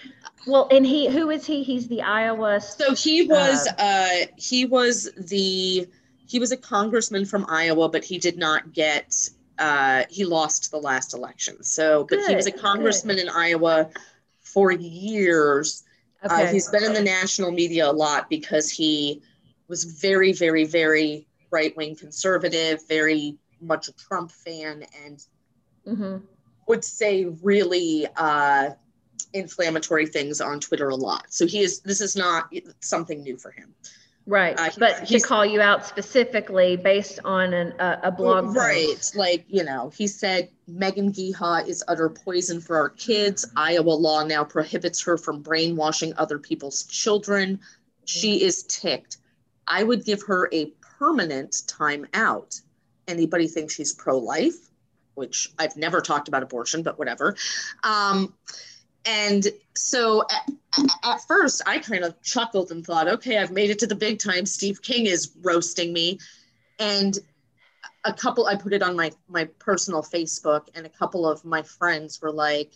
well, 0.46 0.68
and 0.70 0.84
he 0.84 1.08
who 1.08 1.30
is 1.30 1.46
he? 1.46 1.62
He's 1.62 1.88
the 1.88 2.02
Iowa. 2.02 2.60
So 2.60 2.94
he 2.94 3.26
was 3.26 3.68
uh, 3.68 3.82
uh 3.82 4.26
he 4.36 4.66
was 4.66 5.10
the 5.16 5.88
he 6.26 6.38
was 6.38 6.52
a 6.52 6.56
congressman 6.56 7.26
from 7.26 7.46
Iowa, 7.48 7.88
but 7.88 8.04
he 8.04 8.18
did 8.18 8.38
not 8.38 8.72
get 8.72 9.14
uh, 9.58 10.04
he 10.10 10.24
lost 10.24 10.70
the 10.70 10.78
last 10.78 11.14
election. 11.14 11.62
So, 11.62 12.06
but 12.08 12.18
good, 12.18 12.30
he 12.30 12.36
was 12.36 12.46
a 12.46 12.52
congressman 12.52 13.16
good. 13.16 13.26
in 13.26 13.28
Iowa 13.28 13.90
for 14.40 14.72
years. 14.72 15.84
Uh, 16.22 16.32
okay. 16.32 16.44
Uh, 16.44 16.52
he's 16.52 16.68
been 16.70 16.84
in 16.84 16.92
the 16.92 17.02
national 17.02 17.50
media 17.50 17.88
a 17.88 17.92
lot 17.92 18.28
because 18.28 18.70
he 18.70 19.22
was 19.68 19.84
very, 19.84 20.32
very, 20.32 20.64
very 20.64 21.26
right 21.50 21.76
wing 21.76 21.96
conservative, 21.96 22.86
very 22.88 23.36
much 23.60 23.88
a 23.88 23.92
Trump 23.92 24.30
fan, 24.30 24.84
and 25.04 25.24
mm-hmm. 25.86 26.24
would 26.66 26.84
say 26.84 27.26
really 27.42 28.06
uh, 28.16 28.70
inflammatory 29.32 30.06
things 30.06 30.40
on 30.40 30.60
Twitter 30.60 30.88
a 30.88 30.96
lot. 30.96 31.26
So 31.30 31.46
he 31.46 31.60
is. 31.60 31.80
This 31.80 32.00
is 32.00 32.16
not 32.16 32.52
something 32.80 33.22
new 33.22 33.36
for 33.36 33.50
him. 33.50 33.74
Right. 34.26 34.58
Uh, 34.58 34.70
but 34.78 35.06
to 35.06 35.20
call 35.20 35.44
you 35.44 35.60
out 35.60 35.84
specifically 35.84 36.76
based 36.76 37.18
on 37.24 37.52
an, 37.52 37.72
uh, 37.80 38.00
a 38.04 38.12
blog 38.12 38.54
Right. 38.54 38.86
Post. 38.86 39.16
Like, 39.16 39.44
you 39.48 39.64
know, 39.64 39.90
he 39.96 40.06
said 40.06 40.48
Megan 40.68 41.12
Giha 41.12 41.66
is 41.66 41.82
utter 41.88 42.08
poison 42.08 42.60
for 42.60 42.76
our 42.76 42.88
kids. 42.88 43.44
Iowa 43.56 43.90
law 43.90 44.22
now 44.24 44.44
prohibits 44.44 45.02
her 45.02 45.18
from 45.18 45.42
brainwashing 45.42 46.14
other 46.16 46.38
people's 46.38 46.84
children. 46.84 47.60
She 48.04 48.42
is 48.42 48.62
ticked. 48.64 49.16
I 49.66 49.82
would 49.82 50.04
give 50.04 50.22
her 50.22 50.48
a 50.52 50.66
permanent 50.98 51.62
time 51.66 52.06
out. 52.14 52.60
Anybody 53.08 53.48
think 53.48 53.70
she's 53.70 53.92
pro 53.92 54.18
life? 54.18 54.54
Which 55.14 55.52
I've 55.58 55.76
never 55.76 56.00
talked 56.00 56.28
about 56.28 56.42
abortion, 56.42 56.82
but 56.82 56.98
whatever. 56.98 57.36
Um, 57.82 58.34
and 59.04 59.46
so 59.74 60.24
at, 60.30 60.86
at, 61.04 61.20
first 61.26 61.62
i 61.66 61.78
kind 61.78 62.04
of 62.04 62.20
chuckled 62.22 62.70
and 62.70 62.84
thought 62.84 63.08
okay 63.08 63.38
i've 63.38 63.50
made 63.50 63.70
it 63.70 63.78
to 63.78 63.86
the 63.86 63.94
big 63.94 64.18
time. 64.18 64.46
Steve 64.46 64.82
king 64.82 65.06
is 65.06 65.32
roasting 65.42 65.92
me. 65.92 66.18
And 66.78 67.18
a 68.04 68.12
couple 68.12 68.46
i 68.46 68.56
put 68.56 68.72
it 68.72 68.82
on 68.82 68.96
my 68.96 69.12
my 69.28 69.44
personal 69.58 70.02
facebook 70.02 70.68
and 70.74 70.86
a 70.86 70.88
couple 70.88 71.28
of 71.28 71.44
my 71.44 71.62
friends 71.62 72.20
were 72.20 72.32
like 72.32 72.72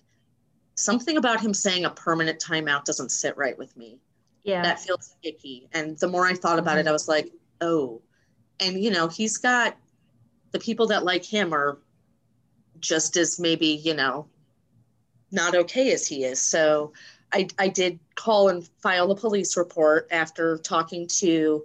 something 0.77 1.17
about 1.17 1.41
him 1.41 1.55
saying 1.55 1.85
a 1.85 1.91
permanent 1.91 2.39
timeout 2.39 2.85
doesn't 2.85 3.11
sit 3.11 3.37
right 3.37 3.57
with 3.59 3.77
me. 3.77 3.99
Yeah. 4.45 4.63
That 4.63 4.79
feels 4.79 5.17
icky. 5.23 5.69
And 5.73 5.99
the 5.99 6.09
more 6.09 6.27
i 6.27 6.35
thought 6.35 6.59
about 6.59 6.79
mm-hmm. 6.79 6.87
it 6.87 6.91
i 6.91 6.93
was 6.93 7.09
like 7.09 7.33
oh. 7.61 8.03
And 8.59 8.83
you 8.83 8.91
know 8.91 9.09
he's 9.09 9.37
got 9.39 9.77
the 10.53 10.59
people 10.59 10.87
that 10.89 11.05
like 11.05 11.25
him 11.25 11.53
are 11.53 11.79
just 12.81 13.17
as 13.17 13.39
maybe 13.39 13.69
you 13.69 13.95
know 13.95 14.29
not 15.31 15.55
okay 15.55 15.93
as 15.93 16.07
he 16.07 16.25
is. 16.25 16.41
So 16.41 16.93
I, 17.33 17.49
I 17.59 17.69
did 17.69 17.99
call 18.15 18.49
and 18.49 18.67
file 18.83 19.11
a 19.11 19.17
police 19.17 19.57
report 19.57 20.09
after 20.11 20.59
talking 20.59 21.07
to 21.19 21.65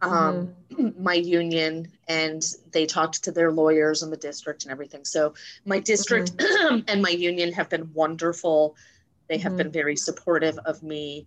um, 0.00 0.54
mm-hmm. 0.70 1.02
my 1.02 1.14
union 1.14 1.88
and 2.08 2.44
they 2.72 2.86
talked 2.86 3.22
to 3.24 3.32
their 3.32 3.52
lawyers 3.52 4.02
in 4.02 4.10
the 4.10 4.16
district 4.16 4.64
and 4.64 4.72
everything. 4.72 5.04
So 5.04 5.34
my 5.64 5.78
district 5.78 6.36
mm-hmm. 6.36 6.80
and 6.88 7.02
my 7.02 7.10
union 7.10 7.52
have 7.52 7.68
been 7.68 7.92
wonderful. 7.92 8.76
They 9.28 9.38
have 9.38 9.52
mm-hmm. 9.52 9.58
been 9.58 9.70
very 9.70 9.96
supportive 9.96 10.58
of 10.64 10.82
me. 10.82 11.26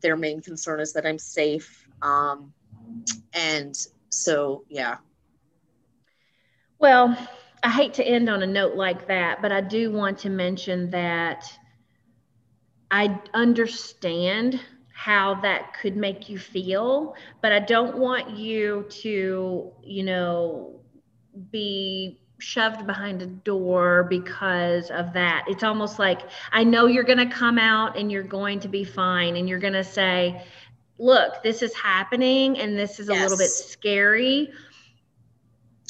Their 0.00 0.16
main 0.16 0.40
concern 0.42 0.80
is 0.80 0.92
that 0.94 1.06
I'm 1.06 1.18
safe. 1.18 1.86
Um, 2.02 2.52
and 3.32 3.76
so, 4.10 4.64
yeah. 4.68 4.96
Well, 6.78 7.16
I 7.62 7.70
hate 7.70 7.94
to 7.94 8.04
end 8.04 8.28
on 8.28 8.42
a 8.42 8.46
note 8.46 8.74
like 8.74 9.08
that, 9.08 9.42
but 9.42 9.52
I 9.52 9.60
do 9.60 9.90
want 9.90 10.18
to 10.20 10.30
mention 10.30 10.90
that 10.90 11.50
I 12.90 13.20
understand 13.34 14.60
how 14.92 15.34
that 15.42 15.74
could 15.80 15.96
make 15.96 16.28
you 16.28 16.38
feel, 16.38 17.14
but 17.42 17.52
I 17.52 17.58
don't 17.58 17.98
want 17.98 18.30
you 18.36 18.86
to, 19.02 19.72
you 19.82 20.02
know, 20.02 20.80
be 21.50 22.20
shoved 22.38 22.86
behind 22.86 23.22
a 23.22 23.26
door 23.26 24.04
because 24.08 24.90
of 24.90 25.12
that. 25.14 25.44
It's 25.48 25.62
almost 25.62 25.98
like 25.98 26.22
I 26.52 26.64
know 26.64 26.86
you're 26.86 27.04
going 27.04 27.18
to 27.18 27.34
come 27.34 27.58
out 27.58 27.98
and 27.98 28.10
you're 28.10 28.22
going 28.22 28.60
to 28.60 28.68
be 28.68 28.84
fine 28.84 29.36
and 29.36 29.48
you're 29.48 29.58
going 29.58 29.72
to 29.72 29.84
say, 29.84 30.42
look, 30.98 31.42
this 31.42 31.62
is 31.62 31.74
happening 31.74 32.58
and 32.58 32.78
this 32.78 33.00
is 33.00 33.08
yes. 33.08 33.18
a 33.18 33.22
little 33.22 33.38
bit 33.38 33.50
scary 33.50 34.50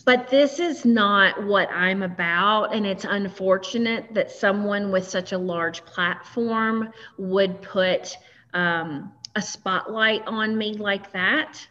but 0.06 0.28
this 0.28 0.60
is 0.60 0.84
not 0.84 1.44
what 1.44 1.68
I'm 1.70 2.04
about. 2.04 2.72
And 2.72 2.86
it's 2.86 3.04
unfortunate 3.04 4.14
that 4.14 4.30
someone 4.30 4.92
with 4.92 5.06
such 5.06 5.32
a 5.32 5.38
large 5.38 5.84
platform 5.84 6.92
would 7.18 7.60
put 7.60 8.16
um, 8.54 9.12
a 9.34 9.42
spotlight 9.42 10.22
on 10.26 10.56
me 10.56 10.74
like 10.74 11.10
that. 11.12 11.66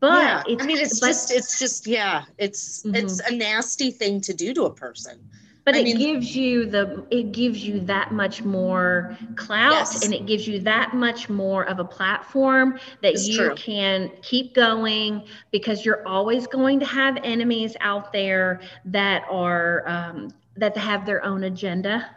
But 0.00 0.48
yeah. 0.48 0.58
I 0.58 0.64
mean, 0.64 0.78
it's 0.78 1.00
but, 1.00 1.08
just, 1.08 1.30
it's 1.30 1.58
just, 1.58 1.86
yeah, 1.86 2.24
it's, 2.38 2.82
mm-hmm. 2.82 2.96
it's 2.96 3.20
a 3.20 3.34
nasty 3.34 3.90
thing 3.90 4.22
to 4.22 4.32
do 4.32 4.54
to 4.54 4.64
a 4.64 4.74
person 4.74 5.20
but 5.66 5.74
I 5.74 5.80
it 5.80 5.84
mean, 5.84 5.98
gives 5.98 6.34
you 6.34 6.64
the 6.64 7.04
it 7.10 7.32
gives 7.32 7.66
you 7.66 7.80
that 7.80 8.12
much 8.12 8.42
more 8.42 9.18
clout 9.34 9.72
yes. 9.72 10.04
and 10.04 10.14
it 10.14 10.24
gives 10.24 10.46
you 10.46 10.60
that 10.60 10.94
much 10.94 11.28
more 11.28 11.64
of 11.64 11.80
a 11.80 11.84
platform 11.84 12.78
that 13.02 13.14
it's 13.14 13.28
you 13.28 13.36
true. 13.36 13.54
can 13.56 14.12
keep 14.22 14.54
going 14.54 15.24
because 15.50 15.84
you're 15.84 16.06
always 16.06 16.46
going 16.46 16.78
to 16.78 16.86
have 16.86 17.18
enemies 17.24 17.76
out 17.80 18.12
there 18.12 18.60
that 18.84 19.24
are 19.28 19.82
um, 19.88 20.30
that 20.56 20.74
have 20.76 21.04
their 21.04 21.22
own 21.24 21.44
agenda 21.44 22.08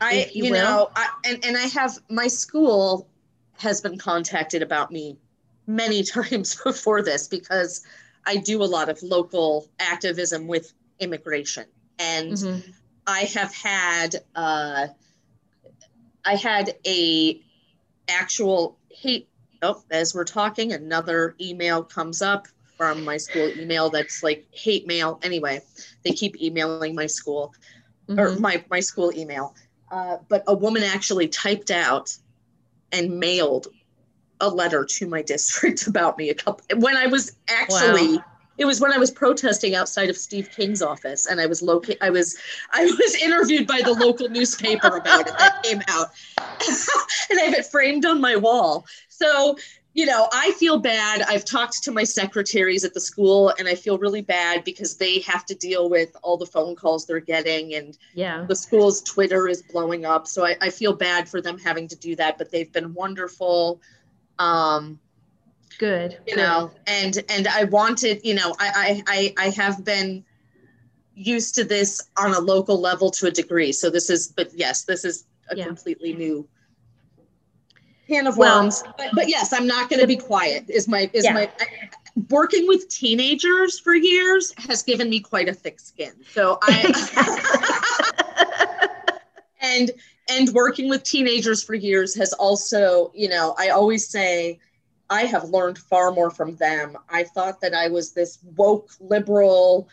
i 0.00 0.30
you, 0.32 0.44
you 0.44 0.50
know 0.52 0.88
I, 0.94 1.08
and, 1.26 1.44
and 1.44 1.56
i 1.56 1.66
have 1.66 1.98
my 2.08 2.28
school 2.28 3.08
has 3.58 3.80
been 3.80 3.98
contacted 3.98 4.62
about 4.62 4.92
me 4.92 5.18
many 5.66 6.02
times 6.04 6.54
before 6.62 7.02
this 7.02 7.26
because 7.26 7.84
i 8.24 8.36
do 8.36 8.62
a 8.62 8.64
lot 8.64 8.88
of 8.88 9.02
local 9.02 9.68
activism 9.80 10.46
with 10.46 10.72
immigration 11.00 11.66
and 11.98 12.32
mm-hmm. 12.32 12.70
I 13.06 13.20
have 13.34 13.54
had 13.54 14.16
uh, 14.34 14.88
I 16.24 16.34
had 16.36 16.76
a 16.86 17.40
actual 18.08 18.78
hate. 18.90 19.28
Oh, 19.62 19.82
as 19.90 20.14
we're 20.14 20.24
talking, 20.24 20.72
another 20.72 21.34
email 21.40 21.82
comes 21.82 22.20
up 22.20 22.48
from 22.76 23.04
my 23.04 23.16
school 23.16 23.48
email 23.56 23.88
that's 23.88 24.22
like 24.22 24.46
hate 24.52 24.86
mail. 24.86 25.20
Anyway, 25.22 25.60
they 26.04 26.10
keep 26.10 26.40
emailing 26.42 26.94
my 26.94 27.06
school 27.06 27.54
mm-hmm. 28.08 28.18
or 28.18 28.38
my 28.38 28.64
my 28.70 28.80
school 28.80 29.12
email. 29.14 29.54
Uh, 29.90 30.18
but 30.28 30.42
a 30.46 30.54
woman 30.54 30.82
actually 30.82 31.28
typed 31.28 31.70
out 31.70 32.16
and 32.92 33.18
mailed 33.18 33.68
a 34.40 34.48
letter 34.48 34.84
to 34.84 35.06
my 35.06 35.22
district 35.34 35.86
about 35.86 36.18
me 36.18 36.30
a 36.30 36.34
couple 36.34 36.64
when 36.78 36.96
I 36.96 37.06
was 37.06 37.36
actually 37.48 38.16
wow 38.16 38.24
it 38.56 38.64
was 38.64 38.80
when 38.80 38.92
I 38.92 38.98
was 38.98 39.10
protesting 39.10 39.74
outside 39.74 40.10
of 40.10 40.16
Steve 40.16 40.50
King's 40.54 40.82
office, 40.82 41.26
and 41.26 41.40
I 41.40 41.46
was 41.46 41.62
located. 41.62 41.98
I 42.00 42.10
was 42.10 42.36
I 42.72 42.84
was 42.84 43.14
interviewed 43.22 43.66
by 43.66 43.82
the 43.82 43.92
local 43.92 44.28
newspaper 44.28 44.96
about 44.96 45.28
it 45.28 45.38
that 45.38 45.62
came 45.62 45.82
out, 45.88 46.08
and 46.38 47.40
I 47.40 47.44
have 47.44 47.54
it 47.54 47.66
framed 47.66 48.04
on 48.04 48.20
my 48.20 48.36
wall. 48.36 48.86
So 49.08 49.56
you 49.94 50.06
know, 50.06 50.28
I 50.32 50.50
feel 50.52 50.78
bad. 50.78 51.22
I've 51.22 51.44
talked 51.44 51.84
to 51.84 51.92
my 51.92 52.02
secretaries 52.02 52.84
at 52.84 52.94
the 52.94 53.00
school, 53.00 53.54
and 53.58 53.68
I 53.68 53.76
feel 53.76 53.96
really 53.96 54.22
bad 54.22 54.64
because 54.64 54.96
they 54.96 55.20
have 55.20 55.46
to 55.46 55.54
deal 55.54 55.88
with 55.88 56.16
all 56.22 56.36
the 56.36 56.46
phone 56.46 56.74
calls 56.74 57.06
they're 57.06 57.20
getting, 57.20 57.74
and 57.74 57.96
yeah, 58.12 58.44
the 58.48 58.56
school's 58.56 59.02
Twitter 59.02 59.48
is 59.48 59.62
blowing 59.62 60.04
up. 60.04 60.26
So 60.26 60.44
I, 60.44 60.56
I 60.60 60.70
feel 60.70 60.94
bad 60.94 61.28
for 61.28 61.40
them 61.40 61.58
having 61.58 61.86
to 61.88 61.96
do 61.96 62.16
that, 62.16 62.38
but 62.38 62.50
they've 62.50 62.72
been 62.72 62.92
wonderful. 62.92 63.80
Um, 64.38 64.98
good 65.78 66.18
you 66.26 66.36
know 66.36 66.70
and 66.86 67.22
and 67.28 67.48
i 67.48 67.64
wanted 67.64 68.20
you 68.24 68.34
know 68.34 68.54
I, 68.58 69.02
I 69.06 69.34
i 69.38 69.48
have 69.50 69.84
been 69.84 70.24
used 71.14 71.54
to 71.56 71.64
this 71.64 72.00
on 72.16 72.34
a 72.34 72.40
local 72.40 72.80
level 72.80 73.10
to 73.12 73.26
a 73.26 73.30
degree 73.30 73.72
so 73.72 73.90
this 73.90 74.10
is 74.10 74.28
but 74.28 74.50
yes 74.54 74.84
this 74.84 75.04
is 75.04 75.24
a 75.50 75.56
yeah. 75.56 75.64
completely 75.64 76.12
new 76.14 76.48
can 78.08 78.26
of 78.26 78.36
worms 78.36 78.82
well, 78.84 78.94
but, 78.98 79.10
but, 79.14 79.28
yes 79.28 79.52
i'm 79.52 79.66
not 79.66 79.88
going 79.88 80.00
to 80.00 80.06
be 80.06 80.16
quiet 80.16 80.64
is 80.68 80.88
my 80.88 81.10
is 81.12 81.24
yeah. 81.24 81.32
my 81.32 81.50
I, 81.60 81.66
working 82.30 82.66
with 82.68 82.88
teenagers 82.88 83.78
for 83.78 83.94
years 83.94 84.52
has 84.68 84.82
given 84.82 85.10
me 85.10 85.20
quite 85.20 85.48
a 85.48 85.54
thick 85.54 85.80
skin 85.80 86.12
so 86.30 86.58
i 86.62 87.90
and 89.60 89.90
and 90.28 90.48
working 90.50 90.88
with 90.88 91.02
teenagers 91.02 91.62
for 91.62 91.74
years 91.74 92.14
has 92.14 92.32
also 92.34 93.10
you 93.14 93.28
know 93.28 93.54
i 93.58 93.68
always 93.68 94.08
say 94.08 94.58
I 95.10 95.22
have 95.22 95.44
learned 95.44 95.78
far 95.78 96.12
more 96.12 96.30
from 96.30 96.56
them. 96.56 96.96
I 97.08 97.24
thought 97.24 97.60
that 97.60 97.74
I 97.74 97.88
was 97.88 98.12
this 98.12 98.38
woke 98.56 98.90
liberal, 99.00 99.88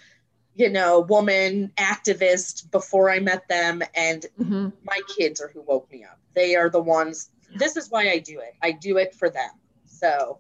you 0.55 0.69
know, 0.69 1.01
woman 1.01 1.71
activist 1.77 2.71
before 2.71 3.09
I 3.09 3.19
met 3.19 3.47
them. 3.47 3.81
And 3.95 4.25
mm-hmm. 4.39 4.69
my 4.83 5.01
kids 5.17 5.41
are 5.41 5.49
who 5.49 5.61
woke 5.61 5.91
me 5.91 6.03
up. 6.03 6.19
They 6.33 6.55
are 6.55 6.69
the 6.69 6.81
ones. 6.81 7.29
This 7.55 7.75
is 7.75 7.89
why 7.89 8.09
I 8.09 8.19
do 8.19 8.39
it. 8.39 8.55
I 8.61 8.71
do 8.71 8.97
it 8.97 9.13
for 9.13 9.29
them. 9.29 9.51
So 9.85 10.39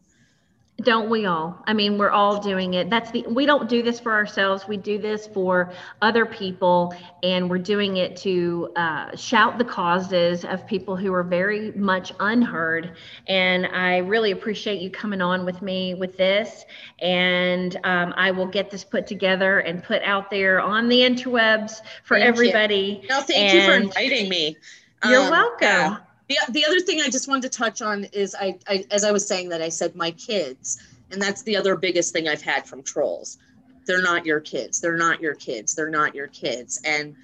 don't 0.83 1.09
we 1.09 1.25
all? 1.25 1.61
I 1.65 1.73
mean, 1.73 1.97
we're 1.97 2.11
all 2.11 2.39
doing 2.39 2.73
it. 2.73 2.89
That's 2.89 3.11
the, 3.11 3.25
we 3.27 3.45
don't 3.45 3.69
do 3.69 3.81
this 3.81 3.99
for 3.99 4.11
ourselves. 4.11 4.67
We 4.67 4.77
do 4.77 4.97
this 4.97 5.27
for 5.27 5.71
other 6.01 6.25
people, 6.25 6.93
and 7.23 7.49
we're 7.49 7.57
doing 7.57 7.97
it 7.97 8.15
to 8.17 8.71
uh, 8.75 9.15
shout 9.15 9.57
the 9.57 9.65
causes 9.65 10.45
of 10.45 10.65
people 10.67 10.95
who 10.95 11.13
are 11.13 11.23
very 11.23 11.71
much 11.71 12.13
unheard. 12.19 12.95
And 13.27 13.67
I 13.67 13.97
really 13.97 14.31
appreciate 14.31 14.81
you 14.81 14.89
coming 14.89 15.21
on 15.21 15.45
with 15.45 15.61
me 15.61 15.93
with 15.93 16.17
this. 16.17 16.65
And 16.99 17.77
um, 17.83 18.13
I 18.17 18.31
will 18.31 18.47
get 18.47 18.69
this 18.69 18.83
put 18.83 19.07
together 19.07 19.59
and 19.59 19.83
put 19.83 20.01
out 20.03 20.29
there 20.29 20.59
on 20.59 20.89
the 20.89 20.99
interwebs 20.99 21.81
for 22.03 22.17
thank 22.17 22.27
everybody. 22.27 23.01
You. 23.03 23.07
No, 23.09 23.21
thank 23.21 23.53
and 23.53 23.57
you 23.57 23.65
for 23.65 23.75
inviting 23.75 24.29
me. 24.29 24.57
You're 25.05 25.23
um, 25.23 25.31
welcome. 25.31 25.67
Yeah 25.67 25.97
the, 26.31 26.51
the 26.51 26.65
other 26.65 26.79
thing 26.79 27.01
I 27.01 27.09
just 27.09 27.27
wanted 27.27 27.51
to 27.51 27.57
touch 27.57 27.81
on 27.81 28.05
is 28.05 28.35
I, 28.39 28.57
I, 28.67 28.85
as 28.91 29.03
I 29.03 29.11
was 29.11 29.27
saying 29.27 29.49
that 29.49 29.61
I 29.61 29.69
said 29.69 29.95
my 29.95 30.11
kids, 30.11 30.81
and 31.11 31.21
that's 31.21 31.43
the 31.43 31.57
other 31.57 31.75
biggest 31.75 32.13
thing 32.13 32.27
I've 32.27 32.41
had 32.41 32.65
from 32.65 32.83
trolls. 32.83 33.37
They're 33.85 34.01
not 34.01 34.25
your 34.25 34.39
kids. 34.39 34.79
They're 34.79 34.95
not 34.95 35.19
your 35.19 35.35
kids. 35.35 35.75
They're 35.75 35.89
not 35.89 36.15
your 36.15 36.27
kids. 36.27 36.79
And 36.85 37.15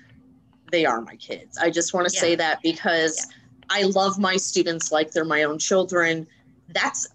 they 0.71 0.85
are 0.85 0.99
my 1.01 1.15
kids. 1.15 1.57
I 1.57 1.69
just 1.69 1.93
want 1.93 2.09
to 2.09 2.13
yeah. 2.13 2.19
say 2.19 2.35
that 2.35 2.61
because 2.61 3.25
yeah. 3.29 3.77
I 3.77 3.83
love 3.83 4.19
my 4.19 4.35
students 4.35 4.91
like 4.91 5.11
they're 5.11 5.23
my 5.23 5.43
own 5.43 5.59
children. 5.59 6.27
That's 6.69 7.07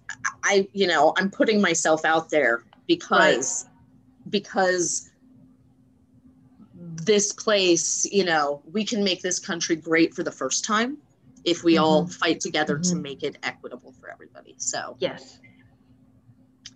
I, 0.44 0.66
you 0.72 0.86
know, 0.86 1.12
I'm 1.18 1.30
putting 1.30 1.60
myself 1.60 2.06
out 2.06 2.30
there 2.30 2.64
because 2.86 3.66
right. 3.66 4.30
because 4.30 5.10
this 6.74 7.32
place, 7.32 8.06
you 8.10 8.24
know, 8.24 8.62
we 8.72 8.84
can 8.84 9.04
make 9.04 9.20
this 9.20 9.38
country 9.38 9.76
great 9.76 10.14
for 10.14 10.22
the 10.22 10.32
first 10.32 10.64
time 10.64 10.96
if 11.44 11.64
we 11.64 11.74
mm-hmm. 11.74 11.84
all 11.84 12.06
fight 12.06 12.40
together 12.40 12.76
mm-hmm. 12.76 12.96
to 12.96 13.02
make 13.02 13.22
it 13.22 13.38
equitable 13.42 13.92
for 13.92 14.10
everybody. 14.10 14.54
So 14.58 14.96
yes, 14.98 15.40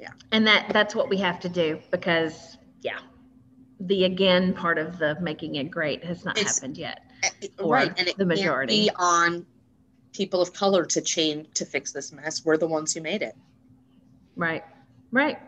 yeah, 0.00 0.10
and 0.32 0.46
that 0.46 0.70
that's 0.72 0.94
what 0.94 1.08
we 1.08 1.18
have 1.18 1.40
to 1.40 1.48
do 1.48 1.80
because 1.90 2.58
yeah, 2.82 2.98
the 3.80 4.04
again 4.04 4.54
part 4.54 4.78
of 4.78 4.98
the 4.98 5.18
making 5.20 5.56
it 5.56 5.70
great 5.70 6.04
has 6.04 6.24
not 6.24 6.38
it's, 6.38 6.56
happened 6.56 6.78
yet. 6.78 7.00
Eh, 7.22 7.48
right, 7.60 7.92
and 7.96 8.08
it 8.08 8.16
the 8.16 8.26
majority 8.26 8.84
be 8.84 8.90
on 8.96 9.46
people 10.12 10.40
of 10.40 10.52
color 10.52 10.84
to 10.84 11.00
change 11.00 11.46
to 11.54 11.64
fix 11.64 11.92
this 11.92 12.12
mess. 12.12 12.44
We're 12.44 12.56
the 12.56 12.66
ones 12.66 12.94
who 12.94 13.00
made 13.00 13.22
it. 13.22 13.36
Right, 14.34 14.64
right. 15.12 15.38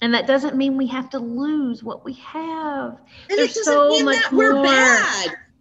And 0.00 0.14
that 0.14 0.26
doesn't 0.26 0.56
mean 0.56 0.76
we 0.76 0.88
have 0.88 1.10
to 1.10 1.20
lose 1.20 1.84
what 1.84 2.04
we 2.04 2.14
have. 2.14 2.98
And 3.30 3.38
There's 3.38 3.64
so 3.64 4.02
much 4.02 4.32
more. 4.32 4.54
We're 4.54 4.62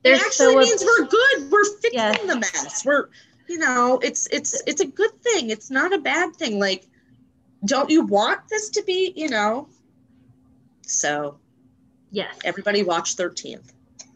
bad. 0.04 0.14
It 0.14 0.22
actually 0.22 0.54
so 0.54 0.60
means 0.60 0.84
we're 0.84 1.06
good. 1.08 1.52
We're 1.52 1.66
fixing 1.66 1.94
yes. 1.94 2.22
the 2.22 2.36
mess. 2.36 2.86
We're, 2.86 3.10
you 3.48 3.58
know, 3.58 4.00
it's 4.02 4.28
it's 4.32 4.62
it's 4.66 4.82
a 4.82 4.88
good 4.88 5.22
thing. 5.22 5.50
It's 5.50 5.70
not 5.70 5.94
a 5.94 5.98
bad 5.98 6.36
thing. 6.36 6.60
Like, 6.60 6.88
don't 7.66 7.90
you 7.90 8.06
want 8.06 8.48
this 8.50 8.70
to 8.70 8.84
be, 8.84 9.14
you 9.16 9.30
know? 9.30 9.68
So, 10.82 11.38
yes. 12.12 12.36
Everybody 12.44 12.84
watch 12.84 13.16
Thirteenth. 13.16 13.74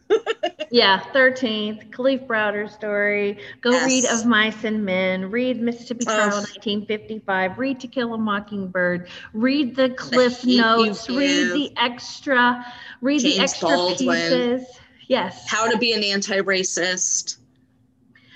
yeah, 0.70 1.00
Thirteenth, 1.12 1.90
Kalief 1.90 2.26
Browder 2.26 2.70
story. 2.70 3.38
Go 3.60 3.72
yes. 3.72 3.86
read 3.86 4.04
Of 4.06 4.26
Mice 4.26 4.64
and 4.64 4.84
Men. 4.84 5.30
Read 5.30 5.60
Mississippi 5.60 6.04
Trial, 6.04 6.28
1955. 6.28 7.58
Read 7.58 7.80
To 7.80 7.88
Kill 7.88 8.14
a 8.14 8.18
Mockingbird. 8.18 9.08
Read 9.32 9.74
the 9.74 9.90
Cliff 9.90 10.42
the 10.42 10.58
Notes. 10.58 11.08
Read 11.08 11.52
the 11.52 11.72
extra. 11.76 12.64
Read 13.00 13.20
James 13.20 13.36
the 13.36 13.42
extra 13.42 13.68
Baldwin. 13.68 14.16
pieces 14.16 14.80
Yes. 15.06 15.48
How 15.48 15.70
to 15.70 15.78
be 15.78 15.92
an 15.92 16.02
anti-racist. 16.02 17.38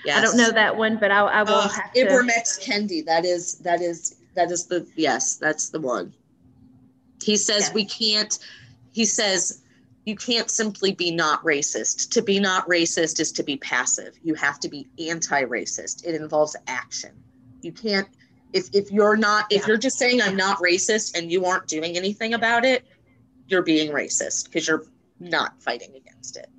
Yes. 0.05 0.17
I 0.17 0.21
don't 0.21 0.37
know 0.37 0.51
that 0.51 0.75
one, 0.75 0.97
but 0.97 1.11
I, 1.11 1.19
I 1.19 1.43
will 1.43 1.55
uh, 1.55 1.69
have 1.69 1.93
to. 1.93 2.05
Ibram 2.05 2.29
X. 2.29 2.59
Kendi. 2.59 3.05
That 3.05 3.25
is 3.25 3.55
that 3.59 3.81
is 3.81 4.15
that 4.35 4.51
is 4.51 4.65
the 4.65 4.87
yes, 4.95 5.35
that's 5.35 5.69
the 5.69 5.79
one. 5.79 6.13
He 7.21 7.37
says 7.37 7.63
yes. 7.65 7.73
we 7.73 7.85
can't. 7.85 8.39
He 8.91 9.05
says 9.05 9.61
you 10.05 10.15
can't 10.15 10.49
simply 10.49 10.93
be 10.93 11.11
not 11.11 11.43
racist. 11.43 12.09
To 12.11 12.21
be 12.21 12.39
not 12.39 12.67
racist 12.67 13.19
is 13.19 13.31
to 13.33 13.43
be 13.43 13.57
passive. 13.57 14.17
You 14.23 14.33
have 14.33 14.59
to 14.61 14.69
be 14.69 14.87
anti-racist. 14.97 16.05
It 16.05 16.15
involves 16.15 16.55
action. 16.67 17.11
You 17.61 17.71
can't 17.71 18.07
if 18.53 18.69
if 18.73 18.91
you're 18.91 19.17
not 19.17 19.51
if 19.51 19.61
yeah. 19.61 19.67
you're 19.67 19.77
just 19.77 19.97
saying 19.97 20.21
I'm 20.21 20.35
not 20.35 20.57
racist 20.57 21.17
and 21.17 21.31
you 21.31 21.45
aren't 21.45 21.67
doing 21.67 21.95
anything 21.95 22.33
about 22.33 22.65
it, 22.65 22.85
you're 23.47 23.61
being 23.61 23.91
racist 23.91 24.45
because 24.45 24.67
you're 24.67 24.85
not 25.19 25.61
fighting 25.61 25.93
against 25.95 26.37
it. 26.37 26.49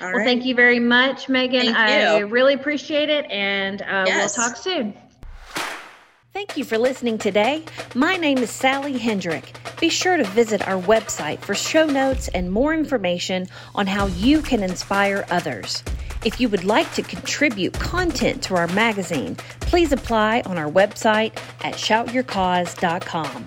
All 0.00 0.08
well, 0.08 0.18
right. 0.18 0.24
thank 0.24 0.44
you 0.44 0.54
very 0.54 0.78
much, 0.78 1.28
Megan. 1.28 1.74
I 1.74 2.18
really 2.18 2.54
appreciate 2.54 3.08
it, 3.08 3.24
and 3.30 3.82
uh, 3.82 4.04
yes. 4.06 4.36
we'll 4.36 4.48
talk 4.48 4.56
soon. 4.56 4.94
Thank 6.34 6.56
you 6.56 6.64
for 6.64 6.78
listening 6.78 7.18
today. 7.18 7.64
My 7.96 8.16
name 8.16 8.38
is 8.38 8.50
Sally 8.50 8.96
Hendrick. 8.96 9.58
Be 9.80 9.88
sure 9.88 10.16
to 10.16 10.24
visit 10.24 10.68
our 10.68 10.80
website 10.82 11.40
for 11.40 11.54
show 11.54 11.84
notes 11.84 12.28
and 12.28 12.52
more 12.52 12.74
information 12.74 13.48
on 13.74 13.88
how 13.88 14.06
you 14.06 14.40
can 14.40 14.62
inspire 14.62 15.24
others. 15.30 15.82
If 16.24 16.40
you 16.40 16.48
would 16.48 16.64
like 16.64 16.92
to 16.94 17.02
contribute 17.02 17.72
content 17.74 18.42
to 18.44 18.54
our 18.56 18.68
magazine, 18.68 19.36
please 19.60 19.90
apply 19.90 20.42
on 20.46 20.58
our 20.58 20.70
website 20.70 21.36
at 21.64 21.74
shoutyourcause.com. 21.74 23.46